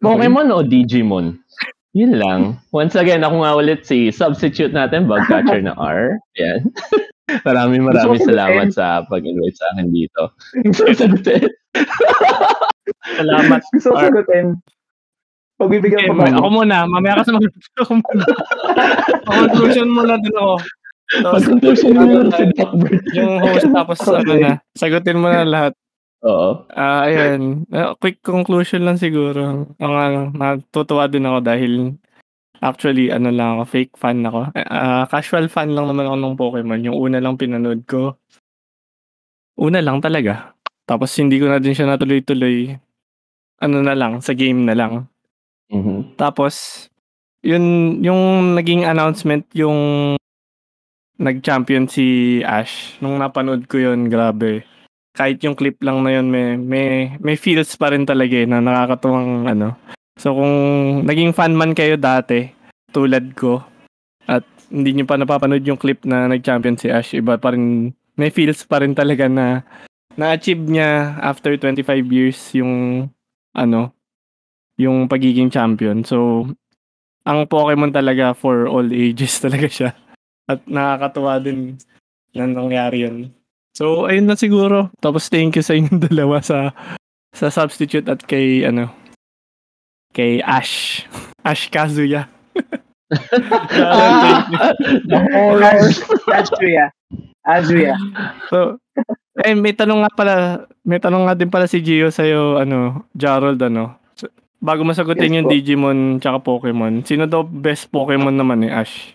[0.00, 1.40] Pokemon o Digimon?
[1.94, 2.40] Yun lang.
[2.74, 6.18] Once again, ako nga ulit si substitute natin, Bugcatcher na R.
[6.34, 6.66] Yan.
[7.48, 10.22] maraming maraming Gusto ko salamat sa pag-invite sa akin dito.
[10.74, 11.48] Sasagutin.
[13.16, 13.60] Salamat.
[13.72, 14.46] Gusto ko sagutin.
[15.54, 16.36] Pagbibigyan Okay, pa ba?
[16.36, 16.76] ako muna.
[16.84, 17.46] Mamaya ka sa mag
[17.78, 18.24] ako muna.
[19.24, 20.54] Conclusion muna din ako.
[21.14, 22.02] Tapos, Pag-conclusion mo
[22.32, 23.02] Duckbird.
[23.12, 25.72] yung host tapos ano na, sagutin mo na lahat.
[26.24, 26.64] Oo.
[26.72, 27.68] Ah, ayan.
[27.68, 29.68] Ah, quick conclusion lang siguro.
[29.76, 31.72] Ang ano, natutuwa din ako dahil
[32.64, 34.48] actually ano lang ako, fake fan ako.
[34.56, 36.86] Ah, casual fan lang naman ako ng Pokemon.
[36.88, 38.16] Yung una lang pinanood ko.
[39.60, 40.56] Una lang talaga.
[40.88, 42.72] Tapos hindi ko na din siya natuloy-tuloy.
[43.60, 45.06] Ano na lang, sa game na lang.
[45.72, 46.16] Mhm.
[46.16, 46.86] Tapos,
[47.44, 50.16] yun, yung naging announcement, yung
[51.20, 52.98] nag-champion si Ash.
[52.98, 54.66] Nung napanood ko yun, grabe.
[55.14, 58.58] Kahit yung clip lang na yun, may, may, may feels pa rin talaga eh, na
[58.58, 59.78] nakakatuwang ano.
[60.18, 60.54] So kung
[61.06, 62.50] naging fan man kayo dati,
[62.90, 63.62] tulad ko,
[64.26, 64.42] at
[64.74, 68.66] hindi nyo pa napapanood yung clip na nag-champion si Ash, iba pa rin, may feels
[68.66, 69.62] pa rin talaga na
[70.18, 73.06] na-achieve niya after 25 years yung
[73.54, 73.94] ano,
[74.74, 76.02] yung pagiging champion.
[76.02, 76.46] So,
[77.24, 79.90] ang Pokemon talaga for all ages talaga siya.
[80.50, 81.78] At nakakatuwa din
[82.34, 83.32] na nangyari yun.
[83.74, 84.94] So, ayun na siguro.
[85.02, 86.70] Tapos thank you sa inyong dalawa sa
[87.34, 88.94] sa substitute at kay ano
[90.14, 91.02] kay Ash.
[91.50, 92.30] Ash Kazuya.
[93.10, 94.58] Thank you.
[95.10, 95.98] The horrors.
[96.30, 96.86] Azuya.
[97.44, 97.94] Azuya.
[98.48, 98.80] So,
[99.44, 100.34] eh, may tanong nga pala,
[100.86, 104.00] may tanong nga din pala si Gio sa'yo, ano, Jarald, ano.
[104.16, 104.32] So,
[104.62, 105.52] bago masagutin Yes yung po.
[105.52, 109.12] Digimon tsaka Pokemon, sino daw best Pokemon naman ni Ash?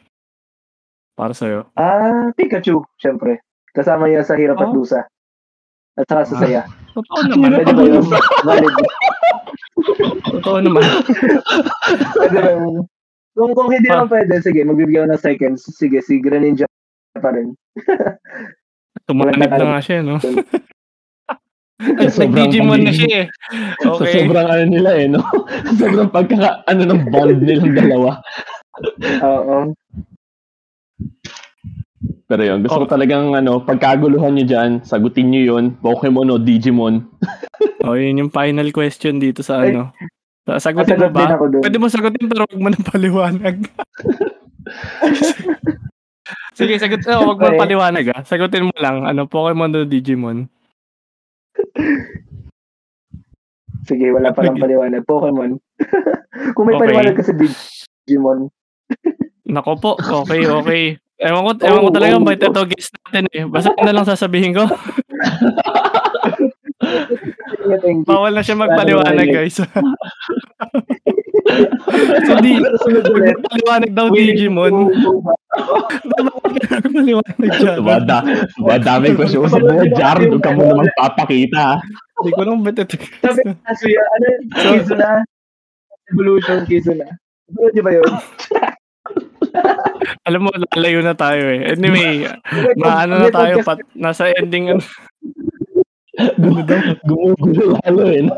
[1.17, 1.65] Para sa'yo.
[1.73, 3.41] Ah, Pikachu, syempre.
[3.71, 4.75] Kasama niya sa hirap at Oh.
[4.75, 5.05] dusa.
[5.95, 6.41] At saka sa Ah.
[6.41, 6.61] saya.
[6.91, 7.49] Totoo naman.
[7.53, 8.03] Pwede ba yun?
[8.43, 8.75] Valid.
[10.31, 10.83] Totoo naman.
[12.15, 12.75] Pwede ba yun?
[13.31, 15.61] Kung, kung hindi naman pwede, sige, magbibigay ako ng seconds.
[15.71, 16.67] Sige, si Greninja
[17.15, 17.55] pa rin.
[19.05, 20.19] Tumanib na nga siya, no?
[21.79, 23.27] Ay, Sobrang Nag-Digimon na pagiging- siya eh.
[23.79, 24.11] Sa Okay.
[24.19, 25.23] sobrang ano nila eh, no?
[25.79, 28.11] sobrang pagkaka, ano ng bond nilang dalawa.
[29.23, 29.71] Oo.
[32.29, 32.93] Pero yun, gusto ko Oh.
[32.93, 37.01] talagang ano, pagkaguluhan nyo dyan, sagutin nyo yun, Pokemon o Digimon.
[37.81, 39.71] O, yun yung final question dito sa Ay.
[39.73, 39.89] ano.
[40.45, 41.35] Sa- Sagutin mo ba?
[41.39, 43.55] Pwede mo sagutin pero huwag mo nang paliwanag.
[46.53, 46.99] Sige, sagot.
[47.07, 47.57] Oh, wag mo Okay.
[47.57, 48.21] paliwanag ah.
[48.21, 49.03] Sagutin mo lang.
[49.03, 50.51] Ano, Pokemon o Digimon?
[53.83, 55.01] Sige, wala pa lang paliwanag.
[55.03, 55.57] Pokemon.
[56.53, 56.83] kung may Okay.
[56.85, 58.51] paliwanag kasi Digimon.
[59.45, 59.91] Nako po.
[59.97, 60.83] Okay, okay.
[61.19, 63.43] Ewan ko, ewan ko Oh, talaga oh, bakit ito guest natin eh.
[63.43, 64.63] Basta na lang sasabihin ko.
[68.07, 69.59] Bawal na siya magpaliwanag Ano, guys.
[72.23, 73.35] so di, Sunod ulit.
[73.43, 74.73] paliwanag daw Digimon.
[76.95, 77.73] Paliwanag siya.
[77.83, 78.17] Bada,
[78.57, 80.17] badaming question sa buhay, Jar.
[80.17, 81.83] Huwag ka mo naman papakita.
[82.19, 84.43] Hindi ko lang ba't ito Sabi ko, Asuya, ano yun?
[84.55, 85.09] Kizuna?
[86.09, 87.07] Evolution Kizuna.
[87.49, 88.07] Ano di ba yun?
[90.23, 91.73] Alam mo, lalayo na tayo eh.
[91.73, 92.27] Anyway,
[92.81, 94.83] maano na tayo, pat, nasa ending, ano,
[97.07, 98.19] Gumugulo lalo eh.
[98.19, 98.35] no?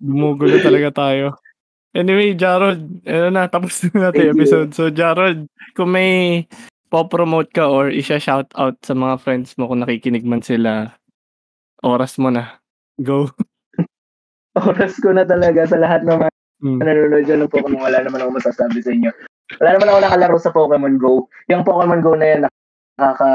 [0.00, 1.36] gumugulo talaga tayo.
[1.92, 4.70] Anyway, Jarod, ano na, tapos na natin Thank episode.
[4.72, 5.46] So, Jarod,
[5.76, 6.42] kung may
[6.88, 10.96] po-promote ka or isya shout out sa mga friends mo kung nakikinig man sila,
[11.84, 12.58] oras mo na.
[12.98, 13.28] Go.
[14.54, 16.30] Oras ko na talaga sa lahat ng mga
[16.64, 16.80] Mm.
[16.80, 17.82] nanonood dyan ng Pokemon.
[17.82, 19.10] Wala naman ako masasabi sa inyo.
[19.60, 21.28] Wala naman ako nakalaro sa Pokemon Go.
[21.52, 22.40] Yung Pokemon Go na yan,
[22.98, 23.30] nakaka...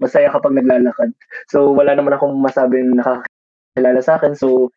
[0.00, 1.12] Masaya kapag naglalakad.
[1.52, 4.32] So, wala naman akong masabing nakakilala sa akin.
[4.32, 4.72] So,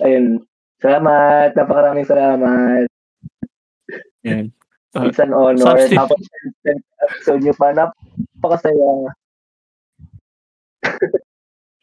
[0.00, 0.40] ayun.
[0.80, 1.52] Salamat.
[1.52, 2.88] Napakaraming salamat.
[4.24, 4.48] Yan.
[4.94, 5.58] Ah, It's an honor.
[5.58, 5.98] substitute.
[5.98, 6.22] Tapos,
[7.02, 7.74] episode nyo pa.
[7.74, 9.10] Napakasaya.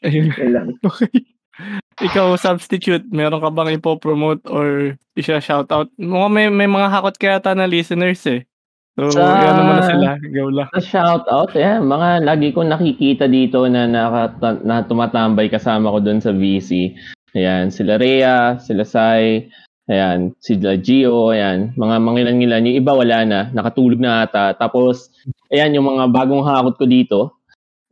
[0.02, 0.32] Ayun.
[0.40, 0.68] Yun lang.
[0.88, 1.11] Okay.
[2.02, 5.94] Ikaw, substitute, meron ka bang ipopromote or isya shoutout?
[6.02, 8.41] Mukhang may, may mga hakot kaya ata na listeners eh.
[8.98, 10.10] So, Sa- yan naman na sila.
[10.34, 10.68] Go lang.
[10.76, 14.34] Sa shout out, eh, mga lagi ko nakikita dito na, naka,
[14.65, 16.98] na tumatambay kasama ko doon sa VC.
[17.38, 19.48] Ayan, sila Rhea, sila Sai,
[19.88, 22.68] ayan, sila Gio, ayan, mga mangilan-ngilan.
[22.68, 24.52] Yung iba wala na, nakatulog na ata.
[24.57, 25.07] Tapos,
[25.53, 27.19] ayan, yung mga bagong hakot ko dito,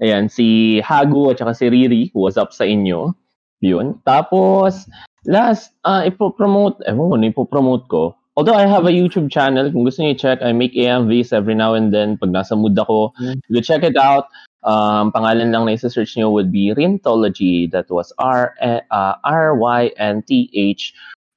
[0.03, 3.15] ayan, si Hagu at saka si Riri, what's up sa inyo?
[3.59, 3.99] Yun.
[4.07, 4.87] Tapos,
[5.27, 8.03] last, uh, ipopromote, ewan ko, ano ipopromote ko.
[8.39, 11.75] Although I have a YouTube channel, kung gusto niyo i-check, I make AMVs every now
[11.75, 12.15] and then.
[12.15, 13.11] Pag nasa mood ako,
[13.51, 14.31] you check it out.
[14.63, 17.67] Um, pangalan lang na isa-search niyo would be Rintology.
[17.67, 20.81] That was R uh, R-Y-N-T-H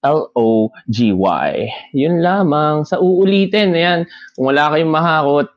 [0.02, 1.50] L-O-G-Y.
[1.94, 2.86] Yun lamang.
[2.86, 4.00] Sa uulitin, ayan.
[4.34, 5.48] Kung wala kayong mahakot,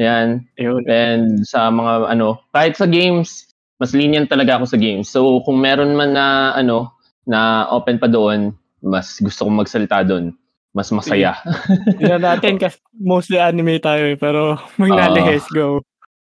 [0.00, 0.44] ayan.
[0.88, 5.08] And sa mga ano, kahit sa games, mas lenient talaga ako sa games.
[5.08, 6.94] So kung meron man na ano,
[7.24, 10.32] na open pa doon, mas gusto kong magsalita doon.
[10.70, 11.38] Mas masaya.
[11.94, 14.18] Tingnan natin kasi mostly anime tayo eh.
[14.18, 15.06] Pero may Ah.
[15.06, 15.46] nalihes.
[15.48, 15.78] Go.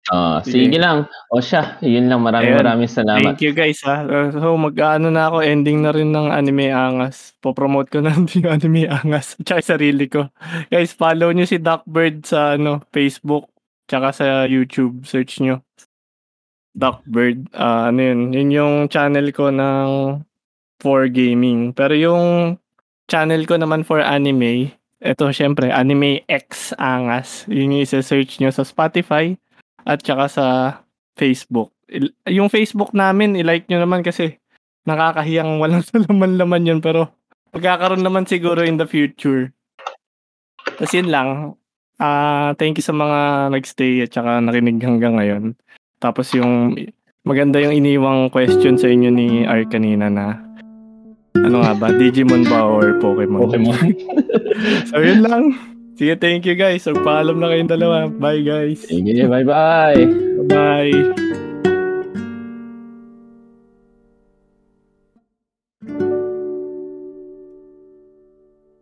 [0.08, 0.64] Ah, Sige.
[0.66, 1.04] sige lang.
[1.28, 2.24] O siya, yun lang.
[2.24, 2.60] Maraming Ayun.
[2.64, 3.36] maraming salamat.
[3.36, 4.00] Thank you guys ha.
[4.00, 7.36] Uh, So mag-ano na ako, ending na rin ng anime angas.
[7.38, 9.36] Popromote ko na yung anime angas.
[9.44, 10.32] Tsaka sarili ko.
[10.66, 13.44] Guys, follow nyo si Duckbird sa ano, Facebook.
[13.86, 15.04] Tsaka sa YouTube.
[15.04, 15.60] Search nyo.
[16.74, 17.50] Duckbird.
[17.54, 18.20] Ah, ano yun.
[18.30, 20.22] Yun yung channel ko ng
[20.80, 21.74] for gaming.
[21.76, 22.56] Pero yung
[23.10, 27.48] channel ko naman for anime, ito syempre, Anime X Angas.
[27.48, 29.32] Yun yung isa-search nyo sa Spotify
[29.88, 30.46] at tsaka sa
[31.16, 31.72] Facebook.
[32.28, 34.36] Yung Facebook namin, i-like nyo naman kasi
[34.84, 37.12] nakakahiyang walang laman-laman yun pero
[37.56, 39.50] magkakaroon naman siguro in the future.
[40.78, 41.56] Tapos yun lang.
[42.00, 45.44] Ah, thank you sa mga nagstay at saka nakinig hanggang ngayon.
[46.00, 46.74] Tapos yung
[47.22, 50.40] maganda yung iniwang question sa inyo ni R kanina na
[51.36, 53.48] ano nga ba, Digimon ba or Pokemon?
[53.48, 53.86] Pokemon.
[54.90, 55.44] so yun lang.
[55.94, 56.82] Sige, thank you guys.
[56.82, 58.08] So paalam na kayong dalawa.
[58.08, 58.82] Bye guys.
[58.88, 60.00] sige, bye-bye.
[60.48, 61.28] Bye.